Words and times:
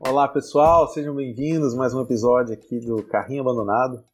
Olá 0.00 0.28
pessoal, 0.28 0.86
sejam 0.88 1.14
bem-vindos 1.14 1.74
mais 1.74 1.94
um 1.94 2.02
episódio 2.02 2.52
aqui 2.52 2.78
do 2.78 3.02
Carrinho 3.02 3.40
Abandonado. 3.40 4.04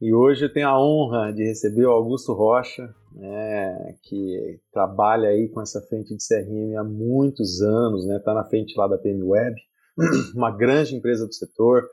E 0.00 0.12
hoje 0.12 0.44
eu 0.44 0.52
tenho 0.52 0.68
a 0.68 0.80
honra 0.80 1.32
de 1.32 1.44
receber 1.44 1.86
o 1.86 1.92
Augusto 1.92 2.32
Rocha, 2.32 2.92
né, 3.14 3.94
que 4.02 4.58
trabalha 4.72 5.28
aí 5.28 5.48
com 5.48 5.60
essa 5.60 5.80
frente 5.82 6.16
de 6.16 6.26
CRM 6.26 6.76
há 6.76 6.82
muitos 6.82 7.62
anos, 7.62 8.04
né, 8.04 8.18
tá 8.18 8.34
na 8.34 8.44
frente 8.44 8.76
lá 8.76 8.88
da 8.88 8.98
PM 8.98 9.22
Web, 9.22 9.54
uma 10.34 10.50
grande 10.50 10.96
empresa 10.96 11.24
do 11.24 11.32
setor, 11.32 11.88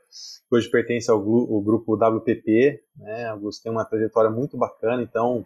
hoje 0.50 0.68
pertence 0.72 1.12
ao, 1.12 1.18
ao 1.18 1.62
grupo 1.62 1.94
WPP, 1.94 2.82
né, 2.98 3.28
Augusto 3.28 3.62
tem 3.62 3.72
uma 3.72 3.86
trajetória 3.86 4.32
muito 4.32 4.58
bacana, 4.58 5.04
então 5.04 5.46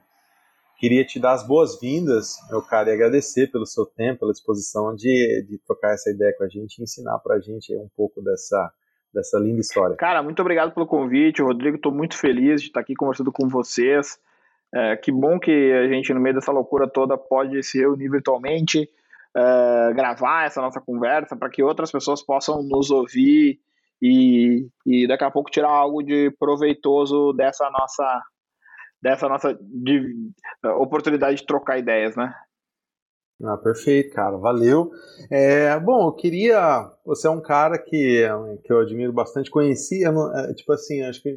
queria 0.77 1.05
te 1.05 1.19
dar 1.19 1.33
as 1.33 1.45
boas-vindas, 1.45 2.37
meu 2.49 2.61
cara, 2.61 2.89
e 2.89 2.93
agradecer 2.93 3.51
pelo 3.51 3.65
seu 3.65 3.85
tempo, 3.85 4.21
pela 4.21 4.31
disposição 4.31 4.95
de, 4.95 5.45
de 5.47 5.57
trocar 5.65 5.93
essa 5.93 6.09
ideia 6.09 6.33
com 6.37 6.43
a 6.43 6.49
gente 6.49 6.79
e 6.79 6.83
ensinar 6.83 7.19
para 7.19 7.35
a 7.35 7.39
gente 7.39 7.75
um 7.75 7.89
pouco 7.95 8.21
dessa, 8.21 8.71
dessa 9.13 9.37
linda 9.39 9.61
história. 9.61 9.95
Cara, 9.95 10.23
muito 10.23 10.41
obrigado 10.41 10.73
pelo 10.73 10.87
convite, 10.87 11.41
Rodrigo. 11.41 11.77
Estou 11.77 11.93
muito 11.93 12.17
feliz 12.17 12.61
de 12.61 12.67
estar 12.67 12.79
aqui 12.79 12.95
conversando 12.95 13.31
com 13.31 13.47
vocês. 13.47 14.19
É, 14.73 14.97
que 14.97 15.11
bom 15.11 15.39
que 15.39 15.71
a 15.71 15.87
gente, 15.87 16.13
no 16.13 16.19
meio 16.19 16.35
dessa 16.35 16.51
loucura 16.51 16.87
toda, 16.87 17.15
pode 17.15 17.61
se 17.61 17.79
reunir 17.79 18.09
virtualmente, 18.09 18.89
é, 19.35 19.93
gravar 19.93 20.45
essa 20.45 20.61
nossa 20.61 20.81
conversa 20.81 21.35
para 21.35 21.49
que 21.49 21.61
outras 21.61 21.91
pessoas 21.91 22.23
possam 22.25 22.63
nos 22.63 22.89
ouvir 22.89 23.59
e, 24.01 24.67
e 24.85 25.07
daqui 25.07 25.23
a 25.23 25.31
pouco 25.31 25.51
tirar 25.51 25.69
algo 25.69 26.01
de 26.01 26.31
proveitoso 26.39 27.33
dessa 27.33 27.69
nossa 27.69 28.23
dessa 29.03 29.27
nossa 29.27 29.53
de, 29.53 30.31
oportunidade 30.79 31.37
de 31.37 31.45
trocar 31.45 31.77
ideias, 31.77 32.15
né? 32.15 32.33
Ah, 33.43 33.57
perfeito, 33.57 34.13
cara, 34.13 34.37
valeu. 34.37 34.91
É, 35.29 35.77
bom, 35.77 36.07
eu 36.07 36.13
queria. 36.13 36.89
Você 37.05 37.27
é 37.27 37.29
um 37.29 37.41
cara 37.41 37.77
que, 37.77 38.25
que 38.63 38.71
eu 38.71 38.79
admiro 38.79 39.11
bastante, 39.11 39.51
conhecia, 39.51 40.07
é, 40.35 40.53
tipo 40.53 40.71
assim, 40.71 41.01
acho 41.01 41.21
que 41.21 41.29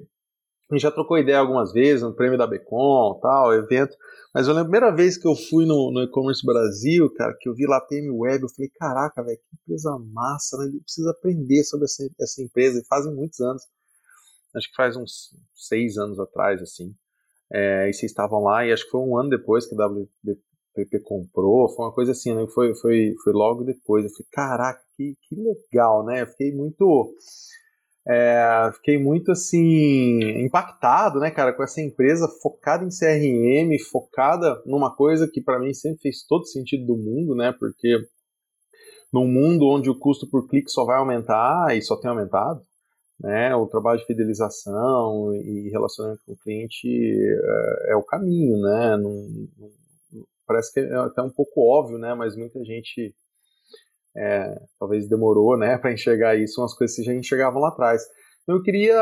a 0.70 0.74
gente 0.74 0.82
já 0.82 0.90
trocou 0.92 1.18
ideia 1.18 1.38
algumas 1.38 1.72
vezes 1.72 2.02
no 2.02 2.14
prêmio 2.14 2.38
da 2.38 2.46
Becom, 2.46 3.18
tal, 3.20 3.52
evento. 3.52 3.96
Mas 4.32 4.46
eu 4.46 4.54
lembro 4.54 4.68
a 4.68 4.70
primeira 4.70 4.94
vez 4.94 5.16
que 5.16 5.26
eu 5.26 5.34
fui 5.34 5.66
no, 5.66 5.90
no 5.90 6.02
e-commerce 6.02 6.44
Brasil, 6.46 7.12
cara, 7.14 7.34
que 7.40 7.48
eu 7.48 7.54
vi 7.54 7.66
lá 7.66 7.78
a 7.78 7.80
PM 7.80 8.10
Web, 8.10 8.42
eu 8.42 8.48
falei, 8.48 8.70
caraca, 8.78 9.22
velho, 9.24 9.38
que 9.38 9.56
empresa 9.62 9.98
massa, 10.12 10.56
né? 10.58 10.70
Precisa 10.84 11.10
aprender 11.10 11.64
sobre 11.64 11.86
essa, 11.86 12.08
essa 12.20 12.42
empresa. 12.42 12.78
E 12.78 12.86
fazem 12.86 13.12
muitos 13.14 13.40
anos, 13.40 13.62
acho 14.54 14.68
que 14.68 14.76
faz 14.76 14.96
uns 14.96 15.34
seis 15.54 15.96
anos 15.96 16.20
atrás, 16.20 16.62
assim. 16.62 16.94
É, 17.52 17.88
e 17.88 17.92
vocês 17.92 18.10
estavam 18.10 18.42
lá, 18.42 18.66
e 18.66 18.72
acho 18.72 18.84
que 18.84 18.90
foi 18.90 19.00
um 19.00 19.16
ano 19.16 19.30
depois 19.30 19.66
que 19.66 19.74
a 19.80 19.86
WPP 19.86 21.00
comprou, 21.04 21.68
foi 21.68 21.86
uma 21.86 21.92
coisa 21.92 22.12
assim, 22.12 22.34
né? 22.34 22.46
Foi, 22.54 22.74
foi, 22.74 23.14
foi 23.22 23.32
logo 23.32 23.64
depois. 23.64 24.04
Eu 24.04 24.10
falei, 24.10 24.26
caraca, 24.32 24.80
que, 24.96 25.14
que 25.28 25.36
legal, 25.36 26.04
né? 26.04 26.22
Eu 26.22 26.26
fiquei 26.26 26.52
muito. 26.52 27.14
É, 28.08 28.70
fiquei 28.74 28.98
muito 28.98 29.32
assim 29.32 30.20
impactado, 30.44 31.18
né, 31.18 31.28
cara, 31.28 31.52
com 31.52 31.64
essa 31.64 31.80
empresa 31.80 32.28
focada 32.40 32.84
em 32.84 32.88
CRM, 32.88 33.76
focada 33.90 34.62
numa 34.64 34.94
coisa 34.94 35.28
que 35.28 35.40
para 35.40 35.58
mim 35.58 35.74
sempre 35.74 36.02
fez 36.02 36.24
todo 36.24 36.46
sentido 36.46 36.86
do 36.86 36.96
mundo, 36.96 37.34
né, 37.34 37.52
porque 37.58 37.98
num 39.12 39.26
mundo 39.26 39.66
onde 39.66 39.90
o 39.90 39.98
custo 39.98 40.28
por 40.30 40.46
clique 40.46 40.70
só 40.70 40.84
vai 40.84 40.98
aumentar 40.98 41.76
e 41.76 41.82
só 41.82 41.96
tem 41.96 42.08
aumentado, 42.08 42.60
né, 43.18 43.54
o 43.54 43.66
trabalho 43.66 43.98
de 43.98 44.06
fidelização 44.06 45.34
e 45.34 45.70
relacionamento 45.70 46.22
com 46.26 46.32
o 46.32 46.36
cliente 46.36 46.88
é, 46.88 47.92
é 47.92 47.96
o 47.96 48.02
caminho, 48.02 48.60
né, 48.60 48.96
não, 48.96 49.28
não, 49.58 49.70
parece 50.46 50.72
que 50.72 50.80
é 50.80 50.94
até 50.96 51.22
um 51.22 51.30
pouco 51.30 51.60
óbvio, 51.60 51.98
né, 51.98 52.14
mas 52.14 52.36
muita 52.36 52.62
gente 52.64 53.14
é, 54.16 54.60
talvez 54.78 55.08
demorou, 55.08 55.56
né, 55.56 55.76
para 55.78 55.92
enxergar 55.92 56.36
isso, 56.36 56.60
umas 56.60 56.74
coisas 56.74 56.96
que 56.96 57.02
já 57.02 57.14
enxergavam 57.14 57.60
lá 57.60 57.68
atrás. 57.68 58.02
Então 58.42 58.54
eu 58.54 58.62
queria, 58.62 58.94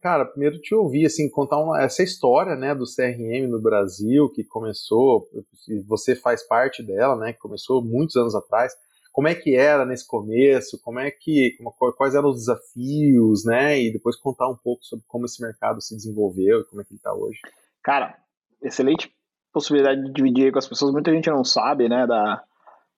cara, 0.00 0.24
primeiro 0.24 0.60
te 0.60 0.72
ouvir, 0.72 1.04
assim, 1.04 1.28
contar 1.28 1.58
uma, 1.58 1.82
essa 1.82 2.00
história, 2.00 2.54
né, 2.54 2.76
do 2.76 2.84
CRM 2.84 3.48
no 3.48 3.60
Brasil, 3.60 4.30
que 4.30 4.44
começou, 4.44 5.28
e 5.68 5.80
você 5.80 6.14
faz 6.14 6.46
parte 6.46 6.80
dela, 6.80 7.16
né, 7.16 7.32
que 7.32 7.40
começou 7.40 7.82
muitos 7.82 8.14
anos 8.14 8.36
atrás. 8.36 8.72
Como 9.18 9.26
é 9.26 9.34
que 9.34 9.56
era 9.56 9.84
nesse 9.84 10.06
começo? 10.06 10.80
Como 10.80 11.00
é 11.00 11.10
que, 11.10 11.56
como, 11.58 11.72
quais 11.72 12.14
eram 12.14 12.28
os 12.28 12.36
desafios, 12.36 13.44
né, 13.44 13.76
e 13.76 13.92
depois 13.92 14.14
contar 14.14 14.48
um 14.48 14.54
pouco 14.54 14.84
sobre 14.84 15.04
como 15.08 15.24
esse 15.24 15.42
mercado 15.42 15.80
se 15.80 15.96
desenvolveu 15.96 16.60
e 16.60 16.64
como 16.66 16.80
é 16.80 16.84
que 16.84 16.92
ele 16.92 16.98
está 16.98 17.12
hoje. 17.12 17.40
Cara, 17.82 18.16
excelente 18.62 19.12
possibilidade 19.52 20.04
de 20.04 20.12
dividir 20.12 20.52
com 20.52 20.60
as 20.60 20.68
pessoas. 20.68 20.92
Muita 20.92 21.10
gente 21.10 21.28
não 21.28 21.42
sabe, 21.42 21.88
né, 21.88 22.06
da, 22.06 22.44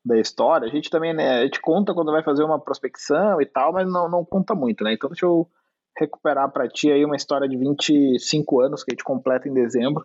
da 0.05 0.21
história. 0.21 0.69
A 0.69 0.71
gente 0.71 0.91
também, 0.91 1.15
né, 1.15 1.39
a 1.39 1.45
gente 1.45 1.59
conta 1.59 1.95
quando 1.95 2.13
vai 2.13 2.23
fazer 2.23 2.45
uma 2.45 2.61
prospecção 2.61 3.41
e 3.41 3.47
tal, 3.47 3.73
mas 3.73 3.91
não, 3.91 4.07
não 4.07 4.23
conta 4.23 4.55
muito, 4.55 4.85
né? 4.85 4.93
Então 4.93 5.09
deixa 5.09 5.25
eu 5.25 5.49
recuperar 5.99 6.53
para 6.53 6.69
ti 6.69 6.93
aí 6.93 7.03
uma 7.03 7.17
história 7.17 7.49
de 7.49 7.57
25 7.57 8.61
anos 8.61 8.85
que 8.85 8.91
a 8.91 8.93
gente 8.93 9.05
completa 9.05 9.49
em 9.49 9.55
dezembro, 9.55 10.05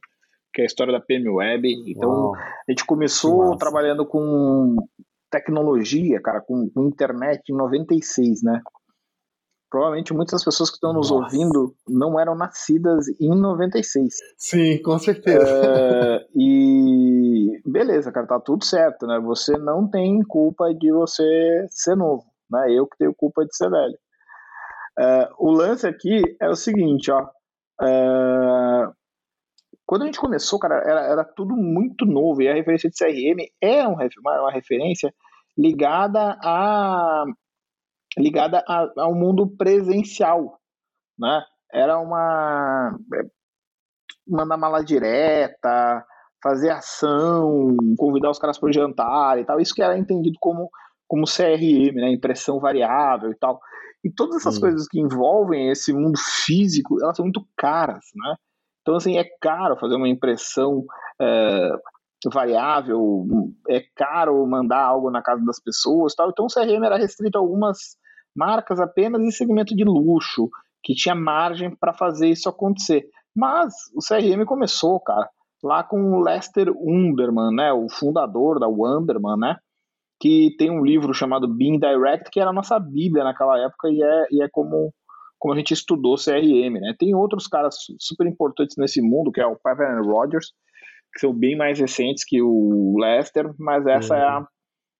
que 0.53 0.61
é 0.61 0.63
a 0.63 0.65
história 0.65 0.93
da 0.93 1.01
PM 1.01 1.27
Web. 1.27 1.91
Então 1.91 2.09
Uau, 2.09 2.35
a 2.35 2.71
gente 2.71 2.85
começou 2.85 3.57
trabalhando 3.57 4.05
com 4.05 4.77
tecnologia, 5.39 6.21
cara, 6.21 6.41
com, 6.41 6.69
com 6.69 6.87
internet 6.87 7.49
em 7.49 7.55
96, 7.55 8.43
né? 8.43 8.61
provavelmente 9.75 10.13
muitas 10.13 10.31
das 10.33 10.45
pessoas 10.45 10.69
que 10.69 10.75
estão 10.75 10.93
nos 10.93 11.11
Nossa. 11.11 11.25
ouvindo 11.25 11.75
não 11.85 12.17
eram 12.17 12.33
nascidas 12.33 13.07
em 13.19 13.35
96. 13.35 14.13
Sim, 14.37 14.81
com 14.81 14.97
certeza. 14.97 15.45
É, 15.45 16.25
e 16.33 17.61
beleza, 17.65 18.09
cara, 18.09 18.25
tá 18.25 18.39
tudo 18.39 18.63
certo, 18.63 19.05
né? 19.05 19.19
Você 19.19 19.57
não 19.57 19.85
tem 19.85 20.21
culpa 20.23 20.73
de 20.73 20.89
você 20.93 21.67
ser 21.69 21.97
novo, 21.97 22.23
né? 22.49 22.71
Eu 22.71 22.87
que 22.87 22.97
tenho 22.97 23.13
culpa 23.13 23.43
de 23.45 23.53
ser 23.53 23.69
velho. 23.69 23.97
É, 24.97 25.29
o 25.37 25.51
lance 25.51 25.85
aqui 25.85 26.21
é 26.39 26.47
o 26.47 26.55
seguinte, 26.55 27.11
ó. 27.11 27.27
É, 27.81 28.87
quando 29.85 30.03
a 30.03 30.05
gente 30.05 30.21
começou, 30.21 30.57
cara, 30.57 30.81
era, 30.85 31.01
era 31.01 31.23
tudo 31.25 31.53
muito 31.53 32.05
novo 32.05 32.41
e 32.41 32.47
a 32.47 32.53
referência 32.53 32.89
de 32.89 32.97
CRM 32.97 33.45
é 33.61 33.85
um, 33.85 33.95
uma 34.39 34.51
referência 34.51 35.13
ligada 35.57 36.37
a 36.43 37.25
ligada 38.17 38.63
a, 38.67 38.87
ao 38.97 39.13
mundo 39.13 39.47
presencial, 39.47 40.59
né? 41.17 41.43
Era 41.71 41.99
uma 41.99 42.97
é, 43.13 43.21
mandar 44.27 44.57
mala 44.57 44.83
direta, 44.83 46.05
fazer 46.41 46.69
ação, 46.69 47.75
convidar 47.97 48.29
os 48.29 48.39
caras 48.39 48.57
para 48.57 48.71
jantar 48.71 49.39
e 49.39 49.45
tal. 49.45 49.59
Isso 49.59 49.73
que 49.73 49.81
era 49.81 49.97
entendido 49.97 50.37
como 50.39 50.69
como 51.07 51.25
CRM, 51.25 51.95
né? 51.95 52.11
Impressão 52.11 52.59
variável 52.59 53.31
e 53.31 53.35
tal. 53.35 53.59
E 54.03 54.11
todas 54.11 54.37
essas 54.37 54.57
hum. 54.57 54.61
coisas 54.61 54.87
que 54.87 54.99
envolvem 54.99 55.69
esse 55.69 55.91
mundo 55.91 56.17
físico, 56.45 57.01
elas 57.01 57.15
são 57.17 57.25
muito 57.25 57.45
caras, 57.57 58.05
né? 58.15 58.35
Então, 58.81 58.95
assim, 58.95 59.17
é 59.17 59.25
caro 59.41 59.77
fazer 59.77 59.95
uma 59.95 60.07
impressão 60.07 60.85
é, 61.19 61.71
variável, 62.29 63.25
é 63.69 63.81
caro 63.95 64.45
mandar 64.47 64.83
algo 64.83 65.09
na 65.11 65.21
casa 65.21 65.43
das 65.45 65.61
pessoas 65.61 66.15
tal. 66.15 66.29
Então, 66.29 66.45
o 66.45 66.53
CRM 66.53 66.83
era 66.83 66.97
restrito 66.97 67.37
a 67.37 67.41
algumas 67.41 67.97
marcas 68.35 68.79
apenas 68.79 69.21
em 69.21 69.31
segmento 69.31 69.75
de 69.75 69.83
luxo, 69.83 70.49
que 70.83 70.93
tinha 70.93 71.15
margem 71.15 71.75
para 71.75 71.93
fazer 71.93 72.29
isso 72.29 72.49
acontecer. 72.49 73.05
Mas 73.35 73.73
o 73.95 73.99
CRM 73.99 74.45
começou, 74.45 74.99
cara, 74.99 75.29
lá 75.63 75.83
com 75.83 76.13
o 76.13 76.21
Lester 76.21 76.71
Underman, 76.77 77.51
né, 77.53 77.73
o 77.73 77.89
fundador 77.89 78.59
da 78.59 78.67
Wonderman, 78.67 79.37
né, 79.37 79.55
que 80.19 80.55
tem 80.57 80.69
um 80.69 80.83
livro 80.85 81.13
chamado 81.13 81.47
Being 81.47 81.79
Direct, 81.79 82.29
que 82.31 82.39
era 82.39 82.51
a 82.51 82.53
nossa 82.53 82.79
bíblia 82.79 83.23
naquela 83.23 83.57
época 83.59 83.89
e 83.89 84.01
é, 84.01 84.27
e 84.31 84.43
é 84.43 84.47
como, 84.51 84.93
como 85.39 85.53
a 85.53 85.57
gente 85.57 85.73
estudou 85.73 86.15
CRM, 86.15 86.79
né. 86.79 86.93
Tem 86.97 87.15
outros 87.15 87.47
caras 87.47 87.75
super 87.99 88.27
importantes 88.27 88.77
nesse 88.77 89.01
mundo, 89.01 89.31
que 89.31 89.41
é 89.41 89.47
o 89.47 89.57
Pavel 89.61 90.03
Rogers, 90.03 90.51
que 91.15 91.21
são 91.21 91.33
bem 91.33 91.55
mais 91.55 91.79
recentes 91.79 92.25
que 92.25 92.41
o 92.41 92.97
Lester, 92.99 93.49
mas 93.57 93.87
essa 93.87 94.13
uhum. 94.13 94.21
é, 94.21 94.25
a, 94.25 94.47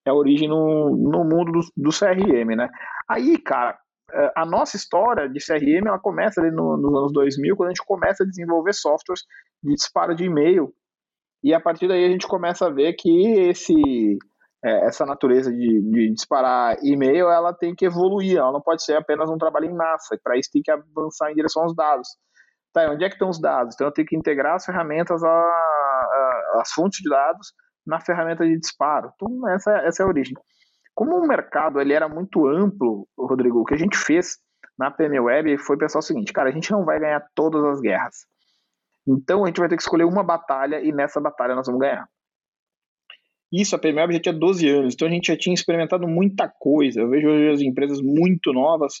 é 0.06 0.10
a 0.10 0.14
origem 0.14 0.48
no, 0.48 0.96
no 0.96 1.24
mundo 1.24 1.52
do, 1.52 1.60
do 1.76 1.90
CRM, 1.90 2.56
né. 2.56 2.70
Aí, 3.06 3.36
cara, 3.38 3.78
é, 4.10 4.32
a 4.34 4.46
nossa 4.46 4.76
história 4.76 5.28
de 5.28 5.38
CRM 5.44 5.86
ela 5.86 5.98
começa 5.98 6.40
ali 6.40 6.50
no, 6.50 6.76
nos 6.78 6.98
anos 6.98 7.12
2000, 7.12 7.54
quando 7.54 7.68
a 7.68 7.72
gente 7.72 7.84
começa 7.84 8.22
a 8.24 8.26
desenvolver 8.26 8.72
softwares 8.72 9.22
de 9.62 9.74
disparo 9.74 10.14
de 10.14 10.24
e-mail. 10.24 10.72
E 11.44 11.52
a 11.52 11.60
partir 11.60 11.86
daí 11.86 12.04
a 12.04 12.08
gente 12.08 12.26
começa 12.26 12.66
a 12.66 12.70
ver 12.70 12.94
que 12.94 13.10
esse, 13.50 13.74
é, 14.64 14.86
essa 14.86 15.04
natureza 15.04 15.52
de, 15.52 15.82
de 15.82 16.12
disparar 16.12 16.76
e-mail 16.82 17.28
ela 17.28 17.52
tem 17.52 17.74
que 17.74 17.84
evoluir, 17.84 18.38
ela 18.38 18.52
não 18.52 18.60
pode 18.60 18.82
ser 18.82 18.96
apenas 18.96 19.28
um 19.28 19.36
trabalho 19.36 19.66
em 19.66 19.74
massa. 19.74 20.14
E 20.14 20.18
para 20.18 20.38
isso 20.38 20.50
tem 20.50 20.62
que 20.62 20.70
avançar 20.70 21.30
em 21.30 21.34
direção 21.34 21.64
aos 21.64 21.74
dados. 21.74 22.08
Tá, 22.76 22.90
onde 22.90 23.06
é 23.06 23.08
que 23.08 23.14
estão 23.14 23.30
os 23.30 23.40
dados? 23.40 23.74
Então 23.74 23.86
eu 23.86 23.90
tenho 23.90 24.06
que 24.06 24.14
integrar 24.14 24.54
as 24.54 24.66
ferramentas, 24.66 25.24
a, 25.24 25.30
a, 25.30 26.58
as 26.60 26.70
fontes 26.72 27.00
de 27.00 27.08
dados 27.08 27.54
na 27.86 27.98
ferramenta 27.98 28.44
de 28.44 28.58
disparo. 28.58 29.10
Então 29.14 29.48
essa, 29.48 29.78
essa 29.78 30.02
é 30.02 30.04
a 30.04 30.08
origem. 30.08 30.34
Como 30.94 31.16
o 31.16 31.26
mercado 31.26 31.80
ele 31.80 31.94
era 31.94 32.06
muito 32.06 32.46
amplo, 32.46 33.08
Rodrigo, 33.18 33.60
o 33.60 33.64
que 33.64 33.72
a 33.72 33.78
gente 33.78 33.96
fez 33.96 34.36
na 34.78 34.90
PM 34.90 35.18
Web 35.20 35.56
foi 35.56 35.78
pensar 35.78 36.00
o 36.00 36.02
seguinte, 36.02 36.34
cara, 36.34 36.50
a 36.50 36.52
gente 36.52 36.70
não 36.70 36.84
vai 36.84 37.00
ganhar 37.00 37.26
todas 37.34 37.64
as 37.64 37.80
guerras. 37.80 38.26
Então 39.08 39.44
a 39.44 39.46
gente 39.46 39.58
vai 39.58 39.70
ter 39.70 39.76
que 39.76 39.82
escolher 39.82 40.04
uma 40.04 40.22
batalha 40.22 40.78
e 40.78 40.92
nessa 40.92 41.18
batalha 41.18 41.54
nós 41.54 41.66
vamos 41.66 41.80
ganhar. 41.80 42.06
Isso, 43.50 43.74
a 43.74 43.78
PMweb 43.78 44.12
já 44.12 44.20
tinha 44.20 44.34
12 44.34 44.68
anos, 44.68 44.92
então 44.92 45.08
a 45.08 45.10
gente 45.10 45.28
já 45.28 45.38
tinha 45.38 45.54
experimentado 45.54 46.06
muita 46.06 46.46
coisa. 46.46 47.00
Eu 47.00 47.08
vejo 47.08 47.26
hoje 47.26 47.54
as 47.54 47.60
empresas 47.62 48.02
muito 48.02 48.52
novas, 48.52 48.96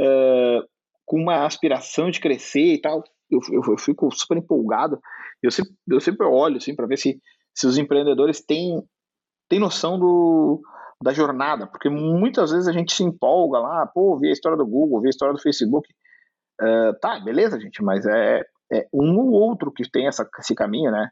uh, 0.00 0.73
com 1.04 1.20
uma 1.20 1.44
aspiração 1.44 2.10
de 2.10 2.20
crescer 2.20 2.74
e 2.74 2.80
tal. 2.80 3.02
Eu, 3.30 3.40
eu, 3.50 3.62
eu 3.72 3.78
fico 3.78 4.10
super 4.12 4.36
empolgado. 4.36 5.00
Eu 5.42 5.50
sempre, 5.50 5.72
eu 5.88 6.00
sempre 6.00 6.26
olho 6.26 6.56
assim, 6.56 6.74
para 6.74 6.86
ver 6.86 6.96
se, 6.96 7.20
se 7.54 7.66
os 7.66 7.76
empreendedores 7.76 8.44
têm, 8.44 8.82
têm 9.48 9.58
noção 9.58 9.98
do, 9.98 10.62
da 11.02 11.12
jornada, 11.12 11.66
porque 11.66 11.88
muitas 11.90 12.50
vezes 12.50 12.68
a 12.68 12.72
gente 12.72 12.94
se 12.94 13.02
empolga 13.02 13.58
lá, 13.58 13.86
pô, 13.86 14.18
vi 14.18 14.28
a 14.28 14.32
história 14.32 14.56
do 14.56 14.66
Google, 14.66 15.00
vi 15.00 15.08
a 15.08 15.10
história 15.10 15.34
do 15.34 15.40
Facebook. 15.40 15.88
Uh, 16.60 16.98
tá, 17.00 17.18
beleza, 17.20 17.60
gente, 17.60 17.82
mas 17.82 18.06
é, 18.06 18.42
é 18.72 18.86
um 18.92 19.18
ou 19.18 19.32
outro 19.32 19.72
que 19.72 19.88
tem 19.90 20.06
essa, 20.06 20.28
esse 20.38 20.54
caminho, 20.54 20.90
né? 20.90 21.10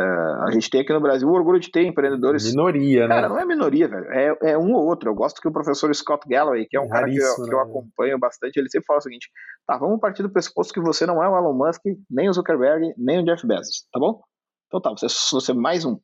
Uh, 0.00 0.44
a 0.46 0.50
gente 0.50 0.70
tem 0.70 0.80
aqui 0.80 0.92
no 0.94 1.00
Brasil 1.00 1.28
o 1.28 1.32
orgulho 1.32 1.60
de 1.60 1.70
ter 1.70 1.84
empreendedores. 1.84 2.48
Minoria, 2.48 3.06
né? 3.06 3.14
Cara, 3.16 3.28
não 3.28 3.38
é 3.38 3.44
minoria, 3.44 3.86
velho. 3.86 4.06
É, 4.10 4.52
é 4.52 4.58
um 4.58 4.72
ou 4.72 4.86
outro. 4.86 5.10
Eu 5.10 5.14
gosto 5.14 5.42
que 5.42 5.48
o 5.48 5.52
professor 5.52 5.94
Scott 5.94 6.26
Galloway, 6.26 6.66
que 6.66 6.76
é 6.76 6.80
um 6.80 6.88
cara 6.88 7.06
que 7.06 7.18
eu, 7.18 7.34
que 7.34 7.52
eu, 7.52 7.58
né? 7.58 7.62
acompanho 7.62 8.18
bastante, 8.18 8.56
ele 8.56 8.70
sempre 8.70 8.86
fala 8.86 8.98
o 8.98 9.02
seguinte: 9.02 9.28
tá, 9.66 9.76
vamos 9.76 10.00
partir 10.00 10.22
do 10.22 10.30
pressuposto 10.30 10.72
que 10.72 10.80
você 10.80 11.04
não 11.04 11.22
é 11.22 11.28
o 11.28 11.36
Elon 11.36 11.52
Musk, 11.52 11.82
nem 12.10 12.30
o 12.30 12.32
Zuckerberg, 12.32 12.94
nem 12.96 13.20
o 13.20 13.24
Jeff 13.24 13.46
Bezos, 13.46 13.86
tá 13.92 14.00
bom? 14.00 14.22
Então 14.68 14.80
tá, 14.80 14.90
você, 14.90 15.06
você 15.32 15.50
é 15.50 15.54
mais 15.54 15.84
um. 15.84 15.98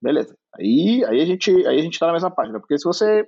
Beleza. 0.00 0.36
Aí, 0.56 1.04
aí, 1.06 1.20
a 1.20 1.24
gente, 1.24 1.50
aí 1.66 1.78
a 1.78 1.82
gente 1.82 1.98
tá 1.98 2.06
na 2.06 2.12
mesma 2.12 2.30
página. 2.30 2.60
Porque 2.60 2.78
se 2.78 2.84
você 2.84 3.26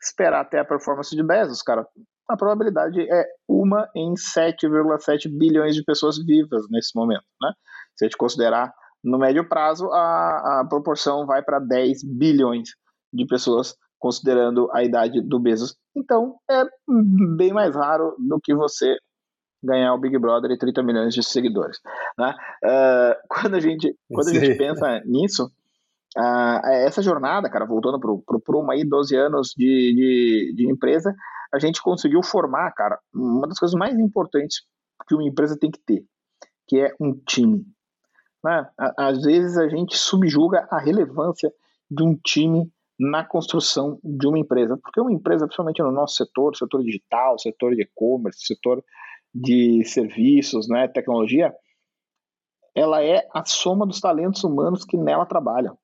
esperar 0.00 0.42
até 0.42 0.60
a 0.60 0.64
performance 0.64 1.16
de 1.16 1.22
Bezos, 1.22 1.62
cara, 1.62 1.86
a 2.28 2.36
probabilidade 2.36 3.00
é 3.00 3.26
uma 3.48 3.88
em 3.96 4.12
7,7 4.14 5.28
bilhões 5.36 5.74
de 5.74 5.82
pessoas 5.82 6.18
vivas 6.24 6.66
nesse 6.70 6.94
momento, 6.94 7.24
né? 7.40 7.52
Se 7.96 8.04
a 8.04 8.08
gente 8.08 8.16
considerar 8.16 8.72
no 9.02 9.18
médio 9.18 9.48
prazo, 9.48 9.90
a, 9.92 10.60
a 10.60 10.66
proporção 10.68 11.26
vai 11.26 11.42
para 11.42 11.58
10 11.58 12.04
bilhões 12.04 12.70
de 13.12 13.26
pessoas, 13.26 13.74
considerando 13.98 14.70
a 14.72 14.82
idade 14.82 15.20
do 15.20 15.38
Bezos. 15.38 15.76
Então, 15.96 16.36
é 16.50 16.64
bem 17.36 17.52
mais 17.52 17.74
raro 17.74 18.14
do 18.18 18.40
que 18.40 18.54
você 18.54 18.96
ganhar 19.62 19.94
o 19.94 19.98
Big 19.98 20.18
Brother 20.18 20.50
e 20.50 20.58
30 20.58 20.82
milhões 20.82 21.14
de 21.14 21.22
seguidores. 21.22 21.78
Né? 22.18 22.34
Uh, 22.64 23.14
quando 23.28 23.54
a 23.54 23.60
gente, 23.60 23.96
quando 24.12 24.28
a 24.28 24.34
gente 24.34 24.56
pensa 24.56 25.00
nisso, 25.04 25.46
uh, 26.16 26.66
essa 26.84 27.02
jornada, 27.02 27.48
cara, 27.48 27.64
voltando 27.64 28.00
para 28.00 28.10
o 28.10 28.40
Pruma 28.40 28.72
aí, 28.72 28.84
12 28.84 29.16
anos 29.16 29.52
de, 29.56 29.94
de, 29.94 30.54
de, 30.56 30.70
empresa, 30.70 31.14
a 31.54 31.58
gente 31.58 31.82
conseguiu 31.82 32.22
formar, 32.22 32.72
cara, 32.72 32.98
uma 33.14 33.46
das 33.46 33.58
coisas 33.58 33.78
mais 33.78 33.96
importantes 33.98 34.62
que 35.06 35.14
uma 35.14 35.24
empresa 35.24 35.56
tem 35.58 35.70
que 35.70 35.80
ter, 35.84 36.04
que 36.66 36.80
é 36.80 36.92
um 37.00 37.12
time. 37.26 37.64
Né? 38.44 38.68
Às 38.96 39.22
vezes 39.22 39.56
a 39.56 39.68
gente 39.68 39.96
subjuga 39.96 40.66
a 40.70 40.78
relevância 40.78 41.52
de 41.90 42.02
um 42.02 42.14
time 42.16 42.70
na 42.98 43.24
construção 43.24 43.98
de 44.02 44.26
uma 44.26 44.38
empresa, 44.38 44.78
porque 44.80 45.00
uma 45.00 45.12
empresa, 45.12 45.46
principalmente 45.46 45.82
no 45.82 45.90
nosso 45.90 46.16
setor, 46.16 46.56
setor 46.56 46.82
digital, 46.82 47.38
setor 47.38 47.74
de 47.74 47.82
e-commerce, 47.82 48.46
setor 48.46 48.84
de 49.34 49.84
serviços, 49.84 50.68
né, 50.68 50.86
tecnologia, 50.88 51.52
ela 52.74 53.02
é 53.02 53.26
a 53.34 53.44
soma 53.44 53.86
dos 53.86 54.00
talentos 54.00 54.44
humanos 54.44 54.84
que 54.84 54.96
nela 54.96 55.26
trabalham. 55.26 55.76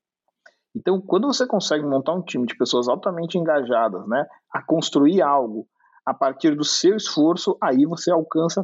Então, 0.75 1.00
quando 1.00 1.26
você 1.26 1.46
consegue 1.46 1.84
montar 1.84 2.12
um 2.12 2.22
time 2.22 2.46
de 2.46 2.56
pessoas 2.56 2.88
altamente 2.88 3.37
engajadas, 3.37 4.06
né, 4.06 4.26
a 4.52 4.62
construir 4.62 5.22
algo 5.22 5.66
a 6.06 6.14
partir 6.14 6.55
do 6.55 6.64
seu 6.64 6.96
esforço, 6.96 7.56
aí 7.60 7.84
você 7.84 8.10
alcança 8.10 8.62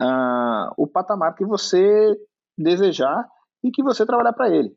uh, 0.00 0.72
o 0.76 0.86
patamar 0.86 1.34
que 1.34 1.44
você 1.44 2.16
desejar 2.56 3.26
e 3.62 3.70
que 3.70 3.82
você 3.82 4.04
trabalhar 4.04 4.32
para 4.32 4.54
ele. 4.54 4.72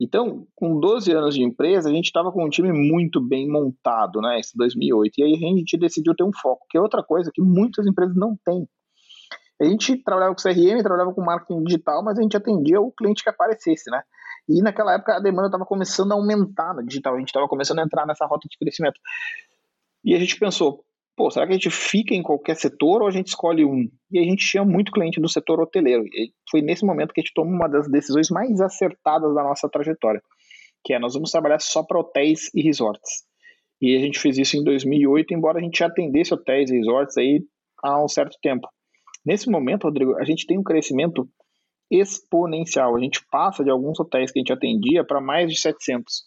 Então, 0.00 0.46
com 0.54 0.78
12 0.78 1.10
anos 1.12 1.34
de 1.34 1.42
empresa, 1.42 1.88
a 1.88 1.92
gente 1.92 2.06
estava 2.06 2.30
com 2.30 2.44
um 2.44 2.50
time 2.50 2.70
muito 2.70 3.20
bem 3.20 3.50
montado, 3.50 4.20
né? 4.20 4.38
Esse 4.38 4.56
2008. 4.56 5.14
E 5.18 5.22
aí 5.22 5.34
a 5.34 5.56
gente 5.56 5.78
decidiu 5.78 6.14
ter 6.14 6.24
um 6.24 6.32
foco, 6.34 6.66
que 6.68 6.76
é 6.76 6.80
outra 6.80 7.02
coisa 7.02 7.30
que 7.32 7.40
muitas 7.40 7.86
empresas 7.86 8.14
não 8.14 8.36
têm. 8.44 8.68
A 9.60 9.64
gente 9.64 9.96
trabalhava 10.02 10.34
com 10.34 10.42
CRM, 10.42 10.82
trabalhava 10.82 11.14
com 11.14 11.22
marketing 11.22 11.64
digital, 11.64 12.04
mas 12.04 12.18
a 12.18 12.22
gente 12.22 12.36
atendia 12.36 12.78
o 12.78 12.92
cliente 12.92 13.22
que 13.22 13.30
aparecesse, 13.30 13.90
né? 13.90 14.02
E 14.46 14.60
naquela 14.60 14.94
época 14.94 15.16
a 15.16 15.20
demanda 15.20 15.48
estava 15.48 15.64
começando 15.64 16.12
a 16.12 16.14
aumentar 16.14 16.74
no 16.74 16.84
digital, 16.84 17.14
a 17.14 17.18
gente 17.18 17.28
estava 17.28 17.48
começando 17.48 17.78
a 17.78 17.82
entrar 17.82 18.06
nessa 18.06 18.26
rota 18.26 18.46
de 18.48 18.56
crescimento. 18.58 19.00
E 20.04 20.14
a 20.14 20.18
gente 20.18 20.38
pensou, 20.38 20.84
pô, 21.16 21.30
será 21.30 21.46
que 21.46 21.52
a 21.52 21.54
gente 21.54 21.70
fica 21.70 22.14
em 22.14 22.22
qualquer 22.22 22.56
setor 22.56 23.00
ou 23.02 23.08
a 23.08 23.10
gente 23.10 23.28
escolhe 23.28 23.64
um? 23.64 23.88
E 24.10 24.18
a 24.18 24.22
gente 24.22 24.46
tinha 24.46 24.64
muito 24.64 24.92
cliente 24.92 25.20
do 25.20 25.28
setor 25.28 25.60
hoteleiro. 25.60 26.04
E 26.06 26.30
foi 26.50 26.60
nesse 26.60 26.84
momento 26.84 27.12
que 27.12 27.20
a 27.20 27.24
gente 27.24 27.34
tomou 27.34 27.54
uma 27.54 27.68
das 27.68 27.90
decisões 27.90 28.30
mais 28.30 28.60
acertadas 28.60 29.34
da 29.34 29.42
nossa 29.42 29.68
trajetória, 29.68 30.20
que 30.84 30.92
é 30.92 30.98
nós 30.98 31.14
vamos 31.14 31.30
trabalhar 31.30 31.58
só 31.58 31.82
para 31.82 31.98
hotéis 31.98 32.50
e 32.54 32.62
resorts. 32.62 33.24
E 33.80 33.96
a 33.96 34.00
gente 34.00 34.18
fez 34.18 34.38
isso 34.38 34.56
em 34.56 34.64
2008, 34.64 35.34
embora 35.34 35.58
a 35.58 35.62
gente 35.62 35.82
atendesse 35.82 36.32
hotéis 36.32 36.70
e 36.70 36.76
resorts 36.76 37.16
aí 37.16 37.42
há 37.82 38.02
um 38.02 38.08
certo 38.08 38.36
tempo. 38.42 38.68
Nesse 39.24 39.50
momento, 39.50 39.84
Rodrigo, 39.84 40.16
a 40.16 40.24
gente 40.24 40.46
tem 40.46 40.58
um 40.58 40.62
crescimento 40.62 41.28
exponencial. 41.90 42.96
A 42.96 43.00
gente 43.00 43.20
passa 43.30 43.64
de 43.64 43.70
alguns 43.70 43.98
hotéis 43.98 44.30
que 44.30 44.38
a 44.38 44.40
gente 44.40 44.52
atendia 44.52 45.04
para 45.04 45.20
mais 45.20 45.50
de 45.50 45.60
700. 45.60 46.24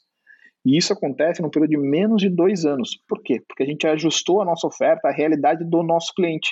E 0.65 0.77
isso 0.77 0.91
acontece 0.91 1.41
num 1.41 1.49
período 1.49 1.71
de 1.71 1.77
menos 1.77 2.21
de 2.21 2.29
dois 2.29 2.65
anos. 2.65 2.97
Por 3.07 3.21
quê? 3.21 3.41
Porque 3.47 3.63
a 3.63 3.65
gente 3.65 3.87
ajustou 3.87 4.41
a 4.41 4.45
nossa 4.45 4.67
oferta 4.67 5.07
à 5.07 5.11
realidade 5.11 5.63
do 5.63 5.81
nosso 5.83 6.13
cliente. 6.13 6.51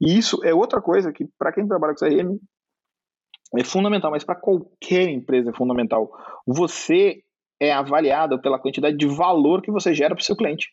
E 0.00 0.16
isso 0.16 0.44
é 0.44 0.52
outra 0.52 0.82
coisa 0.82 1.12
que, 1.12 1.26
para 1.38 1.52
quem 1.52 1.66
trabalha 1.66 1.94
com 1.94 2.04
CRM, 2.04 2.38
é 3.56 3.64
fundamental, 3.64 4.10
mas 4.10 4.24
para 4.24 4.34
qualquer 4.34 5.08
empresa 5.08 5.50
é 5.50 5.54
fundamental. 5.54 6.10
Você 6.46 7.22
é 7.60 7.72
avaliado 7.72 8.40
pela 8.40 8.58
quantidade 8.58 8.96
de 8.96 9.06
valor 9.06 9.62
que 9.62 9.70
você 9.70 9.94
gera 9.94 10.14
para 10.14 10.22
o 10.22 10.24
seu 10.24 10.36
cliente. 10.36 10.68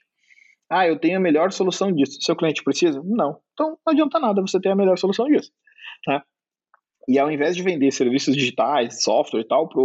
Ah, 0.69 0.88
eu 0.88 0.98
tenho 0.98 1.18
a 1.18 1.22
melhor 1.22 1.52
solução 1.52 1.92
disso. 1.92 2.19
Seu 2.22 2.36
cliente 2.36 2.64
precisa? 2.64 3.02
Não. 3.06 3.40
Então 3.54 3.78
não 3.86 3.94
adianta 3.94 4.19
nada 4.19 4.42
você 4.42 4.60
ter 4.60 4.69
a 4.69 4.76
melhor 4.76 4.98
solução 4.98 5.28
disso. 5.28 5.52
Tá? 6.04 6.24
E 7.08 7.19
ao 7.19 7.31
invés 7.31 7.56
de 7.56 7.62
vender 7.62 7.92
serviços 7.92 8.36
digitais, 8.36 9.04
software 9.04 9.42
e 9.42 9.48
tal, 9.48 9.69
para 9.69 9.81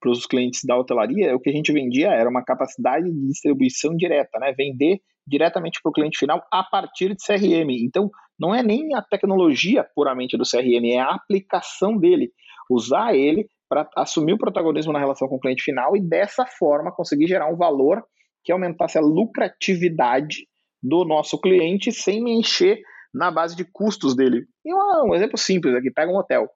para 0.00 0.10
os 0.10 0.26
clientes 0.26 0.60
da 0.64 0.76
hotelaria, 0.76 1.34
o 1.34 1.40
que 1.40 1.50
a 1.50 1.52
gente 1.52 1.72
vendia 1.72 2.08
era 2.08 2.28
uma 2.28 2.44
capacidade 2.44 3.10
de 3.10 3.26
distribuição 3.26 3.96
direta, 3.96 4.38
né? 4.38 4.52
Vender 4.56 5.00
diretamente 5.26 5.80
para 5.82 5.90
o 5.90 5.92
cliente 5.92 6.18
final 6.18 6.42
a 6.52 6.62
partir 6.62 7.14
de 7.14 7.24
CRM. 7.24 7.70
Então, 7.82 8.10
não 8.38 8.54
é 8.54 8.62
nem 8.62 8.94
a 8.94 9.02
tecnologia 9.02 9.86
puramente 9.94 10.36
do 10.36 10.44
CRM, 10.44 10.92
é 10.92 10.98
a 10.98 11.14
aplicação 11.14 11.96
dele. 11.96 12.30
Usar 12.70 13.14
ele 13.14 13.46
para 13.68 13.88
assumir 13.96 14.34
o 14.34 14.38
protagonismo 14.38 14.92
na 14.92 14.98
relação 14.98 15.28
com 15.28 15.36
o 15.36 15.40
cliente 15.40 15.62
final 15.62 15.96
e 15.96 16.00
dessa 16.00 16.46
forma 16.46 16.92
conseguir 16.92 17.26
gerar 17.26 17.50
um 17.52 17.56
valor 17.56 18.02
que 18.44 18.52
aumentasse 18.52 18.98
a 18.98 19.00
lucratividade 19.00 20.46
do 20.82 21.04
nosso 21.04 21.40
cliente 21.40 21.90
sem 21.90 22.22
me 22.22 22.32
encher 22.32 22.78
na 23.12 23.30
base 23.30 23.56
de 23.56 23.64
custos 23.64 24.14
dele. 24.14 24.44
E 24.64 24.74
um 24.74 25.14
exemplo 25.14 25.38
simples 25.38 25.74
aqui, 25.74 25.90
pega 25.90 26.12
um 26.12 26.16
hotel 26.16 26.46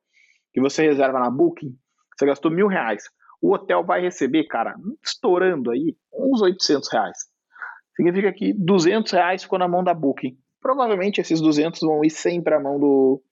que 0.53 0.61
você 0.61 0.83
reserva 0.83 1.19
na 1.19 1.31
Booking, 1.31 1.75
você 2.17 2.27
gastou 2.27 2.51
mil 2.51 2.67
reais 2.67 3.05
o 3.41 3.53
hotel 3.53 3.85
vai 3.85 4.01
receber, 4.01 4.45
cara, 4.45 4.75
estourando 5.05 5.71
aí, 5.71 5.97
uns 6.13 6.41
800 6.43 6.93
reais. 6.93 7.19
Significa 7.97 8.33
que 8.33 8.53
200 8.53 9.13
reais 9.13 9.43
ficou 9.43 9.59
na 9.59 9.69
mão 9.69 9.83
da 9.83 9.95
Booking. 9.95 10.37
Provavelmente 10.61 11.21
esses 11.21 11.41
200 11.41 11.81
vão 11.81 12.05
ir 12.05 12.11
sempre 12.11 12.55
à 12.55 12.61
mão 12.61 12.79
do, 12.79 13.23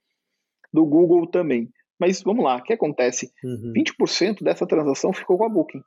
do 0.73 0.85
Google 0.85 1.27
também. 1.29 1.69
Mas 1.99 2.23
vamos 2.23 2.45
lá, 2.45 2.57
o 2.57 2.63
que 2.63 2.73
acontece? 2.73 3.33
Uhum. 3.43 3.73
20% 3.75 4.43
dessa 4.43 4.67
transação 4.67 5.13
ficou 5.13 5.39
com 5.39 5.45
a 5.45 5.49
Booking. 5.49 5.81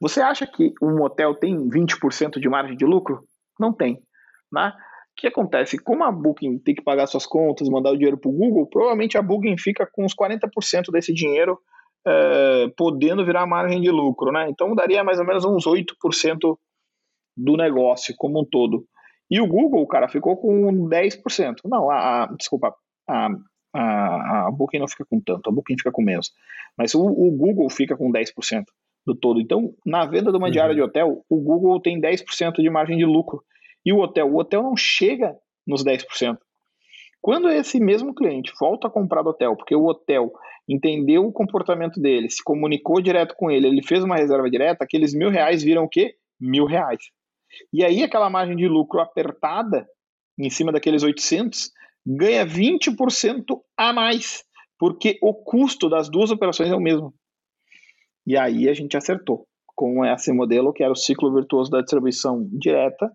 Você 0.00 0.20
acha 0.20 0.46
que 0.46 0.72
um 0.82 1.02
hotel 1.02 1.34
tem 1.34 1.56
20% 1.68 2.40
de 2.40 2.48
margem 2.48 2.76
de 2.76 2.84
lucro? 2.84 3.24
Não 3.58 3.72
tem. 3.72 4.02
Né? 4.50 4.72
O 5.12 5.14
que 5.16 5.26
acontece? 5.26 5.78
Como 5.78 6.02
a 6.04 6.10
Booking 6.10 6.58
tem 6.58 6.74
que 6.74 6.82
pagar 6.82 7.06
suas 7.06 7.26
contas, 7.26 7.68
mandar 7.68 7.90
o 7.90 7.96
dinheiro 7.96 8.18
para 8.18 8.30
o 8.30 8.34
Google, 8.34 8.66
provavelmente 8.66 9.18
a 9.18 9.22
Booking 9.22 9.56
fica 9.58 9.86
com 9.90 10.04
uns 10.04 10.14
40% 10.14 10.90
desse 10.90 11.12
dinheiro 11.12 11.58
é, 12.06 12.68
podendo 12.76 13.24
virar 13.24 13.46
margem 13.46 13.80
de 13.80 13.90
lucro, 13.90 14.32
né? 14.32 14.48
Então 14.48 14.74
daria 14.74 15.04
mais 15.04 15.18
ou 15.18 15.26
menos 15.26 15.44
uns 15.44 15.64
8% 15.64 16.58
do 17.36 17.56
negócio 17.56 18.14
como 18.16 18.40
um 18.40 18.44
todo. 18.44 18.84
E 19.30 19.40
o 19.40 19.46
Google, 19.46 19.86
cara, 19.86 20.08
ficou 20.08 20.36
com 20.36 20.88
10%. 20.88 21.56
Não, 21.64 21.90
a, 21.90 22.24
a 22.24 22.26
desculpa, 22.34 22.74
a, 23.08 23.28
a, 23.74 24.46
a 24.46 24.50
Booking 24.50 24.78
não 24.78 24.88
fica 24.88 25.06
com 25.08 25.20
tanto, 25.20 25.48
a 25.48 25.52
Booking 25.52 25.78
fica 25.78 25.90
com 25.90 26.02
menos. 26.02 26.32
Mas 26.76 26.94
o, 26.94 27.02
o 27.02 27.30
Google 27.30 27.70
fica 27.70 27.96
com 27.96 28.10
10% 28.12 28.64
do 29.06 29.14
todo. 29.14 29.40
Então, 29.40 29.74
na 29.84 30.04
venda 30.04 30.30
de 30.30 30.36
uma 30.36 30.46
uhum. 30.46 30.52
diária 30.52 30.74
de 30.74 30.82
hotel, 30.82 31.24
o 31.28 31.40
Google 31.40 31.80
tem 31.80 32.00
10% 32.00 32.56
de 32.56 32.70
margem 32.70 32.96
de 32.96 33.04
lucro. 33.04 33.42
E 33.84 33.92
o 33.92 33.98
hotel? 33.98 34.32
O 34.32 34.38
hotel 34.38 34.62
não 34.62 34.76
chega 34.76 35.36
nos 35.66 35.84
10%. 35.84 36.36
Quando 37.22 37.48
esse 37.48 37.78
mesmo 37.78 38.12
cliente 38.12 38.52
volta 38.58 38.88
a 38.88 38.90
comprar 38.90 39.22
do 39.22 39.30
hotel, 39.30 39.56
porque 39.56 39.76
o 39.76 39.86
hotel 39.86 40.32
entendeu 40.68 41.24
o 41.24 41.32
comportamento 41.32 42.00
dele, 42.00 42.28
se 42.28 42.42
comunicou 42.42 43.00
direto 43.00 43.36
com 43.36 43.48
ele, 43.48 43.68
ele 43.68 43.82
fez 43.82 44.02
uma 44.02 44.16
reserva 44.16 44.50
direta, 44.50 44.82
aqueles 44.82 45.14
mil 45.14 45.30
reais 45.30 45.62
viram 45.62 45.84
o 45.84 45.88
quê? 45.88 46.16
Mil 46.40 46.66
reais. 46.66 47.00
E 47.72 47.84
aí 47.84 48.02
aquela 48.02 48.28
margem 48.28 48.56
de 48.56 48.66
lucro 48.66 49.00
apertada, 49.00 49.86
em 50.36 50.50
cima 50.50 50.72
daqueles 50.72 51.04
800, 51.04 51.70
ganha 52.04 52.44
20% 52.44 53.60
a 53.76 53.92
mais, 53.92 54.42
porque 54.76 55.16
o 55.22 55.32
custo 55.32 55.88
das 55.88 56.10
duas 56.10 56.32
operações 56.32 56.70
é 56.70 56.74
o 56.74 56.80
mesmo. 56.80 57.14
E 58.26 58.36
aí 58.36 58.68
a 58.68 58.74
gente 58.74 58.96
acertou 58.96 59.46
com 59.76 60.04
esse 60.04 60.32
modelo 60.32 60.72
que 60.72 60.82
era 60.82 60.92
o 60.92 60.96
ciclo 60.96 61.32
virtuoso 61.32 61.70
da 61.70 61.80
distribuição 61.80 62.48
direta 62.52 63.12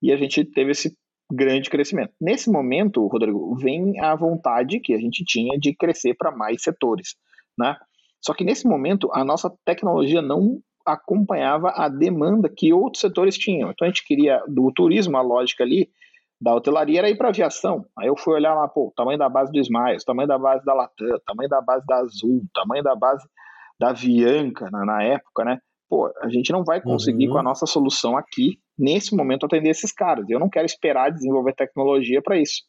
e 0.00 0.12
a 0.12 0.16
gente 0.16 0.44
teve 0.44 0.72
esse 0.72 0.96
grande 1.34 1.70
crescimento. 1.70 2.12
Nesse 2.20 2.50
momento, 2.50 3.06
Rodrigo, 3.06 3.54
vem 3.56 4.00
a 4.00 4.14
vontade 4.14 4.80
que 4.80 4.94
a 4.94 4.98
gente 4.98 5.24
tinha 5.24 5.58
de 5.58 5.74
crescer 5.74 6.14
para 6.14 6.30
mais 6.30 6.62
setores, 6.62 7.16
né? 7.58 7.76
Só 8.24 8.32
que 8.32 8.44
nesse 8.44 8.66
momento 8.66 9.10
a 9.12 9.24
nossa 9.24 9.52
tecnologia 9.64 10.22
não 10.22 10.60
acompanhava 10.86 11.70
a 11.70 11.88
demanda 11.88 12.48
que 12.48 12.72
outros 12.72 13.00
setores 13.00 13.36
tinham. 13.36 13.70
Então 13.70 13.86
a 13.86 13.88
gente 13.88 14.04
queria 14.06 14.42
do 14.46 14.70
turismo, 14.72 15.16
a 15.16 15.22
lógica 15.22 15.64
ali 15.64 15.90
da 16.40 16.54
hotelaria 16.54 16.98
era 17.00 17.10
ir 17.10 17.16
para 17.16 17.28
aviação. 17.28 17.86
Aí 17.98 18.08
eu 18.08 18.16
fui 18.16 18.34
olhar 18.34 18.54
lá, 18.54 18.68
pô, 18.68 18.92
tamanho 18.96 19.18
da 19.18 19.28
base 19.28 19.50
do 19.50 19.58
Smiles, 19.58 20.04
tamanho 20.04 20.28
da 20.28 20.38
base 20.38 20.64
da 20.64 20.74
Latam, 20.74 21.18
tamanho 21.26 21.48
da 21.48 21.60
base 21.60 21.86
da 21.86 21.96
Azul, 21.96 22.42
tamanho 22.54 22.82
da 22.82 22.94
base 22.94 23.26
da 23.78 23.90
Avianca 23.90 24.70
na, 24.70 24.84
na 24.84 25.02
época, 25.02 25.44
né? 25.44 25.58
Pô, 25.94 26.12
a 26.20 26.28
gente 26.28 26.50
não 26.50 26.64
vai 26.64 26.80
conseguir 26.80 27.28
uhum. 27.28 27.34
com 27.34 27.38
a 27.38 27.42
nossa 27.44 27.66
solução 27.66 28.16
aqui, 28.16 28.58
nesse 28.76 29.14
momento, 29.14 29.46
atender 29.46 29.68
esses 29.68 29.92
caras. 29.92 30.28
Eu 30.28 30.40
não 30.40 30.50
quero 30.50 30.66
esperar 30.66 31.12
desenvolver 31.12 31.54
tecnologia 31.54 32.20
para 32.20 32.36
isso. 32.36 32.64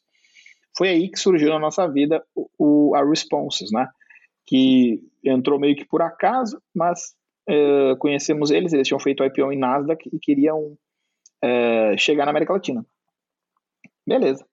Foi 0.78 0.90
aí 0.90 1.10
que 1.10 1.18
surgiu 1.18 1.48
na 1.48 1.58
nossa 1.58 1.88
vida 1.88 2.24
o, 2.36 2.48
o, 2.56 2.94
a 2.94 3.04
Responses, 3.04 3.72
né? 3.72 3.88
Que 4.46 5.00
entrou 5.24 5.58
meio 5.58 5.74
que 5.74 5.84
por 5.84 6.02
acaso, 6.02 6.62
mas 6.72 7.16
uh, 7.50 7.96
conhecemos 7.98 8.52
eles, 8.52 8.72
eles 8.72 8.86
tinham 8.86 9.00
feito 9.00 9.24
IPO 9.24 9.50
em 9.50 9.58
Nasdaq 9.58 10.08
e 10.12 10.20
queriam 10.20 10.78
uh, 11.44 11.98
chegar 11.98 12.26
na 12.26 12.30
América 12.30 12.52
Latina. 12.52 12.86
Beleza. 14.06 14.46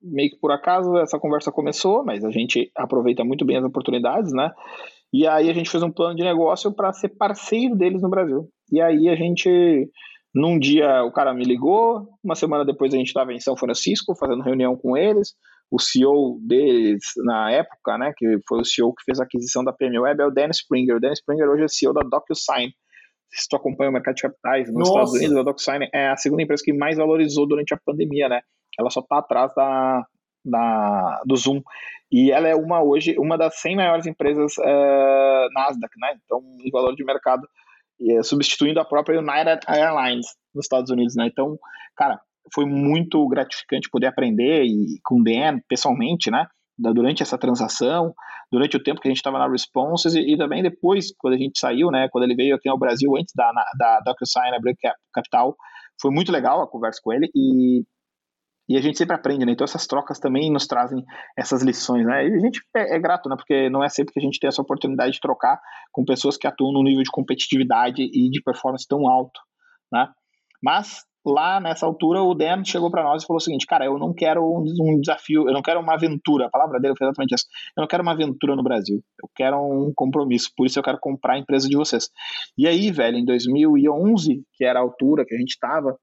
Meio 0.00 0.30
que 0.30 0.36
por 0.36 0.52
acaso 0.52 0.96
essa 0.98 1.18
conversa 1.18 1.50
começou, 1.50 2.04
mas 2.04 2.24
a 2.24 2.30
gente 2.30 2.70
aproveita 2.76 3.24
muito 3.24 3.44
bem 3.44 3.56
as 3.56 3.64
oportunidades, 3.64 4.32
né? 4.32 4.52
E 5.12 5.26
aí 5.26 5.48
a 5.48 5.52
gente 5.52 5.70
fez 5.70 5.82
um 5.82 5.90
plano 5.90 6.14
de 6.14 6.22
negócio 6.22 6.72
para 6.72 6.92
ser 6.92 7.10
parceiro 7.10 7.74
deles 7.74 8.02
no 8.02 8.10
Brasil. 8.10 8.48
E 8.70 8.80
aí 8.80 9.08
a 9.08 9.16
gente, 9.16 9.90
num 10.34 10.58
dia, 10.58 11.02
o 11.04 11.12
cara 11.12 11.32
me 11.32 11.44
ligou, 11.44 12.08
uma 12.22 12.34
semana 12.34 12.64
depois 12.64 12.92
a 12.92 12.96
gente 12.96 13.08
estava 13.08 13.32
em 13.32 13.40
São 13.40 13.56
Francisco 13.56 14.14
fazendo 14.14 14.42
reunião 14.42 14.76
com 14.76 14.96
eles. 14.96 15.34
O 15.70 15.78
CEO 15.78 16.38
deles, 16.46 17.02
na 17.24 17.50
época, 17.50 17.98
né, 17.98 18.12
que 18.16 18.38
foi 18.46 18.60
o 18.60 18.64
CEO 18.64 18.94
que 18.94 19.04
fez 19.04 19.20
a 19.20 19.24
aquisição 19.24 19.62
da 19.62 19.72
PM 19.72 19.98
Web, 19.98 20.22
é 20.22 20.26
o 20.26 20.30
Dan 20.30 20.48
Springer. 20.50 20.96
O 20.96 21.00
Dan 21.00 21.12
Springer 21.12 21.48
hoje 21.48 21.64
é 21.64 21.68
CEO 21.68 21.92
da 21.92 22.00
DocuSign. 22.00 22.72
Se 23.30 23.46
tu 23.48 23.56
acompanha 23.56 23.90
o 23.90 23.92
mercado 23.92 24.14
de 24.14 24.22
capitais 24.22 24.68
nos 24.68 24.78
Nossa. 24.78 24.90
Estados 24.90 25.12
Unidos, 25.12 25.36
a 25.36 25.42
DocuSign 25.42 25.88
é 25.92 26.08
a 26.08 26.16
segunda 26.16 26.42
empresa 26.42 26.62
que 26.64 26.72
mais 26.72 26.96
valorizou 26.96 27.46
durante 27.46 27.74
a 27.74 27.80
pandemia, 27.84 28.28
né? 28.28 28.40
Ela 28.78 28.88
só 28.88 29.00
está 29.00 29.18
atrás 29.18 29.52
da, 29.54 30.06
da, 30.44 31.22
do 31.24 31.36
Zoom. 31.36 31.60
E 32.10 32.30
ela 32.30 32.48
é 32.48 32.54
uma 32.54 32.82
hoje, 32.82 33.16
uma 33.18 33.36
das 33.36 33.60
100 33.60 33.76
maiores 33.76 34.06
empresas 34.06 34.56
uh, 34.58 35.48
Nasdaq, 35.52 35.92
né? 35.98 36.18
Então, 36.24 36.40
em 36.64 36.70
valor 36.70 36.94
de 36.94 37.04
mercado, 37.04 37.46
uh, 38.00 38.24
substituindo 38.24 38.80
a 38.80 38.84
própria 38.84 39.18
United 39.18 39.60
Airlines 39.68 40.26
nos 40.54 40.64
Estados 40.64 40.90
Unidos, 40.90 41.14
né? 41.16 41.26
Então, 41.26 41.58
cara, 41.94 42.18
foi 42.54 42.64
muito 42.64 43.26
gratificante 43.28 43.90
poder 43.90 44.06
aprender 44.06 44.64
e 44.64 44.98
com 45.04 45.20
o 45.20 45.24
Dan 45.24 45.60
pessoalmente, 45.68 46.30
né? 46.30 46.46
Durante 46.78 47.22
essa 47.22 47.36
transação, 47.36 48.14
durante 48.50 48.76
o 48.76 48.82
tempo 48.82 49.00
que 49.00 49.08
a 49.08 49.10
gente 49.10 49.18
estava 49.18 49.38
na 49.38 49.48
Responses 49.48 50.14
e, 50.14 50.20
e, 50.20 50.38
também 50.38 50.62
depois, 50.62 51.12
quando 51.18 51.34
a 51.34 51.38
gente 51.38 51.58
saiu, 51.58 51.90
né? 51.90 52.08
Quando 52.10 52.24
ele 52.24 52.36
veio 52.36 52.54
aqui 52.54 52.68
ao 52.68 52.78
Brasil 52.78 53.14
antes 53.16 53.34
da, 53.34 53.52
da 53.76 54.00
DocuSign 54.00 54.54
abrir 54.56 54.76
capital, 55.12 55.56
foi 56.00 56.10
muito 56.10 56.32
legal 56.32 56.62
a 56.62 56.70
conversa 56.70 57.00
com 57.02 57.12
ele 57.12 57.28
e 57.34 57.82
e 58.68 58.76
a 58.76 58.80
gente 58.82 58.98
sempre 58.98 59.16
aprende, 59.16 59.46
né? 59.46 59.52
Então 59.52 59.64
essas 59.64 59.86
trocas 59.86 60.18
também 60.18 60.52
nos 60.52 60.66
trazem 60.66 61.02
essas 61.36 61.62
lições, 61.62 62.04
né? 62.04 62.28
E 62.28 62.34
a 62.34 62.38
gente 62.38 62.60
é, 62.76 62.96
é, 62.96 62.98
grato, 62.98 63.28
né? 63.28 63.36
Porque 63.36 63.70
não 63.70 63.82
é 63.82 63.88
sempre 63.88 64.12
que 64.12 64.20
a 64.20 64.22
gente 64.22 64.38
tem 64.38 64.48
essa 64.48 64.60
oportunidade 64.60 65.12
de 65.12 65.20
trocar 65.20 65.58
com 65.92 66.04
pessoas 66.04 66.36
que 66.36 66.46
atuam 66.46 66.72
num 66.72 66.82
nível 66.82 67.02
de 67.02 67.10
competitividade 67.10 68.02
e 68.02 68.28
de 68.30 68.42
performance 68.42 68.86
tão 68.86 69.08
alto, 69.08 69.40
né? 69.92 70.08
Mas 70.62 71.04
lá 71.24 71.60
nessa 71.60 71.86
altura 71.86 72.22
o 72.22 72.34
Dan 72.34 72.64
chegou 72.64 72.90
para 72.90 73.02
nós 73.02 73.22
e 73.22 73.26
falou 73.26 73.38
o 73.38 73.40
seguinte, 73.40 73.66
cara, 73.66 73.84
eu 73.84 73.98
não 73.98 74.12
quero 74.14 74.42
um, 74.42 75.00
desafio, 75.00 75.48
eu 75.48 75.52
não 75.52 75.62
quero 75.62 75.80
uma 75.80 75.94
aventura, 75.94 76.46
a 76.46 76.50
palavra 76.50 76.80
dele 76.80 76.94
foi 76.96 77.06
exatamente 77.06 77.34
essa, 77.34 77.44
eu 77.76 77.82
não 77.82 77.88
quero 77.88 78.02
uma 78.02 78.12
aventura 78.12 78.56
no 78.56 78.62
Brasil, 78.62 79.02
eu 79.22 79.28
quero 79.34 79.56
um 79.58 79.92
compromisso, 79.94 80.50
por 80.56 80.66
isso 80.66 80.78
eu 80.78 80.82
quero 80.82 80.98
comprar 81.00 81.34
a 81.34 81.38
empresa 81.38 81.68
de 81.68 81.76
vocês. 81.76 82.08
E 82.56 82.66
aí, 82.66 82.90
velho, 82.90 83.18
em 83.18 83.24
2011, 83.24 84.42
que 84.54 84.64
era 84.64 84.78
a 84.78 84.82
altura 84.82 85.24
que 85.26 85.34
a 85.34 85.38
gente 85.38 85.50
estava, 85.50 85.96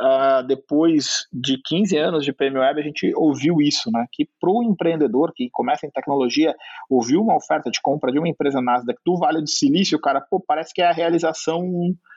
uh, 0.00 0.46
depois 0.46 1.26
de 1.32 1.60
15 1.62 1.96
anos 1.96 2.24
de 2.24 2.32
PM 2.32 2.58
Web, 2.58 2.80
a 2.80 2.84
gente 2.84 3.12
ouviu 3.14 3.60
isso, 3.60 3.90
né? 3.90 4.06
Que 4.12 4.28
para 4.40 4.50
o 4.50 4.62
empreendedor 4.62 5.32
que 5.34 5.48
começa 5.50 5.86
em 5.86 5.90
tecnologia, 5.90 6.54
ouviu 6.88 7.20
uma 7.20 7.36
oferta 7.36 7.70
de 7.70 7.80
compra 7.80 8.12
de 8.12 8.18
uma 8.18 8.28
empresa 8.28 8.60
Nasdaq 8.60 8.98
do 9.04 9.16
Vale 9.16 9.40
do 9.40 9.48
Silício, 9.48 10.00
cara, 10.00 10.20
pô, 10.20 10.40
parece 10.40 10.72
que 10.72 10.82
é 10.82 10.86
a 10.86 10.92
realização 10.92 11.62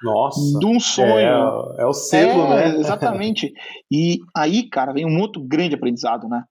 Nossa, 0.03 0.59
de 0.59 0.65
um 0.65 0.79
sonho. 0.79 1.74
É, 1.77 1.83
é 1.83 1.86
o 1.86 1.93
selo, 1.93 2.53
é, 2.53 2.71
né? 2.71 2.77
Exatamente. 2.79 3.53
E 3.91 4.19
aí, 4.36 4.69
cara, 4.69 4.93
vem 4.93 5.05
um 5.05 5.19
outro 5.19 5.41
grande 5.41 5.75
aprendizado, 5.75 6.27
né? 6.27 6.43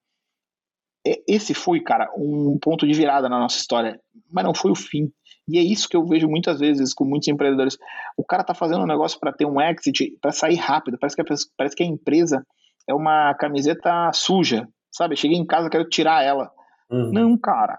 Esse 1.27 1.55
foi, 1.55 1.81
cara, 1.81 2.11
um 2.17 2.59
ponto 2.61 2.87
de 2.87 2.93
virada 2.93 3.29
na 3.29 3.39
nossa 3.39 3.57
história, 3.57 3.99
mas 4.31 4.45
não 4.45 4.55
foi 4.55 4.71
o 4.71 4.75
fim. 4.75 5.11
E 5.49 5.59
é 5.59 5.63
isso 5.63 5.89
que 5.89 5.97
eu 5.97 6.05
vejo 6.05 6.29
muitas 6.29 6.61
vezes 6.61 6.93
com 6.93 7.05
muitos 7.05 7.29
empreendedores. 7.29 7.79
O 8.17 8.25
cara 8.25 8.45
tá 8.45 8.55
fazendo 8.55 8.83
um 8.83 8.87
negócio 8.87 9.19
para 9.19 9.33
ter 9.33 9.47
um 9.47 9.61
exit, 9.61 10.17
para 10.21 10.31
sair 10.31 10.57
rápido. 10.57 10.99
Parece 10.99 11.17
que, 11.17 11.23
a, 11.23 11.37
parece 11.57 11.75
que 11.75 11.83
a 11.83 11.87
empresa 11.87 12.47
é 12.87 12.95
uma 12.95 13.35
camiseta 13.35 14.11
suja, 14.13 14.69
sabe? 14.93 15.17
Cheguei 15.17 15.39
em 15.39 15.47
casa, 15.47 15.71
quero 15.71 15.89
tirar 15.89 16.23
ela. 16.23 16.51
Uhum. 16.91 17.13
Não, 17.13 17.39
cara. 17.39 17.79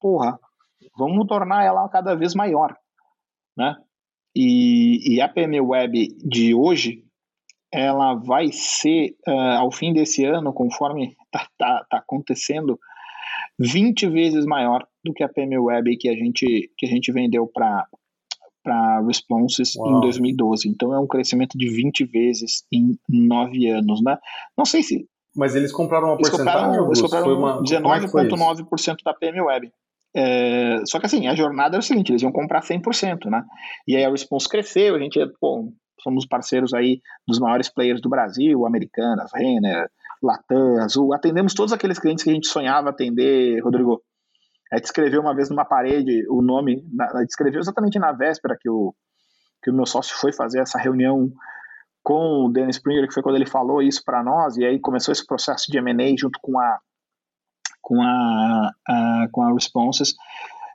Porra, 0.00 0.38
vamos 0.96 1.26
tornar 1.26 1.64
ela 1.64 1.88
cada 1.88 2.14
vez 2.14 2.34
maior, 2.34 2.76
né? 3.56 3.76
E, 4.34 5.16
e 5.16 5.20
a 5.20 5.28
PM 5.28 5.60
Web 5.60 6.08
de 6.24 6.54
hoje, 6.54 7.04
ela 7.72 8.14
vai 8.14 8.52
ser, 8.52 9.16
uh, 9.26 9.58
ao 9.58 9.70
fim 9.72 9.92
desse 9.92 10.24
ano, 10.24 10.52
conforme 10.52 11.16
tá, 11.30 11.48
tá, 11.58 11.86
tá 11.90 11.98
acontecendo, 11.98 12.78
20 13.60 14.08
vezes 14.08 14.46
maior 14.46 14.86
do 15.04 15.12
que 15.12 15.22
a 15.22 15.28
PM 15.28 15.58
Web 15.58 15.96
que 15.98 16.08
a 16.08 16.14
gente, 16.14 16.70
que 16.76 16.86
a 16.86 16.88
gente 16.88 17.12
vendeu 17.12 17.46
para 17.46 17.86
para 18.62 19.00
Responses 19.06 19.74
Uau. 19.76 19.96
em 19.96 20.00
2012. 20.00 20.68
Então 20.68 20.92
é 20.92 20.98
um 20.98 21.06
crescimento 21.06 21.56
de 21.56 21.68
20 21.70 22.04
vezes 22.04 22.64
em 22.70 22.98
9 23.08 23.68
anos, 23.68 24.02
né? 24.02 24.18
Não 24.56 24.66
sei 24.66 24.82
se... 24.82 25.08
Mas 25.34 25.54
eles 25.54 25.72
compraram 25.72 26.08
uma 26.08 26.16
eles 26.16 26.28
porcentagem? 26.28 26.84
Eles 26.84 27.00
compraram 27.00 27.62
19,9% 27.62 28.96
é 28.98 29.02
da 29.02 29.14
PM 29.14 29.40
Web. 29.40 29.72
É, 30.14 30.82
só 30.84 30.98
que 30.98 31.06
assim, 31.06 31.26
a 31.26 31.34
jornada 31.34 31.76
era 31.76 31.80
o 31.80 31.82
seguinte, 31.82 32.10
eles 32.10 32.22
iam 32.22 32.32
comprar 32.32 32.62
100%, 32.62 33.30
né? 33.30 33.44
E 33.86 33.96
aí 33.96 34.04
a 34.04 34.10
Response 34.10 34.48
cresceu, 34.48 34.96
a 34.96 34.98
gente, 34.98 35.18
pô, 35.40 35.72
somos 36.02 36.26
parceiros 36.26 36.74
aí 36.74 37.00
dos 37.26 37.38
maiores 37.38 37.72
players 37.72 38.00
do 38.00 38.08
Brasil, 38.08 38.66
Americanas, 38.66 39.30
Renner, 39.32 39.88
Latam, 40.22 40.78
Azul, 40.82 41.14
atendemos 41.14 41.54
todos 41.54 41.72
aqueles 41.72 41.98
clientes 41.98 42.22
que 42.22 42.30
a 42.30 42.32
gente 42.32 42.48
sonhava 42.48 42.90
atender, 42.90 43.60
Rodrigo. 43.62 44.02
A 44.72 44.76
gente 44.76 44.86
escreveu 44.86 45.20
uma 45.20 45.34
vez 45.34 45.50
numa 45.50 45.64
parede 45.64 46.24
o 46.28 46.42
nome, 46.42 46.84
a 47.00 47.20
gente 47.20 47.30
escreveu 47.30 47.60
exatamente 47.60 47.98
na 47.98 48.12
véspera 48.12 48.56
que 48.60 48.68
o, 48.68 48.94
que 49.62 49.70
o 49.70 49.74
meu 49.74 49.86
sócio 49.86 50.16
foi 50.16 50.32
fazer 50.32 50.60
essa 50.60 50.78
reunião 50.78 51.32
com 52.02 52.46
o 52.46 52.52
Dennis 52.52 52.76
Springer, 52.76 53.06
que 53.06 53.14
foi 53.14 53.22
quando 53.22 53.36
ele 53.36 53.46
falou 53.46 53.82
isso 53.82 54.02
para 54.04 54.22
nós, 54.22 54.56
e 54.56 54.64
aí 54.64 54.78
começou 54.78 55.12
esse 55.12 55.26
processo 55.26 55.70
de 55.70 55.78
M&A 55.78 56.14
junto 56.16 56.38
com 56.40 56.58
a 56.58 56.78
com 57.82 58.00
a, 58.00 58.70
a, 58.86 59.26
com 59.32 59.42
a 59.42 59.52
Responses, 59.52 60.14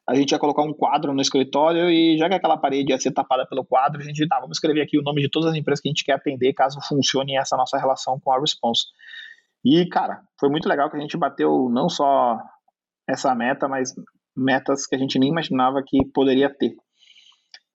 a 0.07 0.13
gente 0.13 0.31
ia 0.31 0.39
colocar 0.39 0.61
um 0.61 0.73
quadro 0.73 1.13
no 1.13 1.21
escritório 1.21 1.89
e 1.89 2.17
já 2.17 2.29
que 2.29 2.35
aquela 2.35 2.57
parede 2.57 2.91
ia 2.91 2.99
ser 2.99 3.11
tapada 3.11 3.45
pelo 3.47 3.65
quadro, 3.65 4.01
a 4.01 4.03
gente 4.03 4.27
tá, 4.27 4.39
vamos 4.39 4.57
escrever 4.57 4.81
aqui 4.81 4.99
o 4.99 5.01
nome 5.01 5.21
de 5.21 5.29
todas 5.29 5.49
as 5.49 5.55
empresas 5.55 5.81
que 5.81 5.87
a 5.87 5.91
gente 5.91 6.03
quer 6.03 6.13
atender 6.13 6.53
caso 6.53 6.79
funcione 6.81 7.35
essa 7.35 7.57
nossa 7.57 7.77
relação 7.77 8.19
com 8.19 8.31
a 8.31 8.39
Response. 8.39 8.85
E, 9.65 9.87
cara, 9.89 10.21
foi 10.39 10.47
muito 10.47 10.69
legal 10.69 10.91
que 10.91 10.95
a 10.95 10.99
gente 10.99 11.17
bateu 11.17 11.67
não 11.69 11.89
só 11.89 12.37
essa 13.09 13.33
meta, 13.33 13.67
mas 13.67 13.93
metas 14.37 14.85
que 14.85 14.95
a 14.95 14.99
gente 14.99 15.17
nem 15.17 15.29
imaginava 15.29 15.81
que 15.83 16.05
poderia 16.13 16.53
ter. 16.53 16.75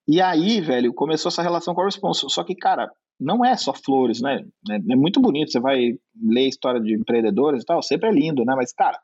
E 0.07 0.21
aí, 0.21 0.61
velho, 0.61 0.93
começou 0.93 1.29
essa 1.29 1.41
relação 1.41 1.75
com 1.75 1.81
a 1.81 1.85
Response. 1.85 2.25
Só 2.29 2.43
que, 2.43 2.55
cara, 2.55 2.89
não 3.19 3.43
é 3.45 3.55
só 3.57 3.73
flores, 3.73 4.21
né? 4.21 4.41
É, 4.69 4.75
é 4.75 4.95
muito 4.95 5.21
bonito, 5.21 5.51
você 5.51 5.59
vai 5.59 5.93
ler 6.15 6.47
história 6.47 6.79
de 6.79 6.95
empreendedores 6.95 7.63
e 7.63 7.65
tal, 7.65 7.83
sempre 7.83 8.09
é 8.09 8.11
lindo, 8.11 8.45
né? 8.45 8.53
Mas, 8.55 8.73
cara, 8.73 8.97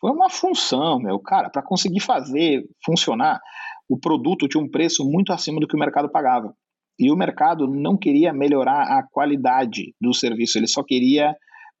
foi 0.00 0.10
uma 0.10 0.28
função, 0.28 0.98
meu. 0.98 1.18
Cara, 1.20 1.48
para 1.48 1.62
conseguir 1.62 2.00
fazer 2.00 2.64
funcionar, 2.84 3.40
o 3.88 3.98
produto 3.98 4.48
tinha 4.48 4.62
um 4.62 4.70
preço 4.70 5.04
muito 5.04 5.32
acima 5.32 5.60
do 5.60 5.68
que 5.68 5.76
o 5.76 5.78
mercado 5.78 6.10
pagava. 6.10 6.52
E 6.98 7.10
o 7.10 7.16
mercado 7.16 7.66
não 7.66 7.96
queria 7.96 8.32
melhorar 8.32 8.98
a 8.98 9.02
qualidade 9.10 9.94
do 10.00 10.12
serviço, 10.12 10.58
ele 10.58 10.68
só 10.68 10.82
queria 10.82 11.34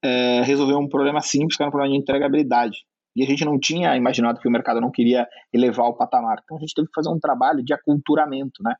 é, 0.04 0.42
resolver 0.42 0.74
um 0.74 0.88
problema 0.88 1.20
simples, 1.20 1.56
que 1.56 1.62
era 1.62 1.68
um 1.68 1.72
problema 1.72 1.94
de 1.94 2.00
entregabilidade. 2.00 2.78
E 3.16 3.22
a 3.22 3.26
gente 3.26 3.44
não 3.44 3.58
tinha 3.58 3.96
imaginado 3.96 4.40
que 4.40 4.48
o 4.48 4.50
mercado 4.50 4.80
não 4.80 4.90
queria 4.90 5.26
elevar 5.52 5.86
o 5.86 5.96
patamar. 5.96 6.38
Então 6.42 6.56
a 6.56 6.60
gente 6.60 6.74
teve 6.74 6.88
que 6.88 6.94
fazer 6.94 7.08
um 7.08 7.18
trabalho 7.18 7.64
de 7.64 7.72
aculturamento, 7.72 8.62
né? 8.62 8.74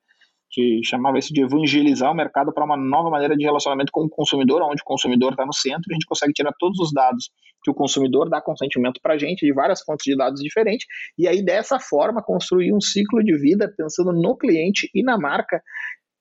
gente 0.61 0.87
chamava 0.87 1.19
isso 1.19 1.33
de 1.33 1.43
evangelizar 1.43 2.11
o 2.11 2.14
mercado 2.14 2.52
para 2.52 2.64
uma 2.64 2.76
nova 2.76 3.11
maneira 3.11 3.37
de 3.37 3.45
relacionamento 3.45 3.90
com 3.93 4.04
o 4.04 4.09
consumidor, 4.09 4.62
onde 4.62 4.83
o 4.83 4.85
consumidor 4.85 5.33
está 5.33 5.45
no 5.45 5.52
centro, 5.52 5.83
a 5.90 5.95
gente 5.95 6.07
consegue 6.07 6.33
tirar 6.33 6.52
todos 6.59 6.78
os 6.78 6.93
dados 6.93 7.31
que 7.62 7.71
o 7.71 7.75
consumidor 7.75 8.28
dá 8.28 8.40
consentimento 8.40 9.00
para 9.02 9.14
a 9.14 9.19
gente, 9.19 9.45
de 9.45 9.52
várias 9.52 9.83
fontes 9.83 10.04
de 10.04 10.16
dados 10.16 10.40
diferentes, 10.40 10.87
e 11.19 11.26
aí 11.26 11.43
dessa 11.43 11.81
forma 11.81 12.23
construir 12.23 12.73
um 12.73 12.81
ciclo 12.81 13.23
de 13.23 13.37
vida 13.38 13.73
pensando 13.76 14.12
no 14.12 14.37
cliente 14.37 14.88
e 14.95 15.02
na 15.02 15.19
marca, 15.19 15.62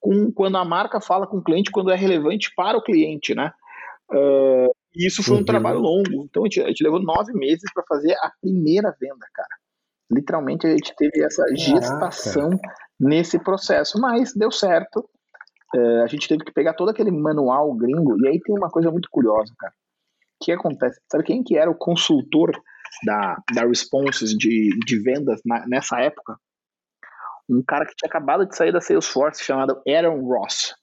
com, 0.00 0.32
quando 0.32 0.56
a 0.56 0.64
marca 0.64 1.00
fala 1.00 1.26
com 1.26 1.38
o 1.38 1.44
cliente, 1.44 1.70
quando 1.70 1.90
é 1.90 1.96
relevante 1.96 2.50
para 2.56 2.76
o 2.76 2.82
cliente, 2.82 3.34
né? 3.34 3.52
E 4.94 5.06
isso 5.06 5.22
foi 5.22 5.36
um 5.36 5.38
uhum. 5.40 5.44
trabalho 5.44 5.80
longo, 5.80 6.24
então 6.24 6.44
a 6.44 6.46
gente, 6.46 6.60
a 6.62 6.68
gente 6.68 6.84
levou 6.84 7.02
nove 7.02 7.32
meses 7.32 7.64
para 7.72 7.82
fazer 7.88 8.12
a 8.14 8.30
primeira 8.40 8.94
venda, 9.00 9.26
cara. 9.34 9.48
Literalmente 10.10 10.66
a 10.66 10.70
gente 10.70 10.94
teve 10.96 11.24
essa 11.24 11.44
gestação 11.56 12.50
Caraca. 12.50 12.74
nesse 13.00 13.38
processo, 13.38 13.98
mas 14.00 14.32
deu 14.34 14.50
certo. 14.50 15.08
É, 15.74 16.02
a 16.02 16.06
gente 16.06 16.28
teve 16.28 16.44
que 16.44 16.52
pegar 16.52 16.74
todo 16.74 16.90
aquele 16.90 17.10
manual 17.10 17.74
gringo, 17.74 18.16
e 18.22 18.28
aí 18.28 18.40
tem 18.40 18.56
uma 18.56 18.70
coisa 18.70 18.90
muito 18.90 19.08
curiosa, 19.10 19.52
cara. 19.58 19.72
O 20.40 20.44
que 20.44 20.52
acontece? 20.52 21.00
Sabe 21.10 21.24
quem 21.24 21.42
que 21.42 21.56
era 21.56 21.70
o 21.70 21.76
consultor 21.76 22.52
da, 23.04 23.36
da 23.52 23.66
Responses 23.66 24.30
de, 24.30 24.70
de 24.86 25.02
vendas 25.02 25.40
na, 25.44 25.66
nessa 25.66 25.98
época? 26.00 26.36
Um 27.48 27.62
cara 27.66 27.84
que 27.84 27.94
tinha 27.96 28.08
acabado 28.08 28.46
de 28.46 28.56
sair 28.56 28.72
da 28.72 28.80
Salesforce 28.80 29.42
chamado 29.42 29.82
Aaron 29.88 30.20
Ross. 30.20 30.74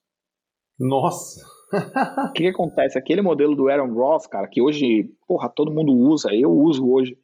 Nossa! 0.78 1.42
O 2.30 2.34
que, 2.34 2.44
que, 2.44 2.50
acontece? 2.50 2.98
Aquele 2.98 3.22
modelo 3.22 3.56
do 3.56 3.70
Aaron 3.70 3.94
Ross, 3.94 4.28
cara, 4.28 4.48
que 4.48 4.62
hoje, 4.62 5.10
porra, 5.28 5.50
todo 5.50 5.72
mundo 5.72 5.94
usa, 5.94 6.30
eu 6.34 6.52
uso 6.52 6.90
hoje, 6.90 7.18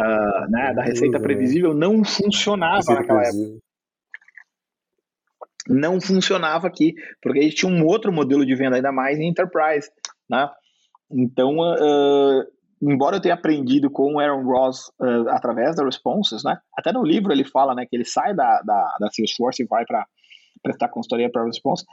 uh, 0.00 0.50
né, 0.50 0.72
da 0.74 0.82
receita 0.82 1.18
né? 1.18 1.24
previsível 1.24 1.74
não 1.74 2.04
funcionava 2.04 2.76
receita 2.76 3.00
naquela 3.00 3.20
previsível. 3.20 3.56
época. 3.56 3.62
Não 5.68 6.00
funcionava 6.00 6.66
aqui, 6.66 6.94
porque 7.22 7.38
a 7.38 7.42
gente 7.42 7.54
tinha 7.54 7.72
um 7.72 7.86
outro 7.86 8.12
modelo 8.12 8.44
de 8.44 8.54
venda 8.54 8.76
ainda 8.76 8.90
mais 8.90 9.18
em 9.18 9.28
enterprise, 9.28 9.88
né? 10.28 10.50
Então, 11.08 11.58
uh, 11.58 12.44
embora 12.82 13.16
eu 13.16 13.20
tenha 13.20 13.34
aprendido 13.34 13.88
com 13.88 14.14
o 14.14 14.18
Aaron 14.18 14.42
Ross 14.42 14.88
uh, 15.00 15.28
através 15.28 15.76
da 15.76 15.84
Responses, 15.84 16.42
né? 16.42 16.56
Até 16.76 16.92
no 16.92 17.04
livro 17.04 17.32
ele 17.32 17.44
fala, 17.44 17.76
né, 17.76 17.86
que 17.86 17.94
ele 17.94 18.04
sai 18.04 18.34
da, 18.34 18.60
da, 18.62 18.96
da 18.98 19.08
Salesforce 19.10 19.62
e 19.62 19.66
vai 19.66 19.84
para 19.86 20.04
prestar 20.62 20.88
consultoria 20.88 21.30
para 21.30 21.44
response, 21.44 21.84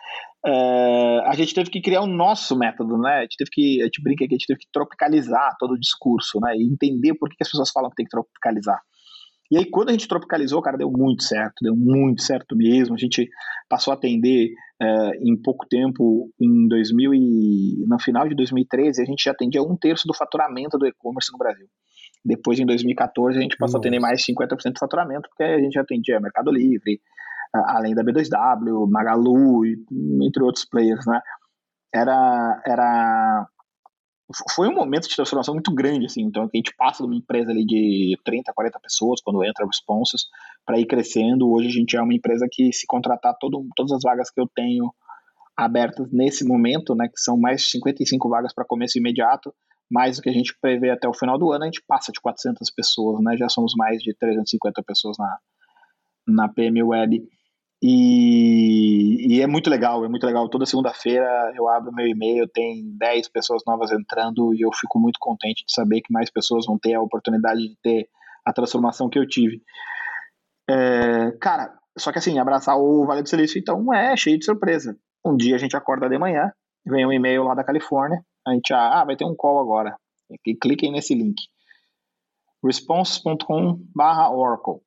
uh, 0.45 1.21
a 1.25 1.33
gente 1.35 1.53
teve 1.53 1.69
que 1.69 1.81
criar 1.81 2.01
o 2.01 2.07
nosso 2.07 2.57
método, 2.57 2.97
né? 2.97 3.17
A 3.17 3.21
gente 3.21 3.37
teve 3.37 3.49
que, 3.51 3.81
a 3.81 3.85
gente 3.85 4.01
brinca 4.01 4.27
que 4.27 4.33
a 4.33 4.37
gente 4.37 4.47
teve 4.47 4.59
que 4.59 4.67
tropicalizar 4.71 5.55
todo 5.59 5.71
o 5.71 5.79
discurso, 5.79 6.39
né? 6.39 6.55
E 6.55 6.63
entender 6.63 7.13
por 7.15 7.29
que, 7.29 7.35
as 7.41 7.49
pessoas 7.49 7.71
falam 7.71 7.89
que 7.89 7.95
tem 7.95 8.05
que 8.05 8.11
tropicalizar. 8.11 8.79
E 9.51 9.57
aí, 9.57 9.65
quando 9.65 9.89
a 9.89 9.91
gente 9.91 10.07
tropicalizou, 10.07 10.61
cara, 10.61 10.77
deu 10.77 10.91
muito 10.91 11.23
certo, 11.23 11.55
deu 11.63 11.75
muito 11.75 12.21
certo 12.21 12.55
mesmo. 12.55 12.93
A 12.93 12.99
gente 12.99 13.27
passou 13.67 13.91
a 13.91 13.95
atender 13.95 14.51
uh, 14.81 15.11
em 15.21 15.35
pouco 15.41 15.65
tempo, 15.67 16.31
em 16.39 16.67
2000 16.67 17.13
e 17.15 17.85
no 17.87 17.99
final 17.99 18.27
de 18.27 18.35
2013, 18.35 19.01
a 19.01 19.05
gente 19.05 19.23
já 19.23 19.31
atendia 19.31 19.63
um 19.63 19.75
terço 19.75 20.07
do 20.07 20.13
faturamento 20.13 20.77
do 20.77 20.85
e-commerce 20.85 21.31
no 21.31 21.39
Brasil. 21.39 21.67
Depois, 22.23 22.59
em 22.59 22.65
2014, 22.65 23.39
a 23.39 23.41
gente 23.41 23.57
passou 23.57 23.77
Nossa. 23.77 23.77
a 23.77 23.79
atender 23.79 23.99
mais 23.99 24.21
de 24.21 24.31
50% 24.31 24.73
do 24.73 24.79
faturamento, 24.79 25.29
porque 25.29 25.43
a 25.43 25.59
gente 25.59 25.79
atendia 25.79 26.19
Mercado 26.19 26.51
Livre, 26.51 26.99
além 27.53 27.95
da 27.95 28.03
B2W, 28.03 28.89
Magalu, 28.89 29.65
entre 30.23 30.43
outros 30.43 30.65
players, 30.65 31.05
né? 31.05 31.19
Era, 31.93 32.61
era 32.65 33.47
foi 34.53 34.67
um 34.67 34.75
momento 34.75 35.07
de 35.09 35.15
transformação 35.15 35.55
muito 35.55 35.73
grande, 35.73 36.05
assim, 36.05 36.21
então 36.21 36.43
a 36.43 36.49
gente 36.55 36.73
passa 36.77 37.01
de 37.01 37.09
uma 37.09 37.15
empresa 37.15 37.49
ali 37.49 37.65
de 37.65 38.15
30, 38.23 38.53
40 38.53 38.79
pessoas 38.79 39.21
quando 39.21 39.43
entra 39.43 39.65
responses 39.65 40.25
para 40.65 40.79
ir 40.79 40.85
crescendo, 40.85 41.49
hoje 41.49 41.67
a 41.67 41.71
gente 41.71 41.97
é 41.97 42.01
uma 42.01 42.13
empresa 42.13 42.47
que 42.51 42.71
se 42.71 42.85
contratar 42.85 43.35
todo, 43.39 43.67
todas 43.75 43.91
as 43.91 44.01
vagas 44.03 44.29
que 44.29 44.39
eu 44.39 44.47
tenho 44.55 44.93
abertas 45.57 46.07
nesse 46.11 46.45
momento, 46.45 46.93
né, 46.95 47.07
que 47.07 47.19
são 47.19 47.37
mais 47.37 47.61
de 47.61 47.71
55 47.71 48.29
vagas 48.29 48.53
para 48.53 48.63
começo 48.65 48.99
imediato, 48.99 49.53
mais 49.91 50.17
do 50.17 50.21
que 50.21 50.29
a 50.29 50.33
gente 50.33 50.55
prevê 50.61 50.91
até 50.91 51.07
o 51.07 51.13
final 51.13 51.37
do 51.37 51.51
ano, 51.51 51.63
a 51.63 51.67
gente 51.67 51.83
passa 51.87 52.11
de 52.11 52.21
400 52.21 52.69
pessoas, 52.71 53.23
né, 53.23 53.35
já 53.35 53.49
somos 53.49 53.73
mais 53.75 54.01
de 54.01 54.13
350 54.15 54.83
pessoas 54.83 55.17
na, 55.17 55.37
na 56.27 56.47
PM 56.47 56.81
Web. 56.83 57.27
E, 57.81 59.35
e, 59.35 59.41
é 59.41 59.47
muito 59.47 59.69
legal, 59.69 60.03
é 60.03 60.09
muito 60.09 60.25
legal. 60.25 60.49
Toda 60.49 60.65
segunda-feira 60.65 61.53
eu 61.55 61.69
abro 61.69 61.93
meu 61.93 62.05
e-mail, 62.05 62.47
tem 62.47 62.83
10 62.97 63.29
pessoas 63.29 63.63
novas 63.65 63.91
entrando 63.91 64.53
e 64.53 64.61
eu 64.61 64.69
fico 64.73 64.99
muito 64.99 65.17
contente 65.19 65.65
de 65.65 65.73
saber 65.73 66.01
que 66.01 66.11
mais 66.11 66.29
pessoas 66.29 66.65
vão 66.65 66.77
ter 66.77 66.93
a 66.93 67.01
oportunidade 67.01 67.61
de 67.61 67.77
ter 67.81 68.09
a 68.45 68.51
transformação 68.51 69.09
que 69.09 69.17
eu 69.17 69.27
tive. 69.27 69.61
É, 70.69 71.31
cara, 71.39 71.73
só 71.97 72.11
que 72.11 72.19
assim, 72.19 72.37
abraçar 72.37 72.77
o 72.77 73.05
Vale 73.05 73.23
do 73.23 73.29
Silício 73.29 73.59
então 73.59 73.93
é 73.93 74.15
cheio 74.17 74.37
de 74.37 74.45
surpresa. 74.45 74.97
Um 75.25 75.37
dia 75.37 75.55
a 75.55 75.59
gente 75.59 75.77
acorda 75.77 76.09
de 76.09 76.17
manhã, 76.17 76.51
vem 76.85 77.05
um 77.05 77.13
e-mail 77.13 77.43
lá 77.43 77.55
da 77.55 77.63
Califórnia, 77.63 78.21
a 78.45 78.53
gente, 78.53 78.73
ah, 78.73 79.05
vai 79.05 79.15
ter 79.15 79.25
um 79.25 79.35
call 79.35 79.59
agora. 79.59 79.95
E 80.45 80.55
cliquem 80.55 80.91
nesse 80.91 81.15
link. 81.15 81.41
response.com/oracle. 82.63 84.81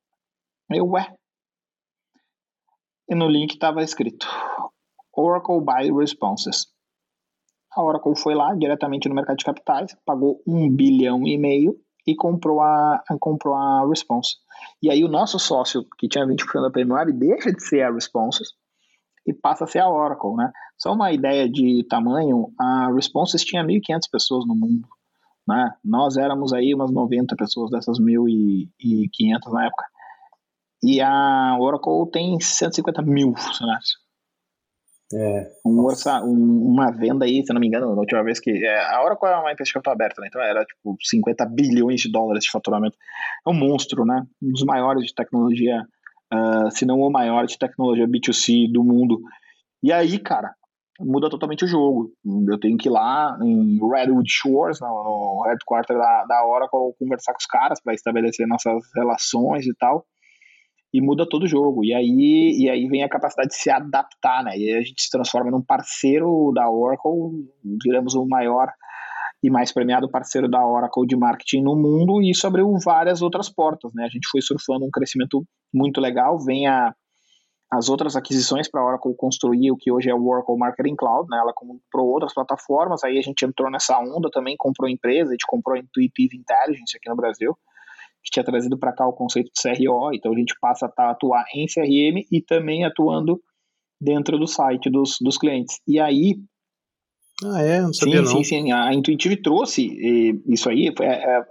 Eu, 0.69 0.87
ué, 0.89 1.13
e 3.07 3.15
no 3.15 3.27
link 3.27 3.53
estava 3.53 3.83
escrito 3.83 4.27
Oracle 5.15 5.61
Buy 5.61 5.91
Responses. 5.91 6.67
A 7.75 7.83
Oracle 7.83 8.15
foi 8.15 8.35
lá 8.35 8.53
diretamente 8.55 9.09
no 9.09 9.15
mercado 9.15 9.37
de 9.37 9.45
capitais, 9.45 9.95
pagou 10.05 10.41
um 10.47 10.69
bilhão 10.69 11.27
e 11.27 11.37
meio 11.37 11.75
e 12.05 12.15
comprou 12.15 12.61
a, 12.61 13.03
comprou 13.19 13.55
a 13.55 13.87
Response. 13.87 14.35
E 14.81 14.89
aí 14.89 15.03
o 15.03 15.07
nosso 15.07 15.39
sócio, 15.39 15.85
que 15.97 16.07
tinha 16.07 16.25
20% 16.25 16.61
da 16.61 16.71
PMWeb, 16.71 17.13
deixa 17.13 17.51
de 17.51 17.63
ser 17.63 17.81
a 17.81 17.91
Responses 17.91 18.49
e 19.25 19.33
passa 19.33 19.63
a 19.63 19.67
ser 19.67 19.79
a 19.79 19.89
Oracle, 19.89 20.35
né? 20.35 20.51
Só 20.77 20.93
uma 20.93 21.11
ideia 21.11 21.49
de 21.49 21.85
tamanho, 21.89 22.51
a 22.59 22.91
Responses 22.93 23.43
tinha 23.43 23.63
1.500 23.63 23.99
pessoas 24.11 24.45
no 24.45 24.55
mundo, 24.55 24.87
né? 25.47 25.73
Nós 25.83 26.17
éramos 26.17 26.53
aí 26.53 26.73
umas 26.73 26.91
90 26.91 27.35
pessoas 27.35 27.71
dessas 27.71 27.99
1.500 27.99 29.51
na 29.51 29.65
época. 29.65 29.85
E 30.83 30.99
a 30.99 31.57
Oracle 31.57 32.11
tem 32.11 32.37
150 32.39 33.01
mil 33.03 33.33
funcionários. 33.37 34.03
É. 35.15 35.51
Um 35.65 35.87
um, 36.25 36.71
uma 36.71 36.91
venda 36.91 37.25
aí, 37.25 37.45
se 37.45 37.53
não 37.53 37.61
me 37.61 37.67
engano, 37.67 37.93
na 37.93 38.01
última 38.01 38.23
vez 38.23 38.39
que. 38.39 38.51
É, 38.51 38.93
a 38.93 39.01
Oracle 39.01 39.29
é 39.29 39.37
uma 39.37 39.51
empresa 39.51 39.67
de 39.67 39.73
capital 39.73 39.93
aberta, 39.93 40.21
né? 40.21 40.27
Então 40.27 40.41
era 40.41 40.65
tipo 40.65 40.97
50 41.01 41.45
bilhões 41.45 42.01
de 42.01 42.11
dólares 42.11 42.43
de 42.43 42.51
faturamento. 42.51 42.97
É 43.47 43.49
um 43.49 43.53
monstro, 43.53 44.05
né? 44.05 44.23
Um 44.41 44.51
dos 44.51 44.63
maiores 44.65 45.05
de 45.05 45.13
tecnologia, 45.13 45.83
uh, 46.33 46.71
se 46.71 46.85
não 46.85 46.99
o 46.99 47.11
maior 47.11 47.45
de 47.45 47.57
tecnologia 47.57 48.07
B2C 48.07 48.69
do 48.71 48.83
mundo. 48.83 49.21
E 49.81 49.91
aí, 49.91 50.17
cara, 50.19 50.53
muda 50.99 51.29
totalmente 51.29 51.63
o 51.63 51.67
jogo. 51.67 52.11
Eu 52.49 52.59
tenho 52.59 52.77
que 52.77 52.89
ir 52.89 52.91
lá 52.91 53.37
em 53.41 53.79
Redwood 53.87 54.29
Shores, 54.29 54.79
no, 54.81 55.43
headquarter 55.45 55.97
da, 55.97 56.25
da 56.25 56.45
Oracle, 56.45 56.95
conversar 56.99 57.33
com 57.33 57.39
os 57.39 57.45
caras 57.45 57.79
para 57.81 57.93
estabelecer 57.93 58.47
nossas 58.47 58.81
relações 58.95 59.65
e 59.65 59.75
tal 59.75 60.05
e 60.93 61.01
muda 61.01 61.27
todo 61.27 61.43
o 61.43 61.47
jogo. 61.47 61.83
E 61.83 61.93
aí, 61.93 62.55
e 62.59 62.69
aí 62.69 62.87
vem 62.87 63.03
a 63.03 63.09
capacidade 63.09 63.49
de 63.49 63.55
se 63.55 63.69
adaptar, 63.69 64.43
né? 64.43 64.55
E 64.55 64.71
a 64.73 64.81
gente 64.81 65.01
se 65.01 65.09
transforma 65.09 65.49
num 65.49 65.61
parceiro 65.61 66.51
da 66.53 66.69
Oracle, 66.69 67.11
viramos 67.83 68.13
o 68.13 68.25
maior 68.25 68.71
e 69.41 69.49
mais 69.49 69.73
premiado 69.73 70.09
parceiro 70.09 70.47
da 70.47 70.65
Oracle 70.65 71.05
de 71.05 71.17
marketing 71.17 71.63
no 71.63 71.75
mundo, 71.75 72.21
e 72.21 72.31
isso 72.31 72.47
abriu 72.47 72.71
várias 72.83 73.21
outras 73.21 73.49
portas, 73.49 73.91
né? 73.93 74.05
A 74.05 74.09
gente 74.09 74.29
foi 74.31 74.41
surfando 74.41 74.85
um 74.85 74.89
crescimento 74.89 75.43
muito 75.73 75.99
legal, 75.99 76.39
vem 76.39 76.65
a, 76.65 76.93
as 77.69 77.89
outras 77.89 78.15
aquisições 78.15 78.69
para 78.69 78.79
a 78.79 78.85
Oracle 78.85 79.13
construir 79.17 79.71
o 79.71 79.75
que 79.75 79.91
hoje 79.91 80.09
é 80.09 80.15
o 80.15 80.25
Oracle 80.25 80.57
Marketing 80.57 80.95
Cloud, 80.95 81.27
né? 81.29 81.39
Ela 81.39 81.51
comprou 81.53 82.07
outras 82.07 82.33
plataformas, 82.33 83.03
aí 83.03 83.17
a 83.17 83.21
gente 83.21 83.43
entrou 83.43 83.69
nessa 83.69 83.99
onda 83.99 84.29
também, 84.31 84.55
comprou 84.57 84.87
empresa, 84.87 85.31
a 85.31 85.33
gente 85.33 85.47
comprou 85.47 85.75
a 85.75 85.79
Intuitive 85.79 86.37
Intelligence 86.37 86.95
aqui 86.95 87.09
no 87.09 87.15
Brasil, 87.15 87.57
que 88.23 88.31
tinha 88.31 88.43
trazido 88.43 88.77
para 88.77 88.93
cá 88.93 89.07
o 89.07 89.13
conceito 89.13 89.51
de 89.53 89.61
CRO, 89.61 90.13
então 90.13 90.31
a 90.31 90.37
gente 90.37 90.55
passa 90.61 90.85
a 90.85 90.89
tá, 90.89 91.11
atuar 91.11 91.43
em 91.53 91.65
CRM 91.65 92.25
e 92.31 92.41
também 92.41 92.85
atuando 92.85 93.41
dentro 94.01 94.37
do 94.37 94.47
site 94.47 94.89
dos, 94.89 95.17
dos 95.21 95.37
clientes. 95.37 95.79
E 95.87 95.99
aí. 95.99 96.35
Ah, 97.43 97.61
é? 97.61 97.81
Não 97.81 97.93
sabia 97.93 98.17
sim, 98.17 98.23
não. 98.23 98.31
Sim, 98.31 98.43
sim. 98.43 98.71
A 98.71 98.93
Intuitive 98.93 99.41
trouxe 99.41 99.89
isso 100.47 100.69
aí. 100.69 100.93
Foi, 100.95 101.05
é, 101.05 101.11
é, 101.11 101.43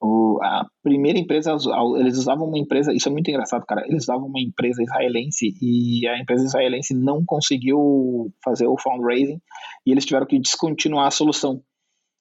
o, 0.00 0.38
a 0.42 0.66
primeira 0.82 1.18
empresa, 1.18 1.56
eles 1.98 2.18
usavam 2.18 2.46
uma 2.46 2.58
empresa. 2.58 2.92
Isso 2.92 3.08
é 3.08 3.12
muito 3.12 3.28
engraçado, 3.28 3.64
cara. 3.66 3.84
Eles 3.86 4.04
usavam 4.04 4.26
uma 4.26 4.40
empresa 4.40 4.82
israelense 4.82 5.54
e 5.60 6.06
a 6.06 6.18
empresa 6.18 6.44
israelense 6.44 6.94
não 6.94 7.24
conseguiu 7.24 8.32
fazer 8.44 8.66
o 8.66 8.78
fundraising 8.78 9.40
e 9.86 9.90
eles 9.90 10.04
tiveram 10.04 10.26
que 10.26 10.38
descontinuar 10.38 11.06
a 11.06 11.10
solução. 11.10 11.62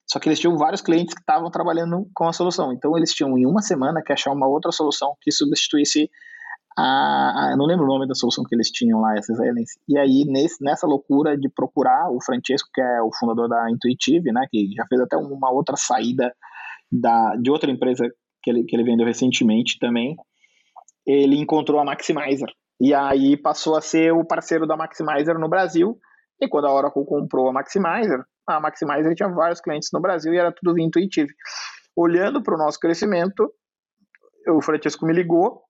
Só 0.08 0.20
que 0.20 0.30
eles 0.30 0.40
tinham 0.40 0.58
vários 0.58 0.82
clientes 0.82 1.14
que 1.14 1.22
estavam 1.22 1.50
trabalhando 1.50 2.08
com 2.14 2.28
a 2.28 2.34
solução. 2.34 2.72
Então 2.72 2.96
eles 2.96 3.14
tinham 3.14 3.38
em 3.38 3.46
uma 3.46 3.62
semana 3.62 4.02
que 4.04 4.14
achar 4.14 4.32
uma 4.32 4.48
outra 4.48 4.72
solução 4.72 5.16
que 5.22 5.32
substituísse 5.32 6.10
a, 6.78 7.52
a 7.52 7.56
não 7.58 7.66
lembro 7.66 7.86
o 7.86 7.88
nome 7.88 8.08
da 8.08 8.14
solução 8.14 8.44
que 8.44 8.54
eles 8.54 8.70
tinham 8.70 9.00
lá, 9.00 9.18
esses 9.18 9.40
aliens. 9.40 9.72
E 9.88 9.98
aí 9.98 10.26
nesse, 10.26 10.64
nessa 10.64 10.86
loucura 10.86 11.38
de 11.38 11.50
procurar 11.50 12.12
o 12.12 12.22
Francesco, 12.24 12.70
que 12.74 12.82
é 12.82 13.02
o 13.02 13.10
fundador 13.18 13.48
da 13.48 13.70
Intuitive, 13.72 14.32
né, 14.32 14.46
que 14.52 14.72
já 14.76 14.86
fez 14.88 15.02
até 15.02 15.18
uma 15.18 15.52
outra 15.52 15.76
saída 15.78 16.34
da, 16.92 17.36
de 17.38 17.50
outra 17.50 17.72
empresa 17.72 18.08
que 18.44 18.52
ele, 18.52 18.64
que 18.64 18.76
ele 18.76 18.84
vendeu 18.84 19.08
recentemente 19.08 19.80
também, 19.80 20.16
ele 21.06 21.40
encontrou 21.40 21.80
a 21.80 21.86
Maximizer. 21.86 22.50
E 22.80 22.94
aí 22.94 23.38
passou 23.38 23.76
a 23.76 23.82
ser 23.82 24.12
o 24.12 24.26
parceiro 24.26 24.68
da 24.68 24.76
Maximizer 24.76 25.40
no 25.40 25.50
Brasil. 25.50 25.98
E 26.42 26.48
quando 26.48 26.66
a 26.66 26.74
Oracle 26.74 27.06
comprou 27.06 27.48
a 27.48 27.54
Maximizer, 27.54 28.24
a 28.48 28.60
Maximizer 28.60 29.16
tinha 29.16 29.30
vários 29.30 29.62
clientes 29.62 29.90
no 29.94 30.02
Brasil 30.02 30.34
e 30.34 30.38
era 30.38 30.52
tudo 30.52 30.74
via 30.74 30.86
Intuitive. 30.86 31.34
Olhando 31.96 32.44
para 32.44 32.56
o 32.56 32.58
nosso 32.58 32.80
crescimento, 32.80 33.52
o 34.48 34.62
Francesco 34.62 35.06
me 35.06 35.14
ligou, 35.14 35.62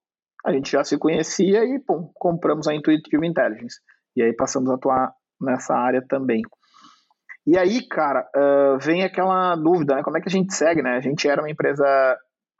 a 0.44 0.52
gente 0.52 0.70
já 0.70 0.84
se 0.84 0.98
conhecia 0.98 1.64
e 1.64 1.78
pum, 1.80 2.10
compramos 2.14 2.68
a 2.68 2.74
Intuitive 2.74 3.26
Intelligence. 3.26 3.80
E 4.14 4.22
aí 4.22 4.34
passamos 4.34 4.70
a 4.70 4.74
atuar 4.74 5.12
nessa 5.40 5.74
área 5.74 6.04
também. 6.06 6.42
E 7.46 7.56
aí, 7.56 7.86
cara, 7.86 8.28
uh, 8.34 8.78
vem 8.78 9.04
aquela 9.04 9.54
dúvida, 9.54 9.94
né? 9.94 10.02
Como 10.02 10.18
é 10.18 10.20
que 10.20 10.28
a 10.28 10.32
gente 10.32 10.52
segue, 10.52 10.82
né? 10.82 10.96
A 10.96 11.00
gente 11.00 11.28
era 11.28 11.40
uma 11.40 11.50
empresa 11.50 11.84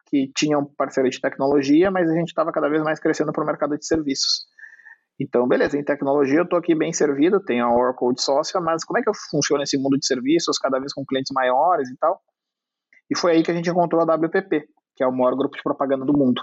que 0.09 0.31
tinha 0.35 0.59
um 0.59 0.64
parceiro 0.64 1.11
de 1.11 1.20
tecnologia, 1.20 1.90
mas 1.90 2.09
a 2.09 2.14
gente 2.14 2.29
estava 2.29 2.52
cada 2.52 2.68
vez 2.68 2.83
mais 2.83 3.00
crescendo 3.00 3.33
para 3.33 3.42
o 3.42 3.46
mercado 3.46 3.76
de 3.76 3.85
serviços. 3.85 4.46
Então, 5.18 5.48
beleza, 5.48 5.79
em 5.79 5.85
tecnologia 5.85 6.38
eu 6.38 6.44
estou 6.44 6.59
aqui 6.59 6.74
bem 6.74 6.92
servido, 6.92 7.40
tenho 7.40 7.64
a 7.64 7.74
Oracle 7.74 8.14
de 8.14 8.22
sócia, 8.22 8.61
mas 8.61 8.85
como 8.85 8.98
é 8.98 9.02
que 9.02 9.11
funciona 9.31 9.62
esse 9.62 9.79
mundo 9.79 9.98
de 9.98 10.07
serviços, 10.07 10.59
cada 10.59 10.79
vez 10.79 10.92
com 10.92 11.07
clientes 11.07 11.33
maiores 11.33 11.88
e 11.88 11.96
tal? 11.96 12.20
E 13.11 13.16
foi 13.16 13.33
aí 13.33 13.42
que 13.42 13.50
a 13.50 13.55
gente 13.55 13.70
encontrou 13.70 14.02
a 14.02 14.14
WPP, 14.14 14.68
que 14.94 15.02
é 15.02 15.07
o 15.07 15.12
maior 15.12 15.35
grupo 15.35 15.57
de 15.57 15.62
propaganda 15.62 16.05
do 16.05 16.16
mundo. 16.16 16.42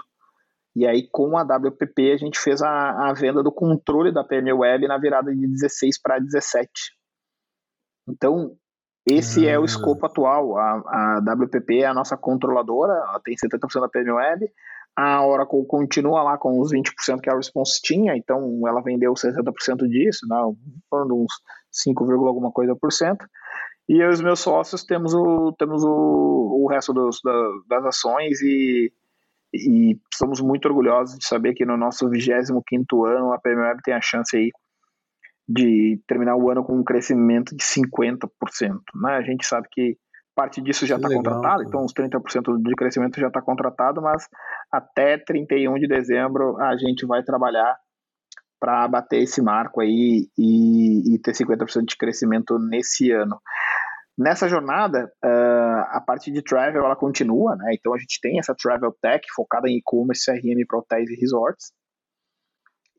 E 0.74 0.86
aí, 0.86 1.08
com 1.12 1.38
a 1.38 1.42
WPP, 1.42 2.12
a 2.12 2.16
gente 2.16 2.38
fez 2.38 2.60
a, 2.60 3.08
a 3.08 3.12
venda 3.12 3.44
do 3.44 3.52
controle 3.52 4.12
da 4.12 4.24
PME 4.24 4.52
Web 4.52 4.88
na 4.88 4.98
virada 4.98 5.32
de 5.32 5.46
16 5.46 6.00
para 6.00 6.18
17. 6.18 6.68
Então, 8.08 8.56
esse 9.06 9.46
é 9.46 9.56
o 9.56 9.62
ah. 9.62 9.66
escopo 9.66 10.04
atual. 10.06 10.58
A, 10.58 11.18
a 11.18 11.34
WPP 11.34 11.82
é 11.82 11.86
a 11.86 11.94
nossa 11.94 12.16
controladora, 12.16 12.92
ela 12.92 13.20
tem 13.20 13.36
70% 13.36 13.80
da 13.80 13.88
PME 13.88 14.10
Web. 14.10 14.50
A 14.96 15.26
Oracle 15.26 15.66
continua 15.66 16.22
lá 16.22 16.38
com 16.38 16.60
os 16.60 16.72
20% 16.72 17.20
que 17.20 17.28
a 17.28 17.34
Response 17.34 17.80
tinha, 17.82 18.16
então 18.16 18.60
ela 18.66 18.80
vendeu 18.80 19.12
60% 19.12 19.88
disso, 19.88 20.26
né, 20.28 20.36
falando 20.88 21.16
uns 21.16 21.32
5, 21.72 22.04
alguma 22.12 22.52
coisa 22.52 22.76
por 22.76 22.92
cento. 22.92 23.26
E 23.88 24.02
eu 24.02 24.10
e 24.10 24.12
os 24.12 24.20
meus 24.20 24.40
sócios 24.40 24.84
temos 24.84 25.12
o, 25.12 25.52
temos 25.58 25.84
o, 25.84 25.90
o 25.90 26.68
resto 26.70 26.92
dos, 26.92 27.20
das 27.68 27.84
ações 27.84 28.40
e, 28.40 28.90
e 29.52 29.98
estamos 30.10 30.40
muito 30.40 30.66
orgulhosos 30.66 31.18
de 31.18 31.26
saber 31.26 31.54
que 31.54 31.66
no 31.66 31.76
nosso 31.76 32.08
25 32.08 33.04
ano 33.04 33.32
a 33.32 33.38
PME 33.38 33.56
Web 33.56 33.82
tem 33.82 33.94
a 33.94 34.00
chance 34.00 34.36
aí 34.36 34.50
de 35.46 36.00
terminar 36.06 36.36
o 36.36 36.50
ano 36.50 36.64
com 36.64 36.78
um 36.78 36.84
crescimento 36.84 37.54
de 37.54 37.62
50%. 37.62 38.28
Né? 38.94 39.12
A 39.12 39.22
gente 39.22 39.46
sabe 39.46 39.68
que 39.70 39.98
parte 40.34 40.60
disso 40.60 40.86
já 40.86 40.96
está 40.96 41.08
contratado, 41.08 41.62
então 41.62 41.84
os 41.84 41.92
30% 41.92 42.62
de 42.62 42.74
crescimento 42.74 43.20
já 43.20 43.28
está 43.28 43.40
contratado, 43.40 44.02
mas 44.02 44.28
até 44.70 45.18
31 45.18 45.74
de 45.74 45.86
dezembro 45.86 46.56
a 46.60 46.76
gente 46.76 47.06
vai 47.06 47.22
trabalhar 47.22 47.76
para 48.60 48.88
bater 48.88 49.22
esse 49.22 49.42
marco 49.42 49.80
aí 49.80 50.28
e, 50.38 51.14
e 51.14 51.18
ter 51.18 51.32
50% 51.32 51.84
de 51.86 51.96
crescimento 51.96 52.58
nesse 52.58 53.10
ano. 53.10 53.38
Nessa 54.16 54.48
jornada, 54.48 55.10
uh, 55.24 55.80
a 55.90 56.02
parte 56.04 56.30
de 56.30 56.42
travel 56.42 56.84
ela 56.84 56.94
continua, 56.96 57.56
né? 57.56 57.74
Então 57.74 57.92
a 57.92 57.98
gente 57.98 58.20
tem 58.22 58.38
essa 58.38 58.54
travel 58.54 58.94
tech 59.02 59.26
focada 59.34 59.68
em 59.68 59.78
e-commerce, 59.78 60.24
CRM 60.24 60.64
para 60.66 60.78
hotéis 60.78 61.10
e 61.10 61.20
resorts. 61.20 61.72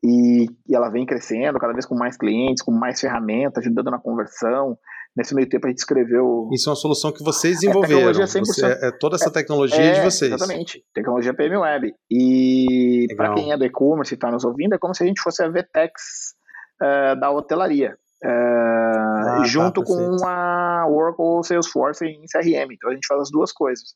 E, 0.04 0.44
e, 0.68 0.76
ela 0.76 0.90
vem 0.90 1.06
crescendo, 1.06 1.58
cada 1.58 1.72
vez 1.72 1.86
com 1.86 1.96
mais 1.96 2.16
clientes, 2.16 2.62
com 2.62 2.70
mais 2.70 3.00
ferramentas, 3.00 3.64
ajudando 3.64 3.90
na 3.90 3.98
conversão. 3.98 4.78
Nesse 5.16 5.34
meio 5.34 5.48
tempo 5.48 5.66
a 5.66 5.70
gente 5.70 5.78
escreveu. 5.78 6.50
Isso 6.52 6.68
é 6.68 6.70
uma 6.70 6.76
solução 6.76 7.10
que 7.10 7.24
vocês 7.24 7.56
é 7.56 7.60
desenvolveram. 7.60 8.10
É, 8.10 8.26
Você, 8.26 8.66
é 8.66 8.90
toda 8.92 9.16
essa 9.16 9.30
tecnologia 9.30 9.80
é, 9.80 9.92
de 9.94 10.00
vocês. 10.02 10.30
Exatamente, 10.30 10.84
tecnologia 10.92 11.32
PM 11.32 11.56
Web. 11.56 11.94
E 12.10 13.06
para 13.16 13.34
quem 13.34 13.50
é 13.50 13.56
do 13.56 13.64
e-commerce 13.64 14.12
e 14.12 14.16
está 14.16 14.30
nos 14.30 14.44
ouvindo, 14.44 14.74
é 14.74 14.78
como 14.78 14.94
se 14.94 15.02
a 15.02 15.06
gente 15.06 15.22
fosse 15.22 15.42
a 15.42 15.48
VTEX 15.48 16.34
uh, 16.82 17.18
da 17.18 17.30
hotelaria. 17.30 17.96
Uh, 18.22 18.28
ah, 18.28 19.36
tá, 19.38 19.44
junto 19.44 19.82
tá, 19.82 19.86
com 19.86 20.26
a 20.26 20.86
Oracle 20.88 21.44
Salesforce 21.44 22.04
em 22.04 22.24
CRM. 22.30 22.72
Então 22.72 22.90
a 22.90 22.94
gente 22.94 23.06
faz 23.06 23.22
as 23.22 23.30
duas 23.30 23.52
coisas. 23.52 23.94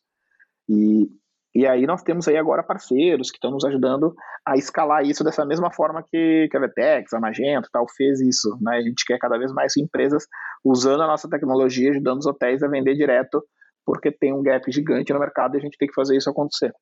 E 0.68 1.06
e 1.54 1.66
aí 1.66 1.84
nós 1.84 2.02
temos 2.02 2.28
aí 2.28 2.36
agora 2.36 2.62
parceiros 2.62 3.30
que 3.30 3.36
estão 3.36 3.50
nos 3.50 3.64
ajudando 3.64 4.14
a 4.46 4.56
escalar 4.56 5.04
isso 5.04 5.24
dessa 5.24 5.44
mesma 5.44 5.72
forma 5.72 6.04
que, 6.08 6.48
que 6.48 6.56
a 6.56 6.60
Vetex, 6.60 7.12
a 7.12 7.20
Magento 7.20 7.68
tal 7.72 7.86
fez 7.88 8.20
isso. 8.20 8.56
Né? 8.60 8.76
A 8.76 8.82
gente 8.82 9.04
quer 9.04 9.18
cada 9.18 9.36
vez 9.36 9.52
mais 9.52 9.76
empresas 9.76 10.26
usando 10.64 11.02
a 11.02 11.06
nossa 11.08 11.28
tecnologia, 11.28 11.90
ajudando 11.90 12.20
os 12.20 12.26
hotéis 12.26 12.62
a 12.62 12.68
vender 12.68 12.94
direto, 12.94 13.42
porque 13.84 14.12
tem 14.12 14.32
um 14.32 14.42
gap 14.42 14.70
gigante 14.70 15.12
no 15.12 15.18
mercado 15.18 15.56
e 15.56 15.58
a 15.58 15.60
gente 15.60 15.76
tem 15.76 15.88
que 15.88 15.94
fazer 15.94 16.16
isso 16.16 16.30
acontecer. 16.30 16.72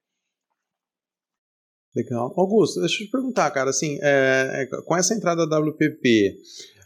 Legal. 1.95 2.33
Augusto, 2.37 2.81
deixa 2.81 3.03
eu 3.03 3.07
te 3.07 3.11
perguntar, 3.11 3.51
cara, 3.51 3.71
assim, 3.71 3.99
é, 4.03 4.63
é 4.63 4.83
com 4.85 4.97
essa 4.97 5.15
entrada 5.15 5.49
da 5.49 5.59
WPP, 5.59 6.37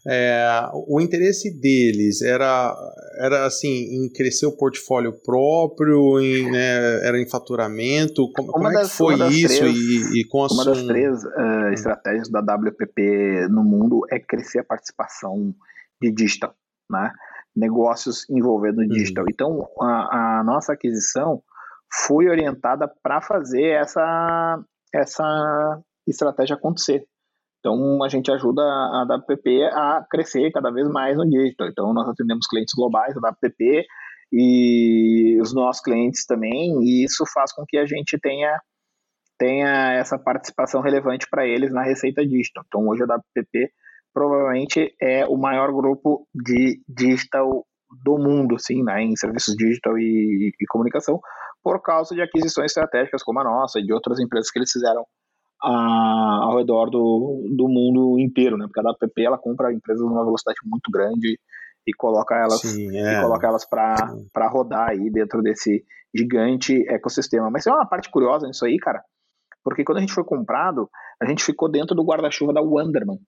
é, 0.04 0.68
o 0.88 1.00
interesse 1.00 1.50
deles 1.60 2.22
era, 2.22 2.74
era 3.18 3.46
assim 3.46 3.68
em 3.68 4.12
crescer 4.12 4.46
o 4.46 4.56
portfólio 4.56 5.12
próprio, 5.22 6.18
em, 6.20 6.50
né, 6.50 7.06
era 7.06 7.20
em 7.20 7.28
faturamento. 7.28 8.28
Como, 8.32 8.50
como 8.50 8.68
é 8.68 8.72
das, 8.72 8.90
que 8.90 8.96
foi 8.96 9.14
isso 9.30 9.58
três, 9.60 9.76
e, 9.76 10.20
e, 10.20 10.28
com 10.28 10.42
a 10.42 10.48
Uma 10.48 10.64
das 10.64 10.82
três 10.82 11.24
uh, 11.24 11.72
estratégias 11.72 12.28
da 12.28 12.40
WPP 12.40 13.48
no 13.48 13.62
mundo 13.62 14.00
é 14.10 14.18
crescer 14.18 14.60
a 14.60 14.64
participação 14.64 15.54
de 16.00 16.10
digital, 16.10 16.54
né? 16.90 17.12
negócios 17.54 18.28
envolvendo 18.28 18.78
uhum. 18.80 18.88
digital. 18.88 19.24
Uhum. 19.24 19.30
Então 19.32 19.68
a, 19.80 20.40
a 20.40 20.44
nossa 20.44 20.72
aquisição 20.72 21.42
foi 22.06 22.28
orientada 22.28 22.88
para 23.02 23.20
fazer 23.20 23.66
essa 23.66 24.58
essa 24.92 25.80
estratégia 26.06 26.56
acontecer. 26.56 27.04
Então, 27.60 28.02
a 28.02 28.08
gente 28.08 28.30
ajuda 28.30 28.60
a 28.60 29.04
WPP 29.04 29.62
a 29.72 30.04
crescer 30.10 30.50
cada 30.50 30.70
vez 30.70 30.88
mais 30.88 31.16
no 31.16 31.28
digital. 31.28 31.68
Então, 31.68 31.92
nós 31.92 32.08
atendemos 32.08 32.46
clientes 32.48 32.74
globais 32.76 33.14
da 33.14 33.28
WPP 33.30 33.86
e 34.32 35.38
os 35.40 35.54
nossos 35.54 35.82
clientes 35.82 36.26
também, 36.26 36.82
e 36.82 37.04
isso 37.04 37.24
faz 37.32 37.52
com 37.52 37.64
que 37.66 37.76
a 37.76 37.86
gente 37.86 38.18
tenha, 38.18 38.58
tenha 39.38 39.92
essa 39.92 40.18
participação 40.18 40.80
relevante 40.80 41.26
para 41.30 41.46
eles 41.46 41.72
na 41.72 41.82
receita 41.82 42.26
digital. 42.26 42.64
Então, 42.66 42.88
hoje 42.88 43.02
a 43.02 43.16
WPP 43.16 43.70
provavelmente 44.12 44.94
é 45.00 45.24
o 45.26 45.36
maior 45.36 45.72
grupo 45.72 46.26
de 46.34 46.82
digital 46.88 47.64
do 48.04 48.18
mundo, 48.18 48.58
sim, 48.58 48.82
né, 48.82 49.02
em 49.02 49.14
serviços 49.16 49.54
digital 49.54 49.98
e, 49.98 50.52
e 50.58 50.66
comunicação, 50.66 51.20
por 51.62 51.80
causa 51.80 52.14
de 52.14 52.20
aquisições 52.20 52.72
estratégicas 52.72 53.22
como 53.22 53.40
a 53.40 53.44
nossa 53.44 53.78
e 53.78 53.84
de 53.84 53.92
outras 53.92 54.18
empresas 54.18 54.50
que 54.50 54.58
eles 54.58 54.70
fizeram 54.70 55.04
a, 55.62 56.40
ao 56.44 56.58
redor 56.58 56.90
do, 56.90 57.48
do 57.56 57.68
mundo 57.68 58.18
inteiro, 58.18 58.56
né? 58.56 58.66
Porque 58.66 58.80
a 58.80 58.90
WPP 58.90 59.24
ela 59.24 59.38
compra 59.38 59.72
empresas 59.72 60.04
numa 60.04 60.24
velocidade 60.24 60.58
muito 60.64 60.90
grande 60.90 61.38
e 61.86 61.92
coloca 61.94 62.34
elas 62.34 62.60
Sim, 62.60 62.96
é. 62.96 63.18
e 63.18 63.22
coloca 63.22 63.46
elas 63.46 63.64
para 63.64 64.48
rodar 64.48 64.90
aí 64.90 65.10
dentro 65.10 65.40
desse 65.40 65.84
gigante 66.14 66.84
ecossistema. 66.88 67.50
Mas 67.50 67.64
tem 67.64 67.72
uma 67.72 67.86
parte 67.86 68.10
curiosa 68.10 68.46
nisso 68.46 68.64
aí, 68.64 68.76
cara, 68.78 69.02
porque 69.64 69.84
quando 69.84 69.98
a 69.98 70.00
gente 70.00 70.12
foi 70.12 70.24
comprado, 70.24 70.88
a 71.20 71.26
gente 71.26 71.44
ficou 71.44 71.70
dentro 71.70 71.94
do 71.94 72.04
guarda-chuva 72.04 72.52
da 72.52 72.60
Wonderman. 72.60 73.18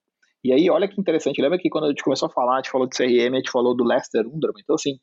E 0.43 0.53
aí, 0.53 0.69
olha 0.69 0.87
que 0.87 1.01
interessante, 1.01 1.41
lembra 1.41 1.59
que 1.59 1.71
quando 1.71 1.85
a 1.85 1.89
gente 1.89 2.05
começou 2.05 2.29
a 2.29 2.33
falar, 2.33 2.55
a 2.55 2.57
gente 2.57 2.71
falou 2.71 2.87
de 2.87 2.97
CRM, 2.97 3.33
a 3.33 3.37
gente 3.37 3.51
falou 3.51 3.75
do 3.75 3.85
Lester 3.85 4.27
Wonderman. 4.27 4.61
Então, 4.63 4.75
assim, 4.75 4.99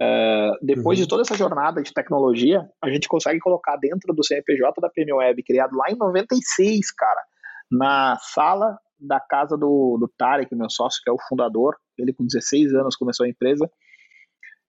Uh, 0.00 0.56
depois 0.62 0.98
uhum. 0.98 1.04
de 1.04 1.08
toda 1.08 1.22
essa 1.22 1.36
jornada 1.36 1.82
de 1.82 1.92
tecnologia, 1.92 2.66
a 2.82 2.88
gente 2.88 3.06
consegue 3.06 3.38
colocar 3.38 3.76
dentro 3.76 4.14
do 4.14 4.24
CNPJ 4.24 4.80
da 4.80 4.88
PM 4.88 5.12
Web, 5.12 5.42
criado 5.42 5.76
lá 5.76 5.90
em 5.90 5.96
96, 5.96 6.90
cara, 6.92 7.22
na 7.70 8.16
sala 8.18 8.78
da 8.98 9.20
casa 9.20 9.58
do, 9.58 9.98
do 9.98 10.10
Tarek, 10.16 10.54
meu 10.54 10.70
sócio, 10.70 11.00
que 11.04 11.10
é 11.10 11.12
o 11.12 11.20
fundador. 11.28 11.76
Ele, 11.98 12.14
com 12.14 12.24
16 12.24 12.72
anos, 12.74 12.96
começou 12.96 13.26
a 13.26 13.28
empresa. 13.28 13.70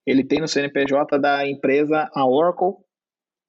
Ele 0.06 0.22
tem 0.22 0.40
no 0.40 0.48
CNPJ 0.48 1.18
da 1.18 1.48
empresa 1.48 2.10
a 2.14 2.26
Oracle 2.26 2.74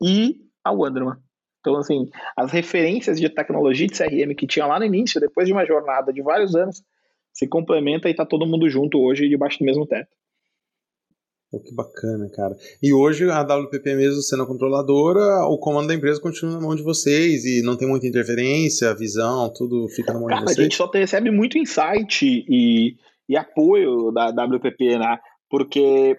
e 0.01 0.37
a 0.63 0.71
Wonderman. 0.71 1.17
Então, 1.59 1.77
assim, 1.77 2.09
as 2.37 2.51
referências 2.51 3.19
de 3.19 3.29
tecnologia 3.29 3.87
de 3.87 3.97
CRM 3.97 4.35
que 4.35 4.47
tinha 4.47 4.65
lá 4.65 4.79
no 4.79 4.85
início, 4.85 5.19
depois 5.19 5.47
de 5.47 5.53
uma 5.53 5.65
jornada 5.65 6.13
de 6.13 6.21
vários 6.21 6.55
anos, 6.55 6.83
se 7.33 7.47
complementa 7.47 8.07
e 8.07 8.11
está 8.11 8.25
todo 8.25 8.45
mundo 8.45 8.69
junto 8.69 8.99
hoje 8.99 9.27
debaixo 9.27 9.59
do 9.59 9.65
mesmo 9.65 9.87
teto. 9.87 10.09
Pô, 11.53 11.59
que 11.59 11.71
bacana, 11.71 12.27
cara. 12.31 12.57
E 12.81 12.91
hoje 12.91 13.29
a 13.29 13.43
WPP 13.43 13.93
mesmo 13.93 14.23
sendo 14.23 14.41
a 14.41 14.47
controladora, 14.47 15.45
o 15.45 15.59
comando 15.59 15.87
da 15.87 15.93
empresa 15.93 16.19
continua 16.19 16.55
na 16.55 16.59
mão 16.59 16.75
de 16.75 16.81
vocês 16.81 17.45
e 17.45 17.61
não 17.61 17.77
tem 17.77 17.87
muita 17.87 18.07
interferência, 18.07 18.95
visão, 18.95 19.53
tudo 19.53 19.87
fica 19.89 20.11
na 20.11 20.19
mão 20.19 20.29
cara, 20.29 20.39
de 20.39 20.45
vocês. 20.47 20.57
A 20.57 20.63
gente 20.63 20.75
só 20.75 20.89
recebe 20.91 21.29
muito 21.29 21.55
insight 21.59 22.25
e, 22.25 22.95
e 23.29 23.37
apoio 23.37 24.11
da 24.11 24.29
WPP, 24.29 24.97
né? 24.97 25.19
Porque 25.47 26.17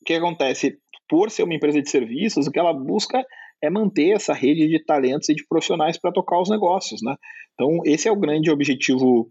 o 0.00 0.04
que 0.04 0.14
acontece? 0.14 0.76
Por 1.08 1.30
ser 1.30 1.44
uma 1.44 1.54
empresa 1.54 1.80
de 1.80 1.88
serviços, 1.88 2.48
o 2.48 2.50
que 2.50 2.58
ela 2.58 2.72
busca 2.72 3.24
é 3.62 3.70
manter 3.70 4.16
essa 4.16 4.32
rede 4.32 4.66
de 4.66 4.84
talentos 4.84 5.28
e 5.28 5.34
de 5.36 5.46
profissionais 5.46 5.96
para 5.96 6.10
tocar 6.10 6.40
os 6.40 6.50
negócios, 6.50 7.00
né? 7.04 7.14
Então, 7.54 7.78
esse 7.84 8.08
é 8.08 8.10
o 8.10 8.18
grande 8.18 8.50
objetivo 8.50 9.30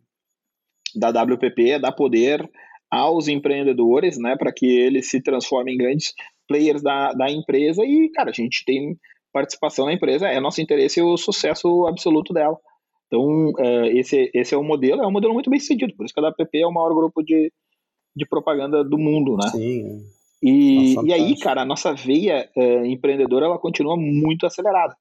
da 0.95 1.09
WPP, 1.09 1.71
é 1.71 1.79
dar 1.79 1.91
poder 1.91 2.49
aos 2.91 3.29
empreendedores, 3.29 4.19
né, 4.19 4.35
para 4.35 4.51
que 4.51 4.65
eles 4.65 5.09
se 5.09 5.21
transformem 5.21 5.75
em 5.75 5.77
grandes 5.77 6.13
players 6.47 6.83
da, 6.83 7.13
da 7.13 7.31
empresa 7.31 7.85
e, 7.85 8.09
cara, 8.09 8.29
a 8.29 8.33
gente 8.33 8.65
tem 8.65 8.97
participação 9.31 9.85
na 9.85 9.93
empresa, 9.93 10.27
é 10.27 10.41
nosso 10.41 10.61
interesse 10.61 11.01
o 11.01 11.15
sucesso 11.15 11.87
absoluto 11.87 12.33
dela. 12.33 12.57
Então, 13.07 13.53
é, 13.57 13.97
esse, 13.97 14.29
esse 14.33 14.53
é 14.53 14.57
o 14.57 14.63
modelo, 14.63 15.01
é 15.01 15.07
um 15.07 15.11
modelo 15.11 15.33
muito 15.33 15.49
bem 15.49 15.59
sucedido, 15.59 15.95
por 15.95 16.05
isso 16.05 16.13
que 16.13 16.19
a 16.19 16.27
WPP 16.27 16.59
é 16.59 16.67
o 16.67 16.73
maior 16.73 16.93
grupo 16.93 17.23
de, 17.23 17.51
de 18.13 18.25
propaganda 18.25 18.83
do 18.83 18.97
mundo, 18.97 19.37
né? 19.37 19.49
Sim. 19.49 20.03
E, 20.43 20.95
e 21.05 21.13
aí, 21.13 21.37
cara, 21.37 21.61
a 21.61 21.65
nossa 21.65 21.93
veia 21.93 22.49
é, 22.55 22.87
empreendedora, 22.87 23.45
ela 23.45 23.59
continua 23.59 23.95
muito 23.95 24.45
acelerada. 24.45 24.95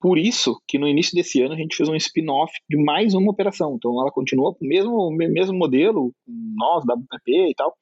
Por 0.00 0.18
isso 0.18 0.60
que 0.68 0.78
no 0.78 0.86
início 0.86 1.14
desse 1.14 1.40
ano 1.42 1.54
a 1.54 1.56
gente 1.56 1.76
fez 1.76 1.88
um 1.88 1.94
spin-off 1.94 2.52
de 2.68 2.76
mais 2.76 3.14
uma 3.14 3.30
operação. 3.30 3.74
Então 3.76 3.92
ela 4.00 4.10
continua 4.10 4.54
com 4.54 4.64
o 4.64 4.68
mesmo, 4.68 5.10
mesmo 5.10 5.56
modelo, 5.56 6.12
nós, 6.26 6.84
WPP 6.84 7.50
e 7.50 7.54
tal, 7.54 7.74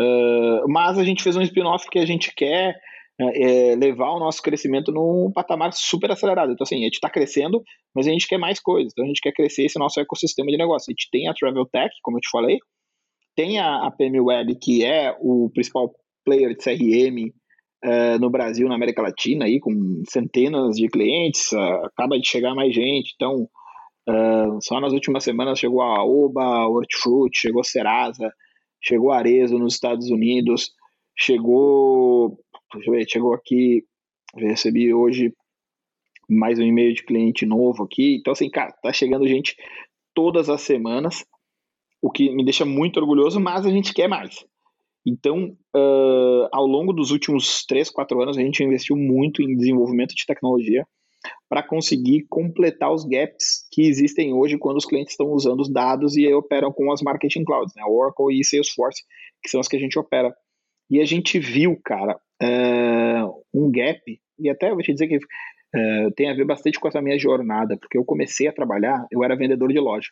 uh, 0.00 0.68
mas 0.68 0.98
a 0.98 1.04
gente 1.04 1.22
fez 1.22 1.36
um 1.36 1.42
spin-off 1.42 1.88
que 1.88 1.98
a 1.98 2.06
gente 2.06 2.32
quer 2.34 2.76
é, 3.20 3.76
levar 3.76 4.10
o 4.10 4.18
nosso 4.18 4.42
crescimento 4.42 4.90
num 4.90 5.30
patamar 5.32 5.72
super 5.72 6.10
acelerado. 6.10 6.52
Então, 6.52 6.64
assim, 6.64 6.80
a 6.80 6.84
gente 6.84 6.94
está 6.94 7.08
crescendo, 7.08 7.62
mas 7.94 8.06
a 8.06 8.10
gente 8.10 8.26
quer 8.26 8.38
mais 8.38 8.60
coisas. 8.60 8.92
Então, 8.92 9.04
a 9.04 9.08
gente 9.08 9.20
quer 9.20 9.32
crescer 9.32 9.64
esse 9.64 9.78
nosso 9.78 10.00
ecossistema 10.00 10.50
de 10.50 10.56
negócio. 10.56 10.90
A 10.90 10.92
gente 10.92 11.08
tem 11.10 11.28
a 11.28 11.34
Travel 11.34 11.66
Tech, 11.66 11.94
como 12.02 12.16
eu 12.16 12.20
te 12.20 12.28
falei, 12.30 12.58
tem 13.36 13.58
a, 13.58 13.86
a 13.86 13.90
PM 13.90 14.20
Web, 14.20 14.58
que 14.60 14.84
é 14.84 15.16
o 15.20 15.50
principal 15.52 15.92
player 16.24 16.56
de 16.56 16.64
CRM 16.64 17.32
uh, 17.84 18.18
no 18.18 18.30
Brasil, 18.30 18.68
na 18.68 18.74
América 18.74 19.02
Latina, 19.02 19.44
aí, 19.44 19.60
com 19.60 20.02
centenas 20.08 20.76
de 20.76 20.88
clientes, 20.88 21.52
uh, 21.52 21.84
acaba 21.84 22.18
de 22.18 22.26
chegar 22.26 22.54
mais 22.54 22.74
gente. 22.74 23.12
Então, 23.14 23.48
uh, 24.08 24.58
só 24.60 24.80
nas 24.80 24.92
últimas 24.92 25.22
semanas 25.22 25.58
chegou 25.58 25.82
a 25.82 26.04
Oba, 26.04 26.66
Hortifruti, 26.66 27.38
chegou 27.38 27.62
Serasa, 27.62 28.32
chegou 28.82 29.12
Arezo 29.12 29.58
nos 29.58 29.74
Estados 29.74 30.10
Unidos, 30.10 30.70
chegou 31.16 32.38
ver, 32.90 33.08
chegou 33.08 33.34
aqui, 33.34 33.84
recebi 34.36 34.92
hoje 34.92 35.32
mais 36.28 36.58
um 36.58 36.62
e-mail 36.62 36.94
de 36.94 37.04
cliente 37.04 37.46
novo 37.46 37.84
aqui. 37.84 38.16
Então, 38.16 38.32
assim, 38.32 38.48
cara, 38.50 38.72
tá 38.82 38.92
chegando 38.92 39.28
gente 39.28 39.56
todas 40.14 40.48
as 40.48 40.62
semanas, 40.62 41.24
o 42.00 42.10
que 42.10 42.30
me 42.30 42.44
deixa 42.44 42.64
muito 42.64 42.98
orgulhoso, 42.98 43.40
mas 43.40 43.66
a 43.66 43.70
gente 43.70 43.92
quer 43.92 44.08
mais. 44.08 44.44
Então, 45.06 45.56
uh, 45.76 46.48
ao 46.52 46.66
longo 46.66 46.92
dos 46.92 47.10
últimos 47.10 47.64
3, 47.66 47.90
4 47.90 48.22
anos, 48.22 48.38
a 48.38 48.40
gente 48.40 48.64
investiu 48.64 48.96
muito 48.96 49.42
em 49.42 49.56
desenvolvimento 49.56 50.14
de 50.14 50.24
tecnologia 50.26 50.86
para 51.48 51.62
conseguir 51.62 52.26
completar 52.28 52.92
os 52.92 53.04
gaps 53.04 53.66
que 53.70 53.82
existem 53.82 54.32
hoje 54.32 54.58
quando 54.58 54.76
os 54.76 54.84
clientes 54.84 55.12
estão 55.12 55.28
usando 55.28 55.60
os 55.60 55.70
dados 55.70 56.16
e 56.16 56.32
operam 56.32 56.72
com 56.72 56.90
as 56.90 57.02
marketing 57.02 57.44
clouds, 57.44 57.74
né? 57.76 57.82
Oracle 57.86 58.38
e 58.38 58.44
Salesforce, 58.44 59.02
que 59.42 59.50
são 59.50 59.60
as 59.60 59.68
que 59.68 59.76
a 59.76 59.80
gente 59.80 59.98
opera. 59.98 60.34
E 60.90 61.00
a 61.00 61.04
gente 61.04 61.38
viu, 61.38 61.78
cara, 61.84 62.18
uh, 62.42 63.44
um 63.52 63.70
gap, 63.70 64.00
e 64.38 64.50
até 64.50 64.70
vou 64.70 64.82
te 64.82 64.92
dizer 64.92 65.08
que 65.08 65.16
uh, 65.16 66.10
tem 66.16 66.30
a 66.30 66.34
ver 66.34 66.44
bastante 66.44 66.78
com 66.78 66.88
essa 66.88 67.00
minha 67.00 67.18
jornada, 67.18 67.76
porque 67.78 67.96
eu 67.96 68.04
comecei 68.04 68.46
a 68.46 68.52
trabalhar, 68.52 69.06
eu 69.10 69.22
era 69.24 69.36
vendedor 69.36 69.72
de 69.72 69.78
loja. 69.78 70.08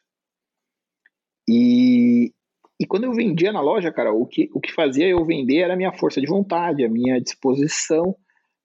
E, 1.48 2.32
e 2.80 2.86
quando 2.86 3.04
eu 3.04 3.12
vendia 3.12 3.52
na 3.52 3.60
loja, 3.60 3.92
cara, 3.92 4.12
o 4.12 4.26
que, 4.26 4.50
o 4.52 4.60
que 4.60 4.72
fazia 4.72 5.06
eu 5.06 5.24
vender 5.24 5.58
era 5.58 5.74
a 5.74 5.76
minha 5.76 5.92
força 5.92 6.20
de 6.20 6.26
vontade, 6.26 6.84
a 6.84 6.88
minha 6.88 7.20
disposição. 7.20 8.16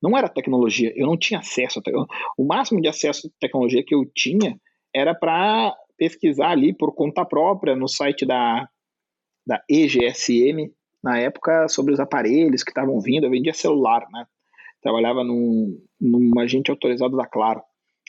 Não 0.02 0.17
era 0.17 0.30
tecnologia, 0.30 0.91
eu 0.96 1.08
não 1.08 1.17
tinha 1.17 1.39
acesso 1.39 1.82
tecnologia. 1.82 2.15
O 2.38 2.46
máximo 2.46 2.82
de 2.82 2.88
acesso 2.88 3.28
à 3.28 3.30
tecnologia 3.39 3.84
que 3.86 3.96
eu 3.96 4.06
tinha 4.15 4.60
era 4.93 5.13
para 5.13 5.76
pesquisar 5.98 6.50
ali 6.50 6.74
por 6.74 6.93
conta 6.93 7.26
própria 7.26 7.76
no 7.76 7.88
site 7.88 8.26
da, 8.26 8.67
da 9.46 9.62
EGSM, 9.70 10.72
na 11.04 11.20
época 11.20 11.67
sobre 11.67 11.93
os 11.93 12.00
aparelhos 12.00 12.63
que 12.63 12.72
estavam 12.72 13.00
vindo. 13.00 13.26
Eu 13.26 13.32
vendia 13.32 13.54
celular, 13.54 14.08
né? 14.12 14.26
Trabalhava 14.82 15.24
num, 15.24 15.80
num 16.00 16.39
agente 16.39 16.70
autorizado 16.70 17.17
da 17.17 17.26
Claro. 17.26 17.62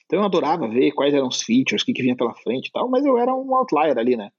Então 0.04 0.20
eu 0.20 0.24
adorava 0.24 0.68
ver 0.68 0.92
quais 0.92 1.12
eram 1.12 1.28
os 1.28 1.42
features, 1.42 1.82
o 1.82 1.84
que, 1.84 1.92
que 1.92 2.02
vinha 2.02 2.16
pela 2.16 2.34
frente 2.34 2.68
e 2.68 2.72
tal, 2.72 2.88
mas 2.88 3.04
eu 3.04 3.18
era 3.18 3.34
um 3.34 3.54
outlier 3.54 3.98
ali, 3.98 4.16
né? 4.16 4.30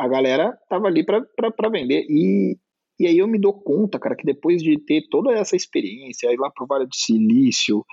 A 0.00 0.08
galera 0.08 0.56
tava 0.68 0.86
ali 0.86 1.04
para 1.04 1.68
vender. 1.70 2.06
E, 2.08 2.56
e 2.98 3.06
aí 3.06 3.18
eu 3.18 3.28
me 3.28 3.38
dou 3.38 3.52
conta, 3.52 3.98
cara, 3.98 4.16
que 4.16 4.24
depois 4.24 4.62
de 4.62 4.78
ter 4.78 5.02
toda 5.10 5.32
essa 5.32 5.54
experiência, 5.54 6.32
ir 6.32 6.38
lá 6.38 6.50
pro 6.50 6.66
Vale 6.66 6.86
do 6.86 6.94
Silício, 6.94 7.84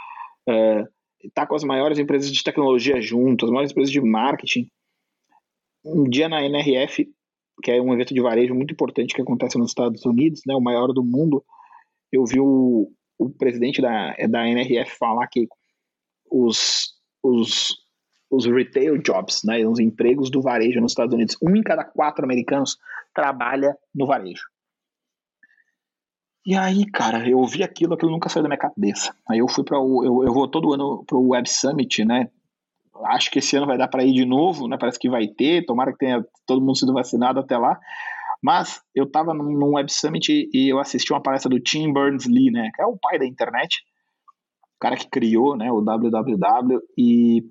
é, 0.48 0.84
tá 1.34 1.46
com 1.46 1.56
as 1.56 1.64
maiores 1.64 2.00
empresas 2.00 2.32
de 2.32 2.44
tecnologia 2.44 3.02
junto, 3.02 3.46
as 3.46 3.52
maiores 3.52 3.72
empresas 3.72 3.92
de 3.92 4.02
marketing, 4.02 4.68
um 5.86 6.04
dia 6.04 6.30
na 6.30 6.44
NRF 6.44 7.08
que 7.64 7.72
é 7.72 7.82
um 7.82 7.94
evento 7.94 8.14
de 8.14 8.22
varejo 8.22 8.54
muito 8.54 8.74
importante 8.74 9.14
que 9.14 9.22
acontece 9.22 9.58
nos 9.58 9.72
Estados 9.72 10.06
Unidos, 10.06 10.42
né, 10.46 10.56
o 10.56 10.62
maior 10.62 10.94
do 10.94 11.04
mundo. 11.04 11.44
Eu 12.12 12.24
vi 12.26 12.40
o, 12.40 12.92
o 13.18 13.30
presidente 13.30 13.82
da, 13.82 14.16
da 14.30 14.48
NRF 14.48 14.96
falar 14.98 15.28
que 15.28 15.48
os, 16.32 16.94
os, 17.24 17.76
os 18.30 18.46
retail 18.46 18.98
jobs, 18.98 19.44
né, 19.44 19.66
os 19.66 19.80
empregos 19.80 20.30
do 20.30 20.42
varejo 20.42 20.82
nos 20.82 20.92
Estados 20.92 21.14
Unidos, 21.14 21.38
um 21.42 21.56
em 21.56 21.64
cada 21.64 21.84
quatro 21.84 22.26
americanos 22.26 22.78
trabalha 23.14 23.78
no 23.94 24.06
varejo. 24.06 24.46
E 26.46 26.56
aí, 26.56 26.86
cara, 26.86 27.28
eu 27.28 27.40
ouvi 27.40 27.62
aquilo, 27.62 27.94
aquilo 27.94 28.12
nunca 28.12 28.30
saiu 28.30 28.44
da 28.44 28.48
minha 28.48 28.58
cabeça. 28.58 29.14
Aí 29.30 29.40
eu 29.40 29.50
fui 29.50 29.66
para 29.66 29.78
o. 29.80 30.04
Eu, 30.06 30.24
eu 30.24 30.34
vou 30.34 30.48
todo 30.48 30.74
ano 30.74 31.04
para 31.06 31.18
o 31.18 31.30
Web 31.30 31.50
Summit, 31.50 32.06
né? 32.06 32.30
acho 33.06 33.30
que 33.30 33.40
esse 33.40 33.56
ano 33.56 33.68
vai 33.68 33.78
dar 33.78 33.88
para 33.88 34.04
ir 34.04 34.14
de 34.14 34.26
novo, 34.26 34.68
né? 34.68 34.78
Parece 34.80 35.00
que 35.00 35.10
vai 35.10 35.28
ter, 35.28 35.66
tomara 35.66 35.92
que 35.92 36.00
tenha 36.00 36.26
todo 36.46 36.62
mundo 36.62 36.78
sido 36.78 36.94
vacinado 36.94 37.40
até 37.40 37.58
lá. 37.58 37.80
Mas 38.42 38.82
eu 38.94 39.06
estava 39.06 39.34
num 39.34 39.74
Web 39.74 39.92
Summit 39.92 40.50
e 40.54 40.72
eu 40.72 40.80
assisti 40.80 41.12
uma 41.12 41.22
palestra 41.22 41.50
do 41.50 41.60
Tim 41.60 41.92
Berners-Lee, 41.92 42.52
né? 42.52 42.70
Que 42.76 42.82
é 42.82 42.86
o 42.86 42.98
pai 42.98 43.18
da 43.20 43.26
internet, 43.26 43.84
o 44.76 44.80
cara 44.80 44.96
que 44.96 45.10
criou, 45.10 45.56
né? 45.56 45.72
O 45.72 45.82
www 45.82 46.80
e 46.98 47.44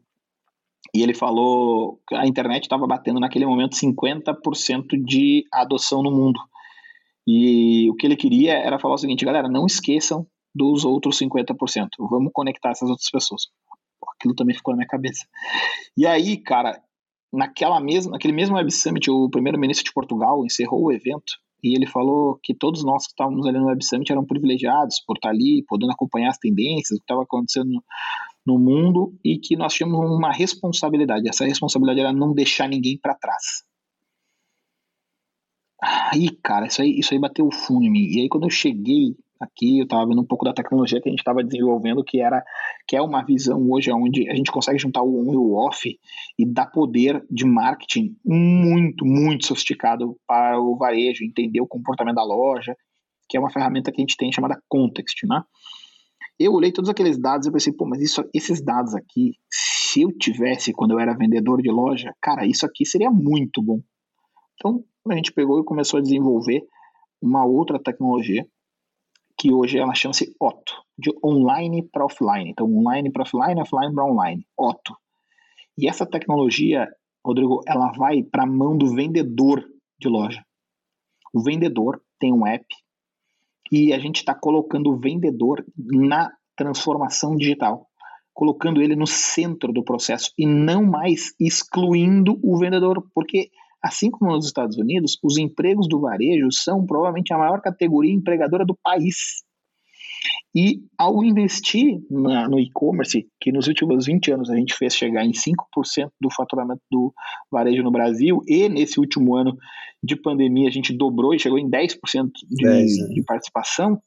e 0.94 1.02
ele 1.02 1.14
falou 1.14 2.00
que 2.08 2.14
a 2.14 2.26
internet 2.26 2.64
estava 2.64 2.86
batendo 2.86 3.20
naquele 3.20 3.46
momento 3.46 3.76
50% 3.76 5.02
de 5.04 5.44
adoção 5.52 6.02
no 6.02 6.10
mundo. 6.10 6.40
E 7.26 7.90
o 7.90 7.94
que 7.96 8.06
ele 8.06 8.16
queria 8.16 8.54
era 8.54 8.78
falar 8.78 8.94
o 8.94 8.98
seguinte, 8.98 9.24
galera, 9.24 9.48
não 9.48 9.66
esqueçam 9.66 10.26
dos 10.54 10.84
outros 10.84 11.18
50%. 11.18 11.88
Vamos 11.98 12.30
conectar 12.32 12.70
essas 12.70 12.88
outras 12.88 13.10
pessoas 13.10 13.42
aquilo 14.16 14.34
também 14.34 14.54
ficou 14.54 14.72
na 14.72 14.78
minha 14.78 14.88
cabeça. 14.88 15.26
E 15.96 16.06
aí, 16.06 16.36
cara, 16.36 16.80
naquela 17.32 17.80
mesma, 17.80 18.12
naquele 18.12 18.32
mesmo 18.32 18.56
Web 18.56 18.70
Summit, 18.72 19.10
o 19.10 19.30
primeiro-ministro 19.30 19.84
de 19.84 19.92
Portugal 19.92 20.44
encerrou 20.44 20.84
o 20.84 20.92
evento 20.92 21.34
e 21.62 21.74
ele 21.74 21.86
falou 21.86 22.38
que 22.42 22.54
todos 22.54 22.84
nós 22.84 23.04
que 23.04 23.12
estávamos 23.12 23.46
ali 23.46 23.58
no 23.58 23.66
Web 23.66 23.84
Summit 23.84 24.10
eram 24.10 24.24
privilegiados 24.24 25.02
por 25.06 25.16
estar 25.16 25.30
ali, 25.30 25.64
podendo 25.68 25.92
acompanhar 25.92 26.30
as 26.30 26.38
tendências, 26.38 26.96
o 26.96 27.00
que 27.00 27.04
estava 27.04 27.22
acontecendo 27.22 27.82
no, 28.46 28.58
mundo 28.58 29.14
e 29.24 29.38
que 29.38 29.56
nós 29.56 29.74
tínhamos 29.74 30.10
uma 30.10 30.32
responsabilidade. 30.32 31.28
Essa 31.28 31.44
responsabilidade 31.44 32.00
era 32.00 32.12
não 32.12 32.32
deixar 32.32 32.68
ninguém 32.68 32.98
para 32.98 33.14
trás. 33.14 33.64
Aí, 35.82 36.30
cara, 36.42 36.66
isso 36.66 36.82
aí, 36.82 36.98
isso 36.98 37.12
aí 37.12 37.20
bateu 37.20 37.46
o 37.46 37.52
fundo 37.52 37.84
em 37.84 37.90
mim. 37.90 38.06
E 38.06 38.20
aí, 38.22 38.28
quando 38.28 38.44
eu 38.44 38.50
cheguei 38.50 39.14
aqui, 39.40 39.78
eu 39.78 39.84
estava 39.84 40.06
vendo 40.06 40.20
um 40.20 40.26
pouco 40.26 40.44
da 40.44 40.52
tecnologia 40.52 41.00
que 41.00 41.08
a 41.08 41.12
gente 41.12 41.20
estava 41.20 41.44
desenvolvendo, 41.44 42.02
que 42.02 42.20
era 42.20 42.42
que 42.86 42.96
é 42.96 43.02
uma 43.02 43.22
visão 43.22 43.70
hoje 43.70 43.92
onde 43.92 44.28
a 44.30 44.34
gente 44.34 44.50
consegue 44.50 44.78
juntar 44.78 45.02
o 45.02 45.28
on 45.28 45.32
e 45.32 45.36
o 45.36 45.54
off 45.54 45.98
e 46.38 46.46
dar 46.46 46.66
poder 46.66 47.24
de 47.30 47.44
marketing 47.44 48.16
muito, 48.24 49.04
muito 49.04 49.46
sofisticado 49.46 50.16
para 50.26 50.58
o 50.58 50.76
varejo, 50.76 51.24
entender 51.24 51.60
o 51.60 51.66
comportamento 51.66 52.16
da 52.16 52.24
loja, 52.24 52.74
que 53.28 53.36
é 53.36 53.40
uma 53.40 53.50
ferramenta 53.50 53.92
que 53.92 54.00
a 54.00 54.02
gente 54.02 54.16
tem 54.16 54.32
chamada 54.32 54.60
Context, 54.68 55.24
né? 55.26 55.42
Eu 56.38 56.52
olhei 56.52 56.70
todos 56.70 56.90
aqueles 56.90 57.18
dados 57.18 57.46
e 57.46 57.52
pensei, 57.52 57.72
pô, 57.72 57.86
mas 57.86 58.02
isso, 58.02 58.22
esses 58.34 58.62
dados 58.62 58.94
aqui, 58.94 59.32
se 59.50 60.02
eu 60.02 60.12
tivesse 60.12 60.72
quando 60.72 60.90
eu 60.90 61.00
era 61.00 61.16
vendedor 61.16 61.62
de 61.62 61.70
loja, 61.70 62.14
cara, 62.20 62.46
isso 62.46 62.66
aqui 62.66 62.84
seria 62.84 63.10
muito 63.10 63.62
bom. 63.62 63.80
Então, 64.54 64.84
a 65.08 65.14
gente 65.14 65.32
pegou 65.32 65.60
e 65.60 65.64
começou 65.64 65.98
a 65.98 66.02
desenvolver 66.02 66.62
uma 67.22 67.46
outra 67.46 67.82
tecnologia 67.82 68.46
que 69.38 69.52
hoje 69.52 69.78
ela 69.78 69.94
chama-se 69.94 70.34
Otto, 70.40 70.74
de 70.98 71.10
online 71.24 71.86
para 71.90 72.04
offline. 72.04 72.50
Então, 72.50 72.66
online 72.66 73.10
para 73.10 73.22
offline, 73.22 73.60
offline 73.60 73.94
para 73.94 74.04
online, 74.04 74.46
Otto. 74.58 74.96
E 75.78 75.88
essa 75.88 76.06
tecnologia, 76.06 76.88
Rodrigo, 77.24 77.60
ela 77.66 77.92
vai 77.92 78.22
para 78.22 78.44
a 78.44 78.46
mão 78.46 78.76
do 78.76 78.94
vendedor 78.94 79.62
de 79.98 80.08
loja. 80.08 80.42
O 81.34 81.42
vendedor 81.42 82.00
tem 82.18 82.32
um 82.32 82.46
app 82.46 82.64
e 83.70 83.92
a 83.92 83.98
gente 83.98 84.16
está 84.16 84.34
colocando 84.34 84.90
o 84.90 84.98
vendedor 84.98 85.64
na 85.76 86.30
transformação 86.56 87.36
digital, 87.36 87.86
colocando 88.32 88.80
ele 88.80 88.96
no 88.96 89.06
centro 89.06 89.72
do 89.72 89.84
processo 89.84 90.30
e 90.38 90.46
não 90.46 90.84
mais 90.84 91.34
excluindo 91.40 92.38
o 92.42 92.58
vendedor, 92.58 93.04
porque 93.14 93.50
Assim 93.86 94.10
como 94.10 94.32
nos 94.32 94.46
Estados 94.46 94.76
Unidos, 94.78 95.16
os 95.22 95.38
empregos 95.38 95.88
do 95.88 96.00
varejo 96.00 96.50
são 96.50 96.84
provavelmente 96.84 97.32
a 97.32 97.38
maior 97.38 97.60
categoria 97.60 98.12
empregadora 98.12 98.64
do 98.64 98.76
país. 98.82 99.44
E 100.56 100.82
ao 100.96 101.22
investir 101.22 102.00
na, 102.10 102.48
no 102.48 102.58
e-commerce, 102.58 103.28
que 103.38 103.52
nos 103.52 103.66
últimos 103.66 104.06
20 104.06 104.32
anos 104.32 104.48
a 104.48 104.56
gente 104.56 104.74
fez 104.74 104.96
chegar 104.96 105.22
em 105.22 105.32
5% 105.32 106.10
do 106.18 106.30
faturamento 106.30 106.80
do 106.90 107.12
varejo 107.52 107.82
no 107.82 107.90
Brasil, 107.90 108.40
e 108.46 108.66
nesse 108.66 108.98
último 108.98 109.36
ano 109.36 109.54
de 110.02 110.16
pandemia 110.16 110.66
a 110.66 110.72
gente 110.72 110.96
dobrou 110.96 111.34
e 111.34 111.38
chegou 111.38 111.58
em 111.58 111.68
10% 111.68 111.98
de, 112.48 112.64
10, 112.64 112.98
né? 112.98 113.08
de 113.08 113.22
participação, 113.24 114.00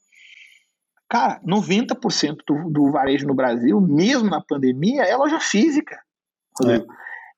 cara, 1.08 1.40
90% 1.46 2.38
do, 2.44 2.68
do 2.68 2.90
varejo 2.90 3.28
no 3.28 3.34
Brasil, 3.34 3.80
mesmo 3.80 4.28
na 4.28 4.40
pandemia, 4.40 5.02
é 5.02 5.16
loja 5.16 5.38
física. 5.38 6.00
É. 6.66 6.84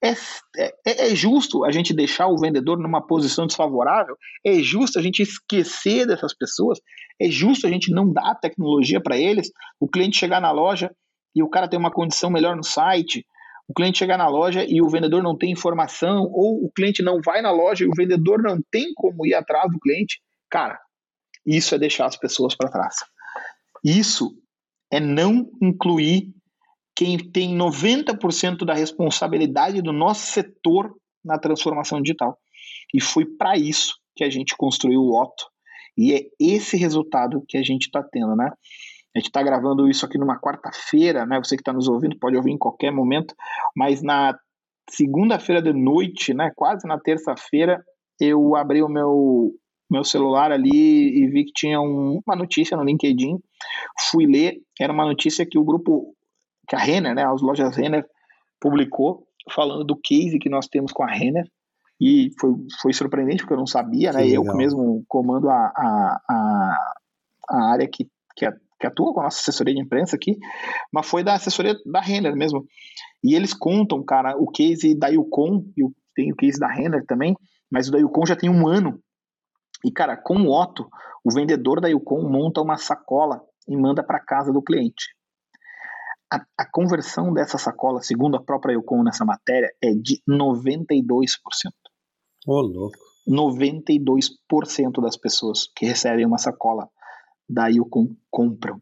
é, 0.05 0.15
é, 0.57 1.07
é, 1.13 1.15
justo 1.15 1.65
a 1.65 1.71
gente 1.71 1.95
deixar 1.95 2.27
o 2.27 2.37
vendedor 2.37 2.77
numa 2.79 3.07
posição 3.07 3.47
desfavorável? 3.47 4.17
É 4.45 4.55
justo 4.55 4.99
a 4.99 5.03
gente 5.03 5.23
esquecer 5.23 6.07
dessas 6.07 6.35
pessoas? 6.37 6.81
É 7.21 7.31
justo 7.31 7.67
a 7.67 7.71
gente 7.71 7.93
não 7.93 8.13
dar 8.13 8.35
tecnologia 8.35 9.01
para 9.01 9.17
eles? 9.17 9.51
O 9.79 9.89
cliente 9.89 10.19
chegar 10.19 10.41
na 10.41 10.51
loja 10.51 10.91
e 11.35 11.43
o 11.43 11.49
cara 11.49 11.69
ter 11.69 11.77
uma 11.77 11.91
condição 11.91 12.31
melhor 12.31 12.57
no 12.57 12.65
site? 12.65 13.25
O 13.69 13.73
cliente 13.73 13.99
chegar 13.99 14.19
na 14.19 14.29
loja 14.29 14.65
e 14.69 14.83
o 14.83 14.89
vendedor 14.89 15.23
não 15.23 15.39
tem 15.39 15.53
informação? 15.53 16.25
Ou 16.33 16.65
o 16.65 16.71
cliente 16.75 17.01
não 17.01 17.21
vai 17.25 17.41
na 17.41 17.53
loja 17.53 17.85
e 17.85 17.89
o 17.89 17.95
vendedor 17.97 18.43
não 18.43 18.59
tem 18.73 18.93
como 18.95 19.25
ir 19.25 19.35
atrás 19.35 19.71
do 19.71 19.79
cliente? 19.79 20.21
Cara, 20.51 20.81
isso 21.47 21.75
é 21.77 21.79
deixar 21.79 22.07
as 22.07 22.17
pessoas 22.17 22.57
para 22.57 22.71
trás. 22.71 22.97
Isso 23.85 24.37
é 24.91 24.99
não 24.99 25.49
incluir 25.63 26.35
quem 26.95 27.19
tem 27.19 27.57
90% 27.57 28.65
da 28.65 28.75
responsabilidade 28.75 29.81
do 29.81 29.93
nosso 29.93 30.27
setor 30.33 30.95
na 31.25 31.39
transformação 31.39 32.01
digital. 32.01 32.39
E 32.93 33.01
foi 33.01 33.25
para 33.25 33.57
isso 33.57 33.95
que 34.15 34.25
a 34.25 34.31
gente 34.31 34.57
construiu 34.57 35.01
o 35.01 35.21
Otto. 35.21 35.47
E 35.97 36.15
é 36.15 36.23
esse 36.39 36.77
resultado 36.77 37.43
que 37.49 37.57
a 37.57 37.63
gente 37.63 37.83
está 37.83 38.03
tendo, 38.03 38.35
né? 38.37 38.51
A 39.15 39.19
gente 39.19 39.29
está 39.29 39.43
gravando 39.43 39.89
isso 39.89 40.07
aqui 40.07 40.19
numa 40.19 40.41
quarta-feira, 40.41 41.27
né? 41.27 41.39
Você 41.43 41.55
que 41.55 41.61
está 41.61 41.73
nos 41.73 41.89
ouvindo 41.89 42.19
pode 42.19 42.37
ouvir 42.37 42.51
em 42.51 42.59
qualquer 42.59 42.91
momento, 42.91 43.35
mas 43.77 44.03
na 44.03 44.35
segunda-feira 44.89 45.61
de 45.61 45.73
noite, 45.73 46.33
né? 46.33 46.51
Quase 46.57 46.87
na 46.87 46.99
terça-feira, 46.99 47.83
eu 48.19 48.57
abri 48.57 48.83
o 48.83 48.89
meu 48.89 49.53
meu 49.91 50.05
celular 50.05 50.51
ali 50.51 50.71
e 50.71 51.27
vi 51.29 51.45
que 51.45 51.53
tinha 51.53 51.79
um, 51.79 52.19
uma 52.27 52.35
notícia 52.35 52.75
no 52.79 52.83
LinkedIn. 52.83 53.37
Fui 54.11 54.25
ler, 54.25 54.55
era 54.81 54.91
uma 54.91 55.05
notícia 55.05 55.45
que 55.45 55.59
o 55.59 55.65
grupo 55.65 56.15
que 56.73 56.77
a 56.77 56.79
Renner, 56.79 57.15
né, 57.15 57.23
as 57.27 57.43
lojas 57.43 57.77
Renner, 57.77 58.03
publicou, 58.59 59.27
falando 59.53 59.85
do 59.85 59.95
case 59.95 60.39
que 60.39 60.49
nós 60.49 60.69
temos 60.69 60.91
com 60.91 61.03
a 61.03 61.07
Renner. 61.07 61.45
E 62.01 62.31
foi, 62.41 62.55
foi 62.81 62.93
surpreendente, 62.95 63.43
porque 63.43 63.53
eu 63.53 63.59
não 63.59 63.67
sabia, 63.67 64.11
né? 64.11 64.27
Eu 64.27 64.43
mesmo 64.57 65.05
comando 65.07 65.51
a, 65.51 65.55
a, 65.55 66.21
a, 66.31 66.95
a 67.51 67.73
área 67.73 67.87
que, 67.87 68.09
que, 68.35 68.51
que 68.81 68.87
atua 68.87 69.13
com 69.13 69.21
a 69.21 69.25
nossa 69.25 69.39
assessoria 69.39 69.75
de 69.75 69.83
imprensa 69.83 70.17
aqui, 70.17 70.39
mas 70.91 71.07
foi 71.07 71.23
da 71.23 71.35
assessoria 71.35 71.77
da 71.85 72.01
Renner 72.01 72.35
mesmo. 72.35 72.65
E 73.23 73.35
eles 73.35 73.53
contam, 73.53 74.03
cara, 74.03 74.35
o 74.39 74.51
case 74.51 74.99
da 74.99 75.09
Yukon, 75.09 75.67
e 75.77 75.83
tem 76.15 76.33
o 76.33 76.37
case 76.37 76.59
da 76.59 76.69
Renner 76.73 77.05
também, 77.07 77.37
mas 77.71 77.89
o 77.89 77.93
da 77.93 77.99
Yukon 77.99 78.25
já 78.25 78.35
tem 78.35 78.49
um 78.49 78.67
ano. 78.67 78.99
E, 79.85 79.93
cara, 79.93 80.17
com 80.17 80.37
o 80.39 80.51
Otto, 80.51 80.89
o 81.23 81.33
vendedor 81.33 81.83
da 81.83 81.89
Yukon 81.89 82.23
monta 82.23 82.63
uma 82.63 82.79
sacola 82.79 83.43
e 83.69 83.77
manda 83.77 84.03
para 84.03 84.19
casa 84.19 84.51
do 84.51 84.63
cliente 84.63 85.05
a, 86.33 86.47
a, 86.57 86.65
conversão 86.71 87.33
dessa 87.33 87.59
sacola, 87.59 88.01
segundo 88.01 88.37
a 88.37 88.43
própria 88.43 88.73
Yukon 88.73 89.03
nessa 89.03 89.25
matéria, 89.25 89.71
é 89.83 89.93
de 89.93 90.23
92%. 90.27 91.37
Ô, 92.47 92.55
oh, 92.55 92.61
louco. 92.63 92.97
92% 93.29 95.01
das 95.01 95.17
pessoas 95.17 95.69
que 95.77 95.85
recebem 95.85 96.25
uma 96.25 96.39
sacola 96.39 96.89
da 97.49 97.69
Yukon 97.69 98.17
compram. 98.31 98.81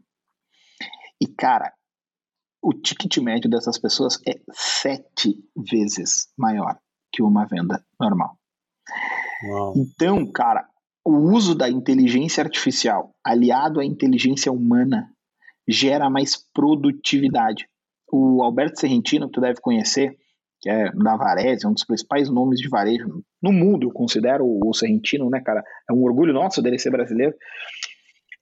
E, 1.21 1.27
cara, 1.27 1.75
o 2.63 2.73
ticket 2.73 3.19
médio 3.19 3.51
dessas 3.51 3.79
pessoas 3.79 4.19
é 4.27 4.41
sete 4.53 5.35
vezes 5.57 6.33
maior 6.39 6.79
que 7.13 7.23
uma 7.23 7.47
venda 7.47 7.85
normal. 7.99 8.39
Uau. 9.45 9.75
Então, 9.77 10.31
cara, 10.31 10.69
o 11.05 11.13
uso 11.33 11.55
da 11.55 11.69
inteligência 11.69 12.43
artificial 12.43 13.15
aliado 13.25 13.81
à 13.81 13.85
inteligência 13.85 14.53
humana 14.53 15.13
gera 15.71 16.11
mais 16.11 16.37
produtividade. 16.53 17.67
O 18.13 18.43
Alberto 18.43 18.81
Serrentino, 18.81 19.27
que 19.27 19.33
tu 19.33 19.41
deve 19.41 19.61
conhecer, 19.61 20.17
que 20.61 20.69
é 20.69 20.91
da 20.93 21.17
Varese, 21.17 21.67
um 21.67 21.73
dos 21.73 21.85
principais 21.85 22.29
nomes 22.29 22.59
de 22.61 22.69
varejo 22.69 23.23
no 23.43 23.53
mundo, 23.53 23.87
eu 23.87 23.93
considero 23.93 24.45
o 24.45 24.75
Serrentino, 24.75 25.31
né, 25.31 25.41
cara? 25.41 25.63
É 25.89 25.93
um 25.93 26.03
orgulho 26.03 26.35
nosso 26.35 26.61
dele 26.61 26.79
ser 26.79 26.91
brasileiro. 26.91 27.35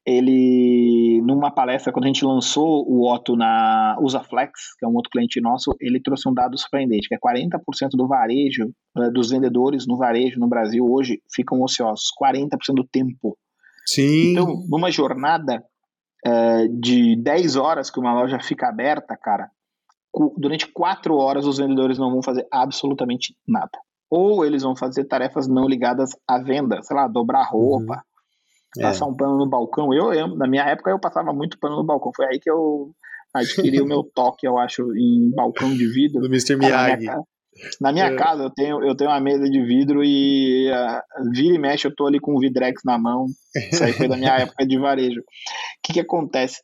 Ele, 0.04 1.20
numa 1.22 1.50
palestra, 1.50 1.92
quando 1.92 2.04
a 2.04 2.06
gente 2.06 2.24
lançou 2.24 2.82
o 2.88 3.06
Otto 3.06 3.36
na 3.36 3.94
Usaflex, 4.00 4.74
que 4.78 4.86
é 4.86 4.88
um 4.88 4.94
outro 4.94 5.10
cliente 5.10 5.38
nosso, 5.38 5.76
ele 5.78 6.00
trouxe 6.00 6.26
um 6.26 6.32
dado 6.32 6.58
surpreendente, 6.58 7.08
que 7.08 7.14
é 7.14 7.18
40% 7.18 7.90
do 7.92 8.08
varejo, 8.08 8.70
eh, 8.96 9.10
dos 9.10 9.30
vendedores 9.30 9.86
no 9.86 9.98
varejo 9.98 10.40
no 10.40 10.48
Brasil 10.48 10.82
hoje 10.90 11.20
ficam 11.30 11.60
ociosos, 11.60 12.06
40% 12.18 12.74
do 12.74 12.88
tempo. 12.90 13.36
Sim. 13.84 14.32
Então, 14.32 14.64
numa 14.70 14.90
jornada 14.90 15.62
é, 16.24 16.68
de 16.68 17.16
10 17.16 17.56
horas 17.56 17.90
que 17.90 18.00
uma 18.00 18.12
loja 18.12 18.38
fica 18.40 18.68
aberta, 18.68 19.16
cara, 19.16 19.50
durante 20.36 20.66
4 20.66 21.14
horas 21.14 21.46
os 21.46 21.58
vendedores 21.58 21.98
não 21.98 22.10
vão 22.10 22.22
fazer 22.22 22.46
absolutamente 22.50 23.36
nada. 23.46 23.78
Ou 24.10 24.44
eles 24.44 24.62
vão 24.62 24.74
fazer 24.74 25.04
tarefas 25.04 25.46
não 25.46 25.68
ligadas 25.68 26.10
à 26.26 26.38
venda, 26.38 26.82
sei 26.82 26.96
lá, 26.96 27.06
dobrar 27.06 27.42
roupa, 27.44 28.02
uhum. 28.76 28.82
passar 28.82 29.04
é. 29.04 29.08
um 29.08 29.14
pano 29.14 29.36
no 29.36 29.46
balcão. 29.46 29.92
Eu, 29.92 30.12
eu, 30.12 30.28
na 30.34 30.48
minha 30.48 30.64
época, 30.64 30.90
eu 30.90 30.98
passava 30.98 31.32
muito 31.32 31.58
pano 31.58 31.76
no 31.76 31.84
balcão. 31.84 32.10
Foi 32.16 32.26
aí 32.26 32.40
que 32.40 32.50
eu 32.50 32.90
adquiri 33.34 33.80
o 33.80 33.86
meu 33.86 34.02
toque, 34.14 34.46
eu 34.46 34.58
acho, 34.58 34.96
em 34.96 35.30
balcão 35.34 35.68
de 35.70 35.86
vidro. 35.86 36.20
Do 36.20 36.26
Mr. 36.26 36.56
Miyagi. 36.56 37.06
Na 37.80 37.92
minha 37.92 38.06
é. 38.06 38.16
casa 38.16 38.42
eu 38.42 38.50
tenho, 38.50 38.82
eu 38.84 38.94
tenho 38.94 39.10
uma 39.10 39.20
mesa 39.20 39.48
de 39.48 39.62
vidro 39.62 40.02
e 40.04 40.70
uh, 40.70 41.30
vira 41.32 41.54
e 41.54 41.58
mexe 41.58 41.86
eu 41.86 41.94
tô 41.94 42.06
ali 42.06 42.20
com 42.20 42.34
o 42.34 42.40
Vidrex 42.40 42.82
na 42.84 42.98
mão. 42.98 43.26
Isso 43.54 43.82
aí 43.82 43.92
foi 43.92 44.08
da 44.08 44.16
minha 44.16 44.34
época 44.38 44.66
de 44.66 44.78
varejo. 44.78 45.20
O 45.20 45.24
que 45.82 45.94
que 45.94 46.00
acontece? 46.00 46.62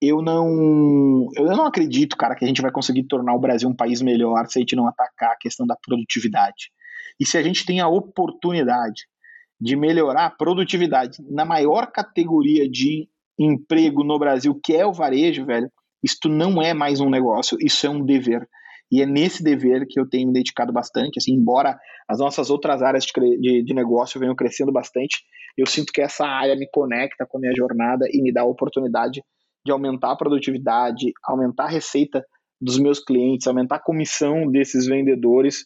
Eu 0.00 0.22
não, 0.22 1.28
eu 1.36 1.44
não 1.44 1.66
acredito, 1.66 2.16
cara, 2.16 2.34
que 2.34 2.44
a 2.44 2.48
gente 2.48 2.62
vai 2.62 2.70
conseguir 2.70 3.04
tornar 3.04 3.34
o 3.34 3.40
Brasil 3.40 3.68
um 3.68 3.76
país 3.76 4.00
melhor 4.00 4.46
se 4.46 4.58
a 4.58 4.60
gente 4.60 4.74
não 4.74 4.86
atacar 4.86 5.32
a 5.32 5.36
questão 5.36 5.66
da 5.66 5.76
produtividade. 5.76 6.70
E 7.18 7.26
se 7.26 7.36
a 7.36 7.42
gente 7.42 7.66
tem 7.66 7.80
a 7.80 7.88
oportunidade 7.88 9.02
de 9.60 9.76
melhorar 9.76 10.26
a 10.26 10.30
produtividade 10.30 11.18
na 11.28 11.44
maior 11.44 11.86
categoria 11.92 12.68
de 12.68 13.08
emprego 13.38 14.02
no 14.02 14.18
Brasil, 14.18 14.58
que 14.62 14.74
é 14.74 14.86
o 14.86 14.92
varejo, 14.92 15.44
velho, 15.44 15.70
isto 16.02 16.30
não 16.30 16.62
é 16.62 16.72
mais 16.72 17.00
um 17.00 17.10
negócio, 17.10 17.58
isso 17.60 17.86
é 17.86 17.90
um 17.90 18.02
dever. 18.02 18.48
E 18.90 19.00
é 19.00 19.06
nesse 19.06 19.42
dever 19.42 19.86
que 19.88 20.00
eu 20.00 20.08
tenho 20.08 20.26
me 20.26 20.32
dedicado 20.32 20.72
bastante, 20.72 21.18
assim, 21.18 21.32
embora 21.32 21.78
as 22.08 22.18
nossas 22.18 22.50
outras 22.50 22.82
áreas 22.82 23.04
de, 23.04 23.38
de, 23.38 23.62
de, 23.62 23.74
negócio 23.74 24.18
venham 24.18 24.34
crescendo 24.34 24.72
bastante, 24.72 25.22
eu 25.56 25.66
sinto 25.66 25.92
que 25.92 26.00
essa 26.00 26.26
área 26.26 26.56
me 26.56 26.68
conecta 26.72 27.24
com 27.26 27.38
a 27.38 27.40
minha 27.40 27.54
jornada 27.56 28.06
e 28.10 28.20
me 28.20 28.32
dá 28.32 28.42
a 28.42 28.46
oportunidade 28.46 29.22
de 29.64 29.72
aumentar 29.72 30.12
a 30.12 30.16
produtividade, 30.16 31.12
aumentar 31.24 31.64
a 31.64 31.70
receita 31.70 32.24
dos 32.60 32.78
meus 32.78 32.98
clientes, 32.98 33.46
aumentar 33.46 33.76
a 33.76 33.82
comissão 33.82 34.50
desses 34.50 34.86
vendedores 34.86 35.64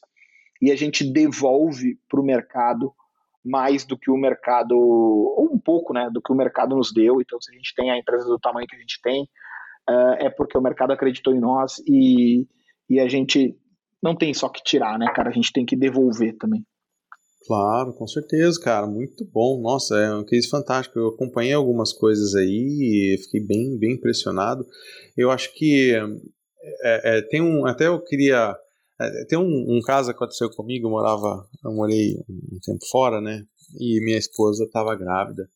e 0.61 0.71
a 0.71 0.77
gente 0.77 1.11
devolve 1.11 1.99
para 2.09 2.21
o 2.21 2.25
mercado 2.25 2.93
mais 3.45 3.85
do 3.85 3.99
que 3.99 4.11
o 4.11 4.17
mercado, 4.17 4.75
ou 4.75 5.51
um 5.53 5.59
pouco, 5.59 5.93
né, 5.93 6.09
do 6.11 6.23
que 6.23 6.33
o 6.33 6.37
mercado 6.37 6.75
nos 6.75 6.93
deu. 6.93 7.21
Então, 7.21 7.39
se 7.41 7.53
a 7.53 7.55
gente 7.55 7.75
tem 7.75 7.91
a 7.91 7.99
empresa 7.99 8.25
do 8.25 8.39
tamanho 8.39 8.67
que 8.67 8.75
a 8.75 8.79
gente 8.79 8.99
tem, 9.03 9.25
uh, 9.89 10.15
é 10.19 10.31
porque 10.31 10.57
o 10.57 10.63
mercado 10.63 10.93
acreditou 10.93 11.35
em 11.35 11.41
nós 11.41 11.83
e, 11.87 12.47
e 12.89 13.01
a 13.01 13.09
gente 13.09 13.57
não 14.03 14.15
tem 14.15 14.35
só 14.35 14.49
que 14.49 14.63
tirar, 14.63 14.99
né, 14.99 15.11
cara? 15.15 15.31
A 15.31 15.33
gente 15.33 15.53
tem 15.53 15.65
que 15.65 15.77
devolver 15.77 16.37
também. 16.37 16.65
Claro, 17.47 17.93
com 17.93 18.07
certeza, 18.07 18.59
cara. 18.61 18.87
Muito 18.87 19.25
bom. 19.27 19.61
Nossa, 19.61 19.97
é 19.97 20.15
um 20.15 20.25
case 20.25 20.49
fantástico. 20.49 20.99
Eu 20.99 21.09
acompanhei 21.09 21.53
algumas 21.53 21.93
coisas 21.93 22.35
aí 22.35 23.15
e 23.15 23.19
fiquei 23.23 23.41
bem, 23.41 23.79
bem 23.79 23.93
impressionado. 23.93 24.65
Eu 25.17 25.31
acho 25.31 25.53
que 25.55 25.95
é, 26.83 27.19
é, 27.19 27.23
tem 27.23 27.43
um. 27.43 27.67
Até 27.67 27.87
eu 27.87 28.03
queria. 28.03 28.57
É, 29.01 29.25
tem 29.27 29.39
um, 29.39 29.77
um, 29.77 29.81
caso 29.81 30.11
que 30.11 30.17
aconteceu 30.17 30.49
comigo. 30.51 30.87
Eu 30.87 30.91
morava. 30.91 31.47
Eu 31.63 31.73
morei 31.73 32.17
um 32.29 32.59
tempo 32.63 32.85
fora, 32.91 33.21
né? 33.21 33.45
E 33.79 34.01
minha 34.05 34.19
esposa 34.19 34.65
estava 34.65 34.95
grávida. 34.95 35.49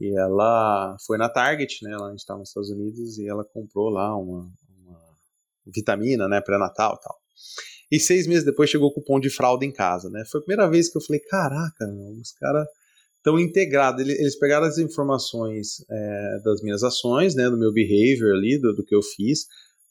E 0.00 0.18
ela 0.18 0.96
foi 1.06 1.18
na 1.18 1.28
Target, 1.28 1.84
né? 1.84 1.92
Ela, 1.92 2.08
a 2.08 2.10
gente 2.10 2.20
estava 2.20 2.40
nos 2.40 2.48
Estados 2.48 2.70
Unidos 2.70 3.18
e 3.18 3.28
ela 3.28 3.44
comprou 3.44 3.90
lá 3.90 4.16
uma, 4.16 4.50
vitamina, 5.66 6.28
né, 6.28 6.40
pré-natal 6.40 6.98
tal. 7.02 7.16
E 7.90 8.00
seis 8.00 8.26
meses 8.26 8.44
depois 8.44 8.70
chegou 8.70 8.88
o 8.88 8.92
cupom 8.92 9.20
de 9.20 9.30
fralda 9.30 9.64
em 9.64 9.72
casa, 9.72 10.08
né? 10.10 10.24
Foi 10.30 10.40
a 10.40 10.44
primeira 10.44 10.68
vez 10.68 10.90
que 10.90 10.98
eu 10.98 11.02
falei, 11.02 11.20
caraca, 11.20 11.86
os 12.20 12.32
caras 12.32 12.66
estão 13.18 13.38
integrados. 13.38 14.06
Eles 14.06 14.38
pegaram 14.38 14.66
as 14.66 14.78
informações 14.78 15.84
é, 15.90 16.38
das 16.44 16.60
minhas 16.62 16.82
ações, 16.82 17.34
né, 17.34 17.48
do 17.48 17.58
meu 17.58 17.72
behavior 17.72 18.34
ali, 18.34 18.58
do, 18.58 18.74
do 18.74 18.84
que 18.84 18.94
eu 18.94 19.02
fiz, 19.02 19.46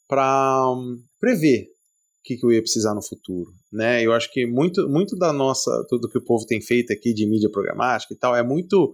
para 0.07 0.71
um, 0.71 0.97
prever 1.19 1.63
o 1.63 2.23
que, 2.23 2.37
que, 2.37 2.45
eu 2.45 2.51
ia 2.51 2.61
precisar 2.61 2.93
no 2.93 3.01
futuro, 3.01 3.51
né? 3.71 4.01
Eu 4.01 4.13
acho 4.13 4.31
que 4.31 4.45
muito, 4.45 4.87
muito 4.87 5.15
da 5.17 5.33
nossa, 5.33 5.69
tudo 5.89 6.07
que 6.07 6.17
o 6.17 6.23
povo 6.23 6.45
tem 6.45 6.61
feito 6.61 6.93
aqui 6.93 7.13
de 7.13 7.27
mídia 7.27 7.49
programática 7.49 8.13
e 8.13 8.17
tal, 8.17 8.35
é 8.35 8.41
muito 8.41 8.93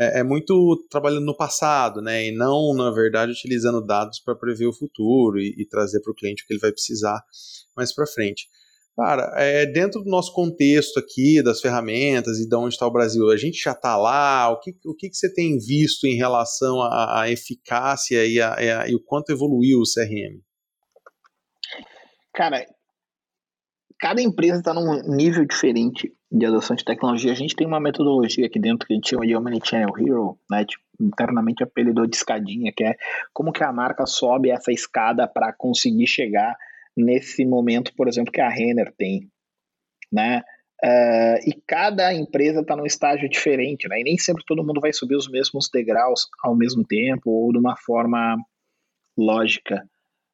é, 0.00 0.20
é, 0.20 0.22
muito 0.22 0.86
trabalhando 0.90 1.24
no 1.24 1.36
passado, 1.36 2.00
né? 2.00 2.26
E 2.26 2.32
não, 2.32 2.74
na 2.74 2.90
verdade, 2.90 3.32
utilizando 3.32 3.84
dados 3.84 4.20
para 4.20 4.36
prever 4.36 4.66
o 4.66 4.72
futuro 4.72 5.38
e, 5.38 5.54
e 5.58 5.66
trazer 5.66 6.00
para 6.00 6.12
o 6.12 6.14
cliente 6.14 6.42
o 6.42 6.46
que 6.46 6.52
ele 6.52 6.60
vai 6.60 6.70
precisar 6.70 7.20
mais 7.76 7.92
para 7.92 8.06
frente. 8.06 8.48
Cara, 8.96 9.32
é, 9.36 9.64
dentro 9.64 10.02
do 10.02 10.10
nosso 10.10 10.32
contexto 10.32 10.98
aqui, 10.98 11.40
das 11.40 11.60
ferramentas 11.60 12.40
e 12.40 12.48
de 12.48 12.56
onde 12.56 12.74
está 12.74 12.84
o 12.84 12.90
Brasil, 12.90 13.30
a 13.30 13.36
gente 13.36 13.62
já 13.62 13.70
está 13.70 13.96
lá? 13.96 14.50
O 14.50 14.58
que, 14.58 14.76
o 14.84 14.94
que, 14.94 15.08
que 15.08 15.16
você 15.16 15.32
tem 15.32 15.56
visto 15.56 16.04
em 16.04 16.16
relação 16.16 16.82
à, 16.82 17.30
eficácia 17.30 18.26
e, 18.26 18.40
a, 18.40 18.54
a, 18.54 18.88
e 18.88 18.96
o 18.96 19.00
quanto 19.04 19.30
evoluiu 19.30 19.78
o 19.78 19.84
CRM? 19.84 20.40
Cara, 22.34 22.66
cada 23.98 24.22
empresa 24.22 24.58
está 24.58 24.72
num 24.72 25.02
nível 25.02 25.44
diferente 25.44 26.12
de 26.30 26.46
adoção 26.46 26.76
de 26.76 26.84
tecnologia. 26.84 27.32
A 27.32 27.36
gente 27.36 27.56
tem 27.56 27.66
uma 27.66 27.80
metodologia 27.80 28.46
aqui 28.46 28.58
dentro 28.58 28.86
que 28.86 28.92
a 28.92 28.96
gente 28.96 29.08
chama 29.08 29.26
de 29.26 29.34
Omnichannel 29.34 29.98
Hero, 29.98 30.38
né? 30.50 30.64
Tipo, 30.64 30.84
internamente 31.00 31.62
apelidou 31.62 32.06
de 32.06 32.16
escadinha, 32.16 32.72
que 32.76 32.84
é 32.84 32.96
como 33.32 33.52
que 33.52 33.62
a 33.62 33.72
marca 33.72 34.06
sobe 34.06 34.50
essa 34.50 34.72
escada 34.72 35.26
para 35.26 35.52
conseguir 35.52 36.06
chegar 36.06 36.56
nesse 36.96 37.44
momento, 37.44 37.92
por 37.96 38.08
exemplo, 38.08 38.32
que 38.32 38.40
a 38.40 38.48
Renner 38.48 38.92
tem, 38.96 39.28
né? 40.12 40.42
Uh, 40.84 41.38
e 41.44 41.60
cada 41.66 42.14
empresa 42.14 42.60
está 42.60 42.76
num 42.76 42.86
estágio 42.86 43.28
diferente, 43.28 43.88
né? 43.88 44.00
E 44.00 44.04
nem 44.04 44.18
sempre 44.18 44.44
todo 44.46 44.64
mundo 44.64 44.80
vai 44.80 44.92
subir 44.92 45.16
os 45.16 45.28
mesmos 45.28 45.68
degraus 45.72 46.28
ao 46.42 46.54
mesmo 46.54 46.84
tempo 46.84 47.30
ou 47.30 47.52
de 47.52 47.58
uma 47.58 47.76
forma 47.76 48.36
lógica, 49.16 49.82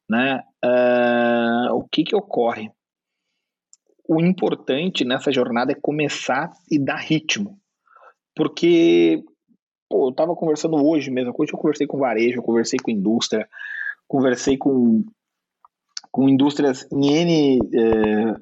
né? 0.09 0.43
Uh, 0.63 1.75
o 1.75 1.89
que 1.91 2.05
que 2.05 2.15
ocorre? 2.17 2.71
O 4.07 4.21
importante 4.21 5.05
nessa 5.05 5.33
jornada 5.33 5.73
é 5.73 5.81
começar 5.81 6.53
e 6.71 6.79
dar 6.79 6.97
ritmo, 6.97 7.59
porque 8.37 9.25
pô, 9.89 10.09
eu 10.09 10.11
estava 10.11 10.35
conversando 10.35 10.77
hoje 10.77 11.11
mesmo, 11.11 11.35
hoje 11.39 11.53
eu 11.53 11.59
conversei 11.59 11.87
com 11.87 11.99
varejo, 11.99 12.39
eu 12.39 12.43
conversei 12.43 12.79
com 12.79 12.91
indústria, 12.91 13.49
conversei 14.07 14.57
com 14.59 15.05
com 16.11 16.29
indústrias 16.29 16.87
em 16.93 17.07
N 17.13 17.59
eh, 17.75 18.37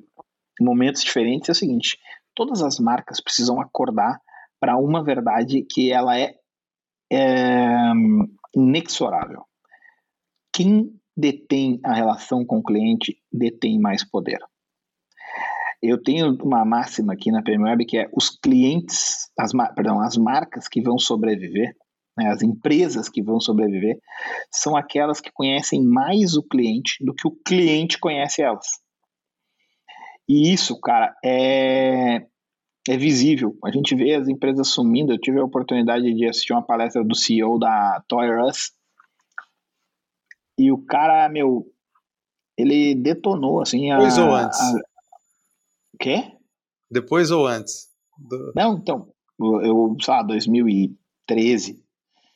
momentos 0.60 1.02
diferentes 1.02 1.48
é 1.48 1.52
o 1.52 1.54
seguinte: 1.54 1.98
todas 2.34 2.62
as 2.62 2.78
marcas 2.78 3.20
precisam 3.20 3.60
acordar 3.60 4.20
para 4.60 4.76
uma 4.76 5.02
verdade 5.02 5.62
que 5.68 5.92
ela 5.92 6.18
é, 6.18 6.34
é 7.10 7.92
inexorável. 8.54 9.44
Quem 10.52 10.92
detém 11.16 11.80
a 11.84 11.94
relação 11.94 12.44
com 12.44 12.58
o 12.58 12.62
cliente 12.62 13.18
detém 13.32 13.80
mais 13.80 14.08
poder. 14.08 14.38
Eu 15.82 16.00
tenho 16.00 16.36
uma 16.42 16.64
máxima 16.64 17.12
aqui 17.12 17.32
na 17.32 17.42
PMWeb 17.42 17.84
que 17.84 17.98
é 17.98 18.08
os 18.14 18.30
clientes, 18.30 19.28
as, 19.36 19.52
perdão, 19.74 20.00
as 20.00 20.16
marcas 20.16 20.68
que 20.68 20.80
vão 20.80 20.96
sobreviver, 20.96 21.74
né, 22.16 22.28
as 22.28 22.42
empresas 22.42 23.08
que 23.08 23.22
vão 23.22 23.40
sobreviver, 23.40 23.98
são 24.50 24.76
aquelas 24.76 25.20
que 25.20 25.32
conhecem 25.32 25.82
mais 25.82 26.36
o 26.36 26.42
cliente 26.42 27.04
do 27.04 27.12
que 27.12 27.26
o 27.26 27.36
cliente 27.44 27.98
conhece 27.98 28.42
elas. 28.42 28.66
E 30.28 30.52
isso, 30.52 30.78
cara, 30.80 31.14
é, 31.24 32.26
é 32.88 32.96
visível. 32.96 33.56
A 33.64 33.70
gente 33.70 33.94
vê 33.94 34.14
as 34.14 34.28
empresas 34.28 34.68
sumindo. 34.68 35.12
Eu 35.12 35.18
tive 35.18 35.40
a 35.40 35.44
oportunidade 35.44 36.14
de 36.14 36.28
assistir 36.28 36.52
uma 36.52 36.64
palestra 36.64 37.04
do 37.04 37.14
CEO 37.14 37.58
da 37.58 38.02
Toy 38.08 38.28
Us. 38.40 38.72
E 40.56 40.70
o 40.70 40.78
cara, 40.78 41.28
meu, 41.28 41.66
ele 42.56 42.94
detonou, 42.94 43.60
assim, 43.60 43.90
a... 43.90 43.98
Ou 43.98 44.04
antes? 44.34 44.60
A... 44.60 44.91
Quê? 45.98 46.36
Depois 46.90 47.30
ou 47.30 47.46
antes? 47.46 47.88
Do... 48.18 48.52
Não, 48.54 48.74
então, 48.74 49.08
eu, 49.38 49.96
sei 50.00 50.14
lá, 50.14 50.22
2013. 50.22 51.82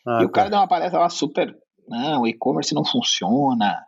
Ah, 0.06 0.22
e 0.22 0.24
o 0.24 0.28
tá. 0.28 0.32
cara 0.32 0.50
deu 0.50 0.58
uma 0.58 0.68
palestra 0.68 1.00
lá 1.00 1.08
super... 1.08 1.56
Não, 1.88 2.22
o 2.22 2.26
e-commerce 2.26 2.74
não 2.74 2.84
funciona 2.84 3.86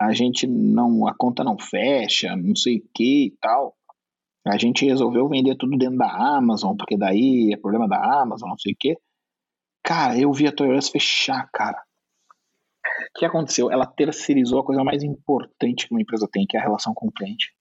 a 0.00 0.12
gente 0.12 0.46
não, 0.46 1.08
a 1.08 1.14
conta 1.14 1.42
não 1.42 1.58
fecha, 1.58 2.36
não 2.36 2.54
sei 2.54 2.78
o 2.78 2.88
que 2.94 3.26
e 3.26 3.36
tal. 3.40 3.76
A 4.46 4.56
gente 4.56 4.86
resolveu 4.86 5.28
vender 5.28 5.56
tudo 5.56 5.76
dentro 5.76 5.98
da 5.98 6.36
Amazon, 6.36 6.76
porque 6.76 6.96
daí 6.96 7.52
é 7.52 7.56
problema 7.56 7.88
da 7.88 8.22
Amazon, 8.22 8.50
não 8.50 8.58
sei 8.58 8.72
o 8.72 8.76
que. 8.78 8.96
Cara, 9.82 10.18
eu 10.18 10.32
vi 10.32 10.46
a 10.46 10.52
Toyota 10.52 10.90
fechar, 10.90 11.50
cara. 11.52 11.82
O 13.16 13.18
que 13.18 13.26
aconteceu? 13.26 13.70
Ela 13.70 13.86
terceirizou 13.86 14.60
a 14.60 14.64
coisa 14.64 14.84
mais 14.84 15.02
importante 15.02 15.86
que 15.86 15.92
uma 15.92 16.00
empresa 16.00 16.28
tem, 16.30 16.46
que 16.46 16.56
é 16.56 16.60
a 16.60 16.62
relação 16.62 16.94
com 16.94 17.08
o 17.08 17.12
cliente. 17.12 17.52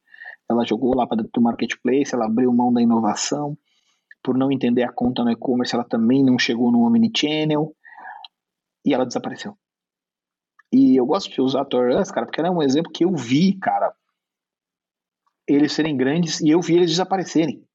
Ela 0.49 0.65
jogou 0.65 0.95
lá 0.95 1.05
para 1.05 1.17
dentro 1.17 1.31
do 1.33 1.41
marketplace, 1.41 2.13
ela 2.13 2.25
abriu 2.25 2.53
mão 2.53 2.71
da 2.71 2.81
inovação. 2.81 3.57
Por 4.23 4.37
não 4.37 4.51
entender 4.51 4.83
a 4.83 4.91
conta 4.91 5.23
no 5.23 5.31
e-commerce, 5.31 5.75
ela 5.75 5.83
também 5.83 6.23
não 6.23 6.39
chegou 6.39 6.71
no 6.71 6.81
omnichannel 6.81 7.75
e 8.85 8.93
ela 8.93 9.05
desapareceu. 9.05 9.57
E 10.71 10.95
eu 10.97 11.05
gosto 11.05 11.31
de 11.31 11.41
usar 11.41 11.61
a 11.61 11.65
Torrance, 11.65 12.11
cara, 12.11 12.25
porque 12.25 12.39
ela 12.39 12.49
é 12.49 12.51
um 12.51 12.61
exemplo 12.61 12.91
que 12.91 13.05
eu 13.05 13.15
vi, 13.15 13.57
cara, 13.57 13.93
eles 15.47 15.71
serem 15.71 15.95
grandes 15.95 16.41
e 16.41 16.49
eu 16.49 16.61
vi 16.61 16.75
eles 16.75 16.91
desaparecerem 16.91 17.65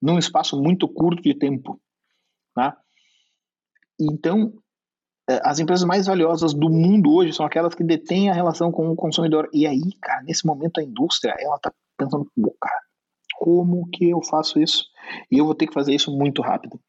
num 0.00 0.18
espaço 0.18 0.60
muito 0.60 0.88
curto 0.88 1.22
de 1.22 1.34
tempo, 1.34 1.80
tá? 2.54 2.80
Então, 4.00 4.52
as 5.42 5.58
empresas 5.58 5.84
mais 5.84 6.06
valiosas 6.06 6.54
do 6.54 6.70
mundo 6.70 7.12
hoje 7.12 7.34
são 7.34 7.44
aquelas 7.44 7.74
que 7.74 7.84
detêm 7.84 8.30
a 8.30 8.34
relação 8.34 8.72
com 8.72 8.88
o 8.88 8.96
consumidor. 8.96 9.48
E 9.52 9.66
aí, 9.66 9.92
cara, 10.00 10.22
nesse 10.22 10.46
momento 10.46 10.80
a 10.80 10.82
indústria, 10.82 11.34
ela 11.38 11.58
tá 11.58 11.70
pensando, 11.98 12.26
cara, 12.60 12.80
como 13.36 13.88
que 13.90 14.08
eu 14.08 14.22
faço 14.22 14.58
isso? 14.58 14.84
E 15.30 15.36
eu 15.38 15.44
vou 15.44 15.54
ter 15.54 15.66
que 15.66 15.74
fazer 15.74 15.94
isso 15.94 16.10
muito 16.16 16.40
rápido. 16.40 16.80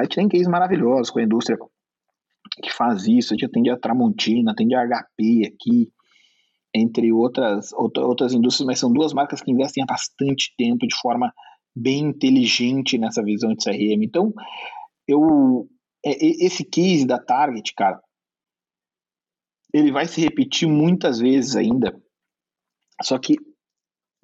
Aí 0.00 0.08
tem 0.08 0.28
cases 0.28 0.48
maravilhosos 0.48 1.10
com 1.10 1.18
a 1.18 1.22
indústria 1.22 1.58
que 2.62 2.72
faz 2.72 3.06
isso, 3.06 3.34
a 3.34 3.36
gente 3.36 3.44
atende 3.44 3.70
a 3.70 3.76
Tramontina, 3.76 4.52
atende 4.52 4.74
a 4.74 4.86
HP 4.86 5.52
aqui, 5.52 5.92
entre 6.74 7.12
outras, 7.12 7.72
outras 7.74 8.32
indústrias, 8.32 8.66
mas 8.66 8.78
são 8.78 8.90
duas 8.90 9.12
marcas 9.12 9.42
que 9.42 9.50
investem 9.50 9.82
há 9.82 9.86
bastante 9.86 10.54
tempo 10.56 10.86
de 10.86 10.94
forma 10.96 11.32
bem 11.76 12.00
inteligente 12.06 12.96
nessa 12.96 13.22
visão 13.22 13.52
de 13.54 13.62
CRM. 13.62 14.02
Então, 14.02 14.32
eu 15.06 15.68
é, 15.68 15.77
esse 16.10 16.64
case 16.64 17.06
da 17.06 17.18
Target, 17.18 17.74
cara, 17.74 18.00
ele 19.72 19.92
vai 19.92 20.06
se 20.06 20.20
repetir 20.20 20.68
muitas 20.68 21.18
vezes 21.18 21.56
ainda, 21.56 22.00
só 23.02 23.18
que 23.18 23.36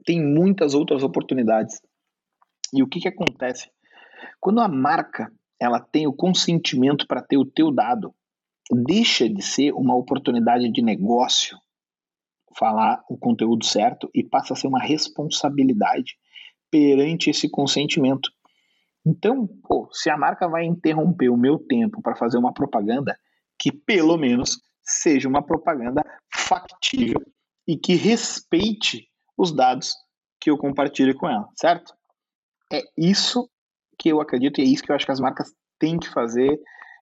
tem 0.05 0.23
muitas 0.23 0.75
outras 0.75 1.03
oportunidades. 1.03 1.81
E 2.73 2.83
o 2.83 2.89
que, 2.89 3.01
que 3.01 3.09
acontece? 3.09 3.71
Quando 4.41 4.61
a 4.61 4.69
marca 4.69 5.33
ela 5.61 5.81
tem 5.81 6.07
o 6.07 6.13
consentimento 6.13 7.07
para 7.07 7.23
ter 7.23 7.37
o 7.37 7.47
teu 7.47 7.71
dado, 7.71 8.15
deixa 8.71 9.29
de 9.29 9.43
ser 9.43 9.73
uma 9.73 9.95
oportunidade 9.95 10.71
de 10.71 10.83
negócio 10.83 11.59
falar 12.57 13.03
o 13.09 13.17
conteúdo 13.17 13.65
certo 13.65 14.09
e 14.15 14.23
passa 14.23 14.55
a 14.55 14.57
ser 14.57 14.67
uma 14.67 14.81
responsabilidade 14.81 16.17
perante 16.71 17.31
esse 17.31 17.49
consentimento. 17.49 18.31
Então, 19.07 19.47
pô, 19.47 19.89
se 19.93 20.09
a 20.09 20.17
marca 20.17 20.49
vai 20.49 20.65
interromper 20.65 21.29
o 21.29 21.37
meu 21.37 21.59
tempo 21.59 22.01
para 22.01 22.17
fazer 22.17 22.39
uma 22.39 22.55
propaganda, 22.55 23.17
que 23.59 23.71
pelo 23.71 24.17
menos 24.17 24.59
seja 24.83 25.29
uma 25.29 25.43
propaganda 25.43 26.03
factível 26.33 27.21
e 27.67 27.77
que 27.77 27.95
respeite 27.95 29.09
os 29.37 29.55
dados 29.55 29.95
que 30.41 30.51
eu 30.51 30.59
compartilho 30.59 31.17
com 31.17 31.29
ela, 31.29 31.49
certo? 31.55 31.95
É 32.73 32.83
isso 32.97 33.49
que 33.99 34.09
eu 34.09 34.21
acredito 34.21 34.61
e 34.61 34.65
é 34.65 34.67
isso 34.67 34.83
que 34.83 34.91
eu 34.91 34.97
acho 34.97 35.07
que 35.07 35.13
as 35.13 35.21
marcas 35.21 35.53
têm 35.79 35.99
que 35.99 36.09
fazer 36.09 36.61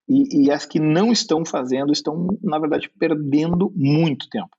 e, 0.09 0.45
e 0.45 0.51
as 0.51 0.67
que 0.67 0.79
não 0.79 1.13
estão 1.13 1.45
fazendo 1.45 1.93
estão, 1.93 2.27
na 2.43 2.59
verdade, 2.59 2.91
perdendo 2.99 3.73
muito 3.75 4.29
tempo. 4.29 4.51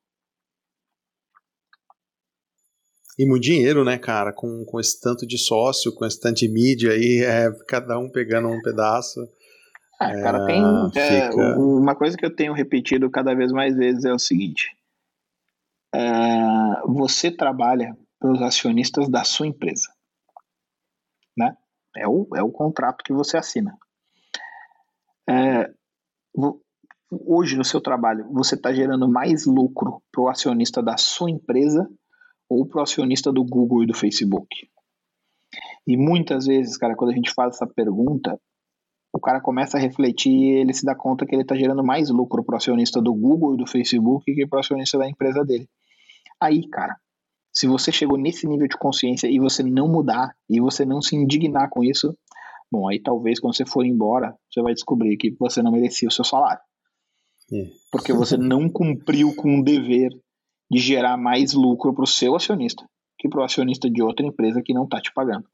E 3.17 3.25
muito 3.25 3.43
dinheiro, 3.43 3.83
né, 3.83 3.97
cara? 3.97 4.33
Com, 4.33 4.65
com 4.65 4.79
esse 4.79 4.99
tanto 4.99 5.27
de 5.27 5.37
sócio, 5.37 5.93
com 5.93 6.05
esse 6.05 6.19
tanto 6.19 6.37
de 6.37 6.49
mídia 6.49 6.91
aí, 6.91 7.23
é, 7.23 7.51
cada 7.67 7.97
um 7.99 8.09
pegando 8.09 8.47
um 8.47 8.61
pedaço. 8.61 9.19
Ah, 9.99 10.11
cara, 10.21 10.45
tem. 10.45 10.63
É, 10.95 11.29
fica... 11.29 11.59
uma 11.59 11.95
coisa 11.95 12.17
que 12.17 12.25
eu 12.25 12.35
tenho 12.35 12.53
repetido 12.53 13.09
cada 13.09 13.35
vez 13.35 13.51
mais 13.51 13.75
vezes 13.75 14.03
é 14.03 14.11
o 14.11 14.19
seguinte: 14.19 14.75
é, 15.93 16.01
você 16.87 17.29
trabalha 17.29 17.95
para 18.19 18.31
os 18.31 18.41
acionistas 18.41 19.07
da 19.07 19.23
sua 19.23 19.45
empresa. 19.45 19.89
Né? 21.37 21.55
É 21.95 22.07
o, 22.07 22.27
é 22.35 22.41
o 22.41 22.51
contrato 22.51 23.03
que 23.03 23.13
você 23.13 23.37
assina. 23.37 23.77
É, 25.29 25.69
hoje 27.11 27.55
no 27.55 27.63
seu 27.63 27.79
trabalho, 27.79 28.27
você 28.31 28.55
está 28.55 28.73
gerando 28.73 29.07
mais 29.07 29.45
lucro 29.45 30.01
para 30.11 30.21
o 30.21 30.29
acionista 30.29 30.81
da 30.81 30.97
sua 30.97 31.29
empresa 31.29 31.87
ou 32.53 32.65
para 32.65 32.79
o 32.79 32.83
acionista 32.83 33.31
do 33.31 33.43
Google 33.43 33.83
e 33.83 33.87
do 33.87 33.93
Facebook? 33.93 34.47
E 35.85 35.97
muitas 35.97 36.45
vezes, 36.45 36.77
cara, 36.77 36.95
quando 36.95 37.11
a 37.11 37.15
gente 37.15 37.33
faz 37.33 37.55
essa 37.55 37.67
pergunta, 37.67 38.39
o 39.11 39.19
cara 39.19 39.41
começa 39.41 39.77
a 39.77 39.79
refletir 39.79 40.31
e 40.31 40.51
ele 40.55 40.73
se 40.73 40.85
dá 40.85 40.95
conta 40.95 41.25
que 41.25 41.35
ele 41.35 41.43
está 41.43 41.55
gerando 41.55 41.83
mais 41.83 42.09
lucro 42.09 42.43
para 42.43 42.53
o 42.53 42.57
acionista 42.57 43.01
do 43.01 43.13
Google 43.13 43.53
e 43.53 43.57
do 43.57 43.67
Facebook 43.67 44.33
que 44.33 44.47
para 44.47 44.57
o 44.57 44.59
acionista 44.59 44.97
da 44.97 45.07
empresa 45.07 45.43
dele. 45.43 45.67
Aí, 46.41 46.67
cara, 46.69 46.95
se 47.51 47.67
você 47.67 47.91
chegou 47.91 48.17
nesse 48.17 48.47
nível 48.47 48.67
de 48.67 48.77
consciência 48.77 49.27
e 49.27 49.39
você 49.39 49.61
não 49.61 49.87
mudar 49.87 50.35
e 50.49 50.59
você 50.59 50.83
não 50.85 51.01
se 51.01 51.15
indignar 51.15 51.69
com 51.69 51.83
isso, 51.83 52.17
bom, 52.71 52.89
aí 52.89 52.99
talvez 52.99 53.39
quando 53.39 53.55
você 53.55 53.65
for 53.65 53.85
embora, 53.85 54.35
você 54.49 54.61
vai 54.61 54.73
descobrir 54.73 55.15
que 55.17 55.35
você 55.39 55.61
não 55.61 55.71
merecia 55.71 56.07
o 56.07 56.11
seu 56.11 56.25
salário. 56.25 56.61
Porque 57.91 58.11
você 58.11 58.35
não 58.35 58.67
cumpriu 58.67 59.35
com 59.35 59.59
o 59.59 59.63
dever 59.63 60.09
de 60.73 60.79
gerar 60.79 61.17
mais 61.17 61.53
lucro 61.53 61.93
para 61.93 62.03
o 62.03 62.07
seu 62.07 62.35
acionista 62.35 62.83
que 63.23 63.29
para 63.29 63.39
o 63.39 63.43
acionista 63.43 63.89
de 63.89 64.03
outra 64.03 64.25
empresa 64.25 64.61
que 64.61 64.73
não 64.73 64.83
está 64.83 64.99
te 64.99 65.11
pagando. 65.13 65.45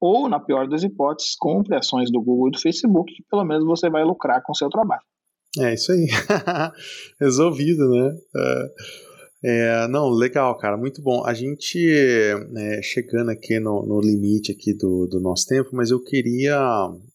Ou, 0.00 0.30
na 0.30 0.40
pior 0.40 0.66
das 0.66 0.82
hipóteses, 0.82 1.36
compre 1.36 1.76
ações 1.76 2.10
do 2.10 2.22
Google 2.22 2.48
e 2.48 2.52
do 2.52 2.58
Facebook, 2.58 3.12
que 3.12 3.22
pelo 3.30 3.44
menos 3.44 3.66
você 3.66 3.90
vai 3.90 4.02
lucrar 4.02 4.42
com 4.42 4.52
o 4.52 4.56
seu 4.56 4.70
trabalho. 4.70 5.02
É 5.58 5.74
isso 5.74 5.92
aí. 5.92 6.06
Resolvido, 7.20 7.90
né? 7.90 8.16
É, 8.34 8.68
É, 9.44 9.88
não, 9.88 10.08
legal, 10.08 10.56
cara, 10.56 10.76
muito 10.76 11.02
bom. 11.02 11.24
A 11.24 11.34
gente 11.34 11.78
é, 12.56 12.82
chegando 12.82 13.30
aqui 13.30 13.60
no, 13.60 13.86
no, 13.86 14.00
limite 14.00 14.50
aqui 14.50 14.72
do, 14.72 15.06
do 15.06 15.20
nosso 15.20 15.46
tempo, 15.46 15.70
mas 15.74 15.90
eu 15.90 16.02
queria, 16.02 16.58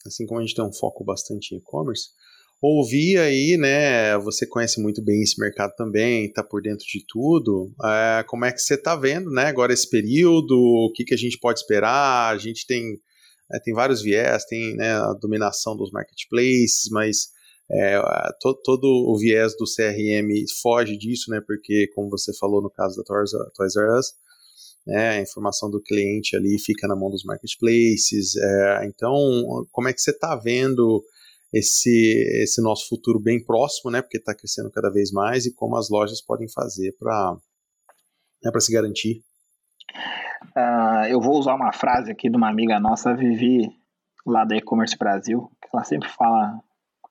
assim 0.05 0.25
como 0.25 0.39
a 0.39 0.43
gente 0.43 0.55
tem 0.55 0.63
um 0.63 0.71
foco 0.71 1.03
bastante 1.03 1.53
em 1.53 1.57
e-commerce, 1.57 2.09
ouvir 2.63 3.19
aí, 3.19 3.57
né? 3.57 4.17
Você 4.19 4.47
conhece 4.47 4.81
muito 4.81 5.03
bem 5.03 5.21
esse 5.21 5.37
mercado 5.37 5.73
também, 5.75 6.25
está 6.25 6.41
por 6.41 6.61
dentro 6.61 6.85
de 6.85 7.05
tudo. 7.05 7.73
É, 7.83 8.23
como 8.23 8.45
é 8.45 8.53
que 8.53 8.59
você 8.59 8.75
está 8.75 8.95
vendo, 8.95 9.29
né? 9.29 9.47
Agora 9.47 9.73
esse 9.73 9.89
período, 9.89 10.55
o 10.57 10.91
que, 10.93 11.03
que 11.03 11.13
a 11.13 11.17
gente 11.17 11.37
pode 11.39 11.59
esperar? 11.59 12.33
A 12.33 12.37
gente 12.37 12.65
tem, 12.65 12.97
é, 13.51 13.59
tem 13.59 13.73
vários 13.73 14.01
viés, 14.01 14.45
tem 14.45 14.77
né, 14.77 14.93
a 14.93 15.13
dominação 15.13 15.75
dos 15.75 15.91
marketplaces, 15.91 16.89
mas 16.89 17.27
é, 17.69 18.01
todo, 18.39 18.59
todo, 18.63 18.87
o 18.87 19.17
viés 19.17 19.53
do 19.57 19.65
CRM 19.65 20.29
foge 20.61 20.97
disso, 20.97 21.29
né? 21.31 21.41
Porque, 21.45 21.89
como 21.93 22.09
você 22.09 22.31
falou 22.37 22.61
no 22.61 22.69
caso 22.69 22.95
da 22.95 23.03
Toys, 23.03 23.31
Toys 23.57 23.75
R 23.75 23.99
Us, 23.99 24.13
né, 24.87 25.09
a 25.09 25.21
informação 25.21 25.69
do 25.69 25.81
cliente 25.81 26.35
ali 26.37 26.57
fica 26.59 26.87
na 26.87 26.95
mão 26.95 27.09
dos 27.09 27.25
marketplaces. 27.25 28.35
Então, 28.85 29.65
como 29.71 29.89
é 29.89 29.93
que 29.93 30.01
você 30.01 30.11
está 30.11 30.35
vendo 30.35 31.03
esse, 31.53 32.41
esse 32.41 32.61
nosso 32.61 32.89
futuro 32.89 33.19
bem 33.19 33.43
próximo, 33.43 33.91
né? 33.91 34.01
Porque 34.01 34.17
está 34.17 34.33
crescendo 34.33 34.71
cada 34.71 34.89
vez 34.89 35.11
mais 35.11 35.45
e 35.45 35.53
como 35.53 35.77
as 35.77 35.89
lojas 35.89 36.19
podem 36.19 36.49
fazer 36.49 36.95
para 36.97 37.37
né, 38.43 38.51
se 38.59 38.73
garantir? 38.73 39.23
Uh, 40.57 41.05
eu 41.09 41.21
vou 41.21 41.37
usar 41.37 41.53
uma 41.53 41.71
frase 41.71 42.11
aqui 42.11 42.29
de 42.29 42.35
uma 42.35 42.49
amiga 42.49 42.79
nossa, 42.79 43.15
Vivi, 43.15 43.69
lá 44.25 44.43
da 44.43 44.55
E-Commerce 44.55 44.97
Brasil, 44.97 45.51
que 45.61 45.69
ela 45.71 45.83
sempre 45.83 46.09
fala 46.09 46.59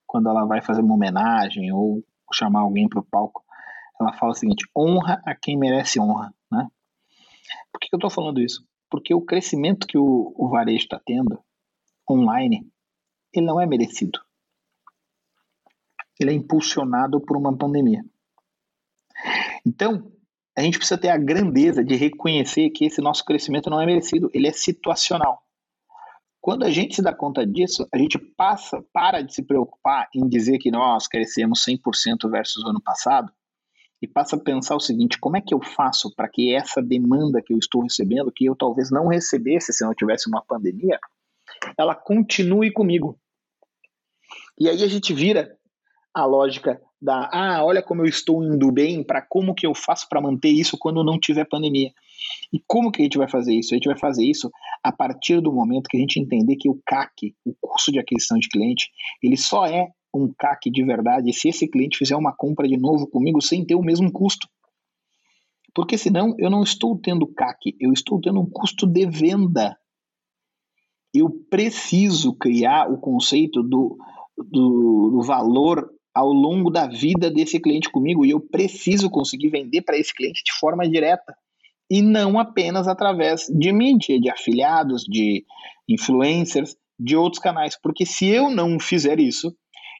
quando 0.07 0.28
ela 0.28 0.45
vai 0.45 0.61
fazer 0.61 0.82
uma 0.82 0.95
homenagem 0.95 1.72
ou 1.72 2.05
chamar 2.32 2.61
alguém 2.61 2.88
para 2.88 3.01
o 3.01 3.05
palco, 3.05 3.45
ela 4.01 4.12
fala 4.12 4.32
o 4.32 4.34
seguinte: 4.34 4.68
honra 4.76 5.22
a 5.24 5.34
quem 5.34 5.57
merece 5.57 6.01
honra, 6.01 6.34
né? 6.51 6.68
Por 7.72 7.80
que 7.80 7.88
eu 7.93 7.97
estou 7.97 8.11
falando 8.11 8.40
isso? 8.40 8.66
Porque 8.90 9.14
o 9.14 9.22
crescimento 9.22 9.86
que 9.86 9.97
o, 9.97 10.34
o 10.36 10.49
varejo 10.49 10.84
está 10.84 11.01
tendo 11.05 11.38
online, 12.11 12.66
ele 13.32 13.47
não 13.47 13.61
é 13.61 13.66
merecido. 13.66 14.20
Ele 16.20 16.30
é 16.30 16.34
impulsionado 16.34 17.20
por 17.20 17.36
uma 17.36 17.56
pandemia. 17.56 18.04
Então, 19.66 20.12
a 20.56 20.60
gente 20.60 20.78
precisa 20.78 21.00
ter 21.00 21.08
a 21.08 21.16
grandeza 21.16 21.82
de 21.82 21.94
reconhecer 21.94 22.70
que 22.70 22.84
esse 22.84 23.00
nosso 23.00 23.24
crescimento 23.24 23.70
não 23.70 23.80
é 23.80 23.86
merecido, 23.86 24.30
ele 24.34 24.46
é 24.46 24.52
situacional. 24.52 25.42
Quando 26.40 26.64
a 26.64 26.70
gente 26.70 26.96
se 26.96 27.02
dá 27.02 27.14
conta 27.14 27.46
disso, 27.46 27.86
a 27.92 27.96
gente 27.96 28.18
passa, 28.18 28.84
para 28.92 29.22
de 29.22 29.32
se 29.32 29.44
preocupar 29.44 30.08
em 30.14 30.28
dizer 30.28 30.58
que 30.58 30.70
nós 30.70 31.06
crescemos 31.06 31.64
100% 31.64 32.28
versus 32.28 32.64
o 32.64 32.68
ano 32.68 32.82
passado 32.82 33.32
e 34.02 34.08
passa 34.08 34.34
a 34.34 34.40
pensar 34.40 34.74
o 34.74 34.80
seguinte: 34.80 35.20
como 35.20 35.36
é 35.36 35.40
que 35.40 35.54
eu 35.54 35.62
faço 35.62 36.12
para 36.16 36.28
que 36.28 36.52
essa 36.52 36.82
demanda 36.82 37.40
que 37.40 37.54
eu 37.54 37.58
estou 37.58 37.82
recebendo, 37.82 38.32
que 38.32 38.44
eu 38.44 38.56
talvez 38.56 38.90
não 38.90 39.06
recebesse 39.06 39.72
se 39.72 39.84
não 39.84 39.94
tivesse 39.94 40.28
uma 40.28 40.42
pandemia, 40.42 40.98
ela 41.78 41.94
continue 41.94 42.72
comigo? 42.72 43.16
E 44.58 44.68
aí 44.68 44.82
a 44.82 44.88
gente 44.88 45.14
vira 45.14 45.56
a 46.14 46.24
lógica 46.24 46.80
da 47.00 47.28
ah, 47.32 47.64
olha 47.64 47.82
como 47.82 48.02
eu 48.02 48.06
estou 48.06 48.44
indo 48.44 48.70
bem, 48.70 49.02
para 49.02 49.20
como 49.20 49.54
que 49.54 49.66
eu 49.66 49.74
faço 49.74 50.08
para 50.08 50.20
manter 50.20 50.50
isso 50.50 50.78
quando 50.78 51.02
não 51.02 51.18
tiver 51.18 51.44
pandemia. 51.44 51.90
E 52.52 52.62
como 52.66 52.92
que 52.92 53.02
a 53.02 53.04
gente 53.04 53.18
vai 53.18 53.28
fazer 53.28 53.54
isso? 53.54 53.74
A 53.74 53.76
gente 53.76 53.88
vai 53.88 53.98
fazer 53.98 54.24
isso 54.24 54.50
a 54.84 54.92
partir 54.92 55.40
do 55.40 55.52
momento 55.52 55.88
que 55.88 55.96
a 55.96 56.00
gente 56.00 56.20
entender 56.20 56.56
que 56.56 56.68
o 56.68 56.80
CAC, 56.86 57.34
o 57.44 57.54
custo 57.60 57.90
de 57.90 57.98
aquisição 57.98 58.38
de 58.38 58.48
cliente, 58.48 58.90
ele 59.22 59.36
só 59.36 59.66
é 59.66 59.88
um 60.14 60.32
CAC 60.32 60.70
de 60.70 60.84
verdade 60.84 61.32
se 61.32 61.48
esse 61.48 61.66
cliente 61.66 61.98
fizer 61.98 62.14
uma 62.14 62.32
compra 62.32 62.68
de 62.68 62.76
novo 62.76 63.06
comigo 63.06 63.40
sem 63.40 63.64
ter 63.64 63.74
o 63.74 63.82
mesmo 63.82 64.12
custo. 64.12 64.46
Porque 65.74 65.96
senão 65.96 66.34
eu 66.38 66.50
não 66.50 66.62
estou 66.62 66.96
tendo 66.98 67.26
CAC, 67.26 67.74
eu 67.80 67.92
estou 67.92 68.20
tendo 68.20 68.40
um 68.40 68.48
custo 68.48 68.86
de 68.86 69.06
venda. 69.06 69.76
Eu 71.14 71.30
preciso 71.50 72.34
criar 72.34 72.90
o 72.90 72.98
conceito 72.98 73.62
do, 73.62 73.96
do, 74.36 75.10
do 75.10 75.22
valor 75.22 75.90
ao 76.14 76.28
longo 76.28 76.70
da 76.70 76.86
vida 76.86 77.30
desse 77.30 77.58
cliente 77.58 77.90
comigo 77.90 78.24
e 78.24 78.30
eu 78.30 78.40
preciso 78.40 79.08
conseguir 79.10 79.50
vender 79.50 79.82
para 79.82 79.96
esse 79.96 80.14
cliente 80.14 80.42
de 80.44 80.52
forma 80.58 80.88
direta 80.88 81.34
e 81.90 82.02
não 82.02 82.38
apenas 82.38 82.88
através 82.88 83.46
de 83.48 83.72
mídia, 83.72 84.18
de 84.20 84.30
afiliados, 84.30 85.04
de 85.04 85.44
influencers, 85.88 86.76
de 86.98 87.16
outros 87.16 87.42
canais, 87.42 87.78
porque 87.80 88.06
se 88.06 88.28
eu 88.28 88.50
não 88.50 88.78
fizer 88.78 89.18
isso, 89.18 89.54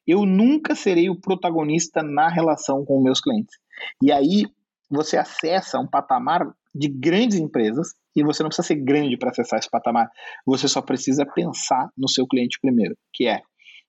eu 0.07 0.25
nunca 0.25 0.75
serei 0.75 1.09
o 1.11 1.21
protagonista 1.21 2.03
na 2.03 2.29
relação 2.29 2.85
com 2.85 3.03
meus 3.03 3.21
clientes. 3.21 3.57
E 4.03 4.13
aí 4.13 4.45
você 4.91 5.17
acessa 5.17 5.79
um 5.79 5.87
patamar 5.87 6.47
de 6.75 6.89
grandes 6.89 7.39
empresas 7.39 7.95
e 8.15 8.23
você 8.23 8.43
não 8.43 8.49
precisa 8.49 8.69
ser 8.69 8.77
grande 8.77 9.17
para 9.17 9.31
acessar 9.31 9.59
esse 9.59 9.71
patamar. 9.71 10.09
Você 10.47 10.69
só 10.69 10.81
precisa 10.81 11.25
pensar 11.27 11.91
no 11.97 12.09
seu 12.09 12.27
cliente 12.27 12.59
primeiro, 12.61 12.97
que 13.13 13.27
é 13.27 13.41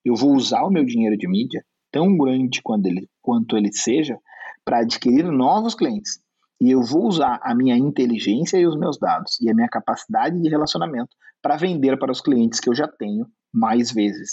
eu 0.04 0.16
vou 0.16 0.34
usar 0.34 0.64
o 0.64 0.70
meu 0.70 0.84
dinheiro 0.84 1.18
de 1.18 1.28
mídia 1.28 1.64
tão 1.94 2.18
grande 2.18 2.62
quanto 2.62 2.88
ele, 2.88 3.08
quanto 3.22 3.56
ele 3.56 3.72
seja 3.72 4.18
para 4.66 4.80
adquirir 4.80 5.24
novos 5.26 5.76
clientes. 5.76 6.20
E 6.60 6.72
eu 6.72 6.82
vou 6.82 7.06
usar 7.08 7.40
a 7.44 7.54
minha 7.54 7.78
inteligência 7.78 8.58
e 8.58 8.66
os 8.66 8.76
meus 8.76 8.98
dados 8.98 9.40
e 9.40 9.50
a 9.50 9.54
minha 9.54 9.68
capacidade 9.70 10.42
de 10.42 10.50
relacionamento 10.50 11.16
para 11.42 11.56
vender 11.56 11.98
para 12.00 12.12
os 12.12 12.20
clientes 12.20 12.60
que 12.60 12.70
eu 12.70 12.74
já 12.74 12.88
tenho 12.88 13.28
mais 13.54 13.92
vezes. 13.92 14.32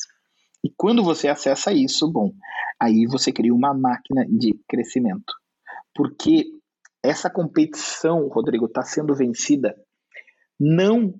E 0.65 0.73
quando 0.77 1.03
você 1.03 1.29
acessa 1.29 1.73
isso, 1.73 2.11
bom, 2.11 2.33
aí 2.81 3.07
você 3.07 3.33
cria 3.33 3.55
uma 3.55 3.75
máquina 3.75 4.25
de 4.27 4.59
crescimento. 4.69 5.33
Porque 5.95 6.47
essa 7.03 7.29
competição, 7.29 8.29
Rodrigo, 8.29 8.67
está 8.67 8.83
sendo 8.83 9.15
vencida 9.15 9.75
não 10.59 11.13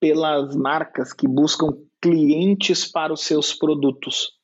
pelas 0.00 0.54
marcas 0.54 1.12
que 1.12 1.26
buscam 1.26 1.68
clientes 2.00 2.90
para 2.90 3.12
os 3.12 3.22
seus 3.24 3.54
produtos, 3.54 4.37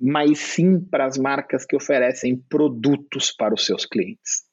mas 0.00 0.38
sim 0.38 0.80
para 0.80 1.06
as 1.06 1.18
marcas 1.18 1.64
que 1.64 1.76
oferecem 1.76 2.36
produtos 2.36 3.32
para 3.32 3.54
os 3.54 3.66
seus 3.66 3.84
clientes. 3.84 4.44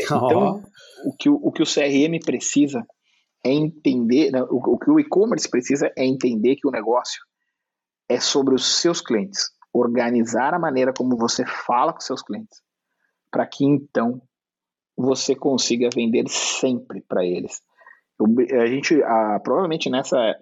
Então, 0.00 0.62
oh. 1.04 1.08
o, 1.08 1.16
que, 1.16 1.28
o, 1.28 1.34
o 1.34 1.52
que 1.52 1.62
o 1.62 1.66
CRM 1.66 2.18
precisa 2.24 2.86
é 3.44 3.50
entender, 3.50 4.30
né, 4.30 4.42
o, 4.42 4.74
o 4.74 4.78
que 4.78 4.90
o 4.90 5.00
e-commerce 5.00 5.48
precisa 5.48 5.92
é 5.96 6.04
entender 6.04 6.56
que 6.56 6.66
o 6.66 6.70
negócio 6.70 7.20
é 8.08 8.20
sobre 8.20 8.54
os 8.54 8.80
seus 8.80 9.00
clientes, 9.00 9.50
organizar 9.72 10.54
a 10.54 10.58
maneira 10.58 10.92
como 10.92 11.16
você 11.16 11.44
fala 11.44 11.92
com 11.92 12.00
seus 12.00 12.22
clientes, 12.22 12.62
para 13.30 13.46
que 13.46 13.64
então 13.64 14.22
você 14.96 15.34
consiga 15.34 15.90
vender 15.94 16.24
sempre 16.28 17.02
para 17.02 17.24
eles. 17.24 17.60
Eu, 18.18 18.60
a 18.60 18.66
gente, 18.66 19.02
a, 19.02 19.40
provavelmente 19.40 19.90
nessa 19.90 20.34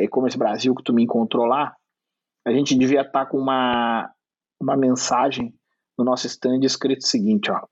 e-commerce 0.00 0.38
Brasil 0.38 0.74
que 0.74 0.82
tu 0.82 0.92
me 0.92 1.04
encontrou 1.04 1.44
lá, 1.44 1.76
a 2.50 2.54
gente 2.54 2.76
devia 2.76 3.02
estar 3.02 3.24
tá 3.24 3.26
com 3.26 3.38
uma, 3.38 4.12
uma 4.60 4.76
mensagem 4.76 5.54
no 5.98 6.04
nosso 6.04 6.26
stand 6.26 6.60
escrito 6.62 7.02
o 7.02 7.06
seguinte, 7.06 7.50
ó, 7.50 7.66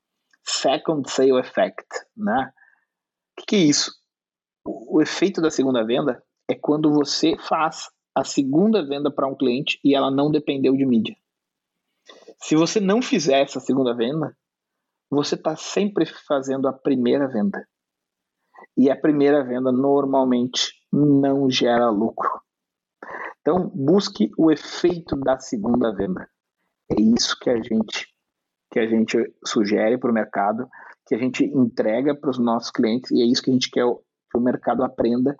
Second 0.44 1.10
Sale 1.10 1.38
Effect, 1.38 1.86
né? 2.16 2.52
O 3.32 3.40
que, 3.40 3.46
que 3.46 3.56
é 3.56 3.60
isso? 3.60 3.92
O, 4.64 4.96
o 4.96 5.02
efeito 5.02 5.40
da 5.40 5.50
segunda 5.50 5.84
venda 5.84 6.22
é 6.48 6.54
quando 6.54 6.92
você 6.92 7.36
faz 7.38 7.88
a 8.14 8.24
segunda 8.24 8.84
venda 8.86 9.10
para 9.10 9.26
um 9.28 9.36
cliente 9.36 9.78
e 9.84 9.94
ela 9.94 10.10
não 10.10 10.30
dependeu 10.30 10.74
de 10.74 10.86
mídia. 10.86 11.16
Se 12.40 12.56
você 12.56 12.80
não 12.80 13.02
fizer 13.02 13.42
essa 13.42 13.60
segunda 13.60 13.94
venda, 13.94 14.36
você 15.10 15.34
está 15.34 15.56
sempre 15.56 16.06
fazendo 16.06 16.68
a 16.68 16.72
primeira 16.72 17.28
venda. 17.28 17.66
E 18.76 18.90
a 18.90 18.96
primeira 18.96 19.44
venda 19.44 19.72
normalmente 19.72 20.72
não 20.92 21.50
gera 21.50 21.90
lucro. 21.90 22.28
Então, 23.49 23.66
busque 23.70 24.30
o 24.36 24.51
efeito 24.51 25.16
da 25.16 25.38
segunda 25.38 25.90
venda. 25.94 26.28
É 26.92 27.01
isso 27.01 27.34
que 27.40 27.49
a 27.49 27.57
gente 27.57 28.07
que 28.70 28.78
a 28.78 28.86
gente 28.86 29.16
sugere 29.46 29.96
para 29.96 30.11
o 30.11 30.12
mercado, 30.12 30.68
que 31.07 31.14
a 31.14 31.18
gente 31.18 31.42
entrega 31.42 32.14
para 32.14 32.28
os 32.28 32.38
nossos 32.38 32.70
clientes 32.70 33.11
e 33.11 33.22
é 33.22 33.24
isso 33.24 33.42
que 33.42 33.49
a 33.49 33.55
gente 33.55 33.70
quer 33.70 33.86
que 34.30 34.36
o 34.36 34.40
mercado 34.42 34.84
aprenda, 34.84 35.34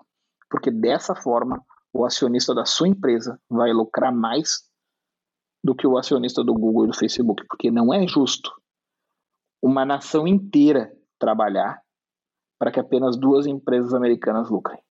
porque 0.49 0.71
dessa 0.71 1.13
forma 1.13 1.63
o 1.93 2.03
acionista 2.03 2.55
da 2.55 2.65
sua 2.65 2.87
empresa 2.87 3.39
vai 3.47 3.71
lucrar 3.71 4.11
mais 4.11 4.67
do 5.63 5.75
que 5.75 5.85
o 5.85 5.95
acionista 5.95 6.43
do 6.43 6.55
Google 6.55 6.85
e 6.85 6.87
do 6.87 6.97
Facebook, 6.97 7.45
porque 7.47 7.69
não 7.69 7.93
é 7.93 8.07
justo 8.07 8.49
uma 9.61 9.85
nação 9.85 10.27
inteira 10.27 10.91
trabalhar 11.19 11.79
para 12.57 12.71
que 12.71 12.79
apenas 12.79 13.15
duas 13.15 13.45
empresas 13.45 13.93
americanas 13.93 14.49
lucrem. 14.49 14.81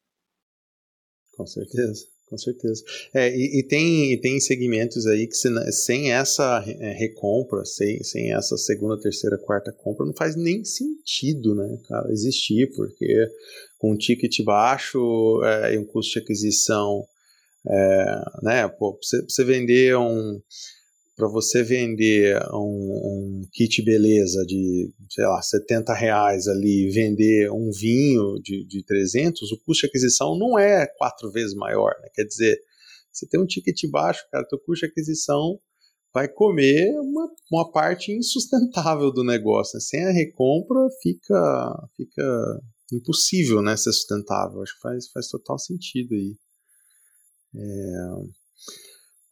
Com 1.36 1.44
certeza. 1.44 2.17
Com 2.28 2.36
certeza. 2.36 2.84
É, 3.14 3.34
e, 3.34 3.60
e, 3.60 3.62
tem, 3.62 4.12
e 4.12 4.20
tem 4.20 4.38
segmentos 4.38 5.06
aí 5.06 5.26
que 5.26 5.34
se, 5.34 5.48
sem 5.72 6.12
essa 6.12 6.62
é, 6.66 6.92
recompra, 6.92 7.64
sem, 7.64 8.02
sem 8.04 8.34
essa 8.34 8.56
segunda, 8.58 9.00
terceira, 9.00 9.38
quarta 9.38 9.72
compra, 9.72 10.04
não 10.04 10.14
faz 10.14 10.36
nem 10.36 10.62
sentido, 10.62 11.54
né, 11.54 11.78
cara, 11.88 12.12
existir, 12.12 12.70
porque 12.76 13.26
com 13.78 13.92
um 13.92 13.96
ticket 13.96 14.42
baixo 14.44 15.42
é, 15.42 15.74
e 15.74 15.78
um 15.78 15.84
custo 15.84 16.12
de 16.12 16.18
aquisição, 16.18 17.02
é, 17.66 18.24
né, 18.42 18.68
pô, 18.68 18.98
você, 19.00 19.22
você 19.22 19.42
vender 19.42 19.96
um, 19.96 20.38
para 21.18 21.26
você 21.26 21.64
vender 21.64 22.40
um, 22.52 23.42
um, 23.42 23.48
kit 23.52 23.82
beleza 23.82 24.46
de, 24.46 24.88
sei 25.10 25.26
lá, 25.26 25.42
70 25.42 25.92
reais 25.92 26.46
ali, 26.46 26.88
vender 26.90 27.50
um 27.50 27.72
vinho 27.72 28.40
de, 28.40 28.64
de 28.64 28.84
300, 28.84 29.50
o 29.50 29.58
custo 29.64 29.80
de 29.80 29.86
aquisição 29.88 30.38
não 30.38 30.56
é 30.56 30.86
quatro 30.96 31.28
vezes 31.32 31.56
maior, 31.56 31.92
né? 32.00 32.08
Quer 32.14 32.22
dizer, 32.22 32.56
você 33.10 33.26
tem 33.26 33.40
um 33.40 33.46
ticket 33.46 33.90
baixo, 33.90 34.24
cara, 34.30 34.46
teu 34.46 34.60
custo 34.60 34.86
de 34.86 34.92
aquisição 34.92 35.58
vai 36.14 36.28
comer 36.28 36.96
uma, 37.00 37.28
uma 37.50 37.72
parte 37.72 38.12
insustentável 38.12 39.10
do 39.10 39.24
negócio. 39.24 39.76
Né? 39.76 39.80
Sem 39.80 40.04
a 40.04 40.12
recompra 40.12 40.78
fica, 41.02 41.88
fica 41.96 42.62
impossível 42.92 43.60
né, 43.60 43.76
ser 43.76 43.92
sustentável. 43.92 44.62
Acho 44.62 44.74
que 44.76 44.82
faz, 44.82 45.08
faz 45.08 45.26
total 45.26 45.58
sentido 45.58 46.14
aí. 46.14 46.36
É... 47.56 48.06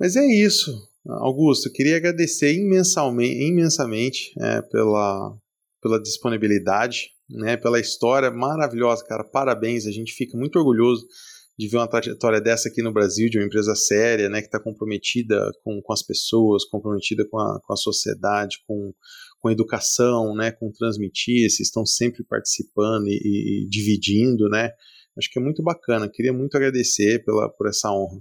Mas 0.00 0.16
é 0.16 0.26
isso. 0.26 0.76
Augusto, 1.08 1.70
queria 1.72 1.96
agradecer 1.96 2.52
imensamente, 2.54 3.42
imensamente 3.42 4.32
é, 4.40 4.62
pela, 4.62 5.36
pela 5.80 6.00
disponibilidade, 6.00 7.10
né, 7.28 7.56
pela 7.56 7.80
história 7.80 8.30
maravilhosa, 8.30 9.04
cara. 9.04 9.24
Parabéns, 9.24 9.86
a 9.86 9.92
gente 9.92 10.12
fica 10.12 10.36
muito 10.36 10.58
orgulhoso 10.58 11.06
de 11.58 11.68
ver 11.68 11.78
uma 11.78 11.88
trajetória 11.88 12.40
dessa 12.40 12.68
aqui 12.68 12.82
no 12.82 12.92
Brasil, 12.92 13.30
de 13.30 13.38
uma 13.38 13.46
empresa 13.46 13.74
séria, 13.74 14.28
né, 14.28 14.40
que 14.40 14.46
está 14.46 14.60
comprometida 14.60 15.50
com, 15.64 15.80
com 15.82 15.92
as 15.92 16.02
pessoas, 16.02 16.64
comprometida 16.64 17.26
com 17.28 17.38
a, 17.38 17.60
com 17.64 17.72
a 17.72 17.76
sociedade, 17.76 18.58
com, 18.66 18.92
com 19.40 19.50
educação, 19.50 20.34
né, 20.34 20.52
com 20.52 20.70
transmitir, 20.70 21.48
vocês 21.48 21.68
estão 21.68 21.86
sempre 21.86 22.22
participando 22.24 23.06
e, 23.08 23.64
e 23.64 23.68
dividindo, 23.68 24.48
né, 24.50 24.70
acho 25.16 25.30
que 25.30 25.38
é 25.38 25.42
muito 25.42 25.62
bacana, 25.62 26.10
queria 26.12 26.32
muito 26.32 26.56
agradecer 26.56 27.24
pela, 27.24 27.48
por 27.48 27.68
essa 27.68 27.90
honra. 27.90 28.20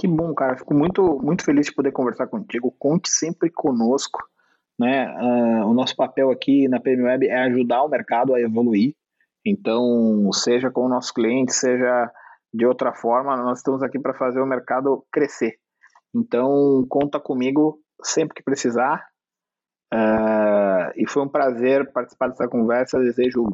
Que 0.00 0.08
bom, 0.08 0.32
cara. 0.32 0.56
Fico 0.56 0.72
muito, 0.72 1.20
muito 1.22 1.44
feliz 1.44 1.66
de 1.66 1.74
poder 1.74 1.92
conversar 1.92 2.26
contigo. 2.26 2.74
Conte 2.78 3.10
sempre 3.10 3.50
conosco. 3.50 4.18
Né? 4.78 5.06
Uh, 5.14 5.66
o 5.66 5.74
nosso 5.74 5.94
papel 5.94 6.30
aqui 6.30 6.66
na 6.68 6.80
PM 6.80 7.02
Web 7.02 7.28
é 7.28 7.42
ajudar 7.42 7.82
o 7.82 7.88
mercado 7.88 8.32
a 8.32 8.40
evoluir. 8.40 8.94
Então, 9.44 10.32
seja 10.32 10.70
com 10.70 10.86
o 10.86 10.88
nosso 10.88 11.12
cliente, 11.12 11.52
seja 11.52 12.10
de 12.52 12.64
outra 12.64 12.94
forma, 12.94 13.36
nós 13.36 13.58
estamos 13.58 13.82
aqui 13.82 13.98
para 13.98 14.14
fazer 14.14 14.40
o 14.40 14.46
mercado 14.46 15.04
crescer. 15.12 15.58
Então, 16.14 16.82
conta 16.88 17.20
comigo 17.20 17.78
sempre 18.02 18.34
que 18.34 18.42
precisar. 18.42 19.06
Uh, 19.92 20.96
e 20.96 21.06
foi 21.06 21.24
um 21.24 21.28
prazer 21.28 21.92
participar 21.92 22.28
dessa 22.28 22.48
conversa. 22.48 22.98
Desejo 22.98 23.44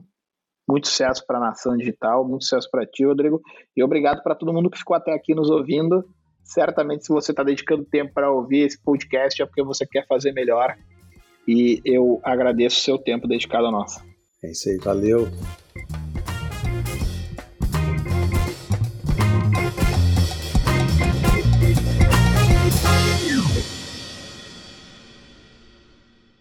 muito 0.69 0.87
sucesso 0.87 1.27
para 1.27 1.39
a 1.39 1.41
nação 1.41 1.77
digital, 1.77 2.25
muito 2.25 2.45
sucesso 2.45 2.71
para 2.71 2.87
ti, 2.87 3.05
Rodrigo. 3.05 3.43
E 3.77 3.83
obrigado 3.83 4.23
para 4.23 4.37
todo 4.37 4.53
mundo 4.53 4.71
que 4.71 4.79
ficou 4.79 4.97
até 4.97 5.13
aqui 5.13 5.35
nos 5.35 5.51
ouvindo 5.51 6.09
certamente 6.47 7.05
se 7.05 7.13
você 7.13 7.33
está 7.33 7.43
dedicando 7.43 7.85
tempo 7.85 8.15
para 8.15 8.31
ouvir 8.31 8.61
esse 8.61 8.79
podcast 8.79 9.43
é 9.43 9.47
porque 9.47 9.63
você 9.63 9.85
quer 9.87 10.07
fazer 10.07 10.33
melhor. 10.33 10.77
E 11.47 11.81
eu 11.85 12.21
agradeço 12.25 12.79
o 12.79 12.83
seu 12.83 12.99
tempo 12.99 13.29
dedicado 13.29 13.67
a 13.67 13.71
nós. 13.71 14.03
É 14.43 14.51
isso 14.51 14.69
aí, 14.69 14.79
valeu. 14.79 15.29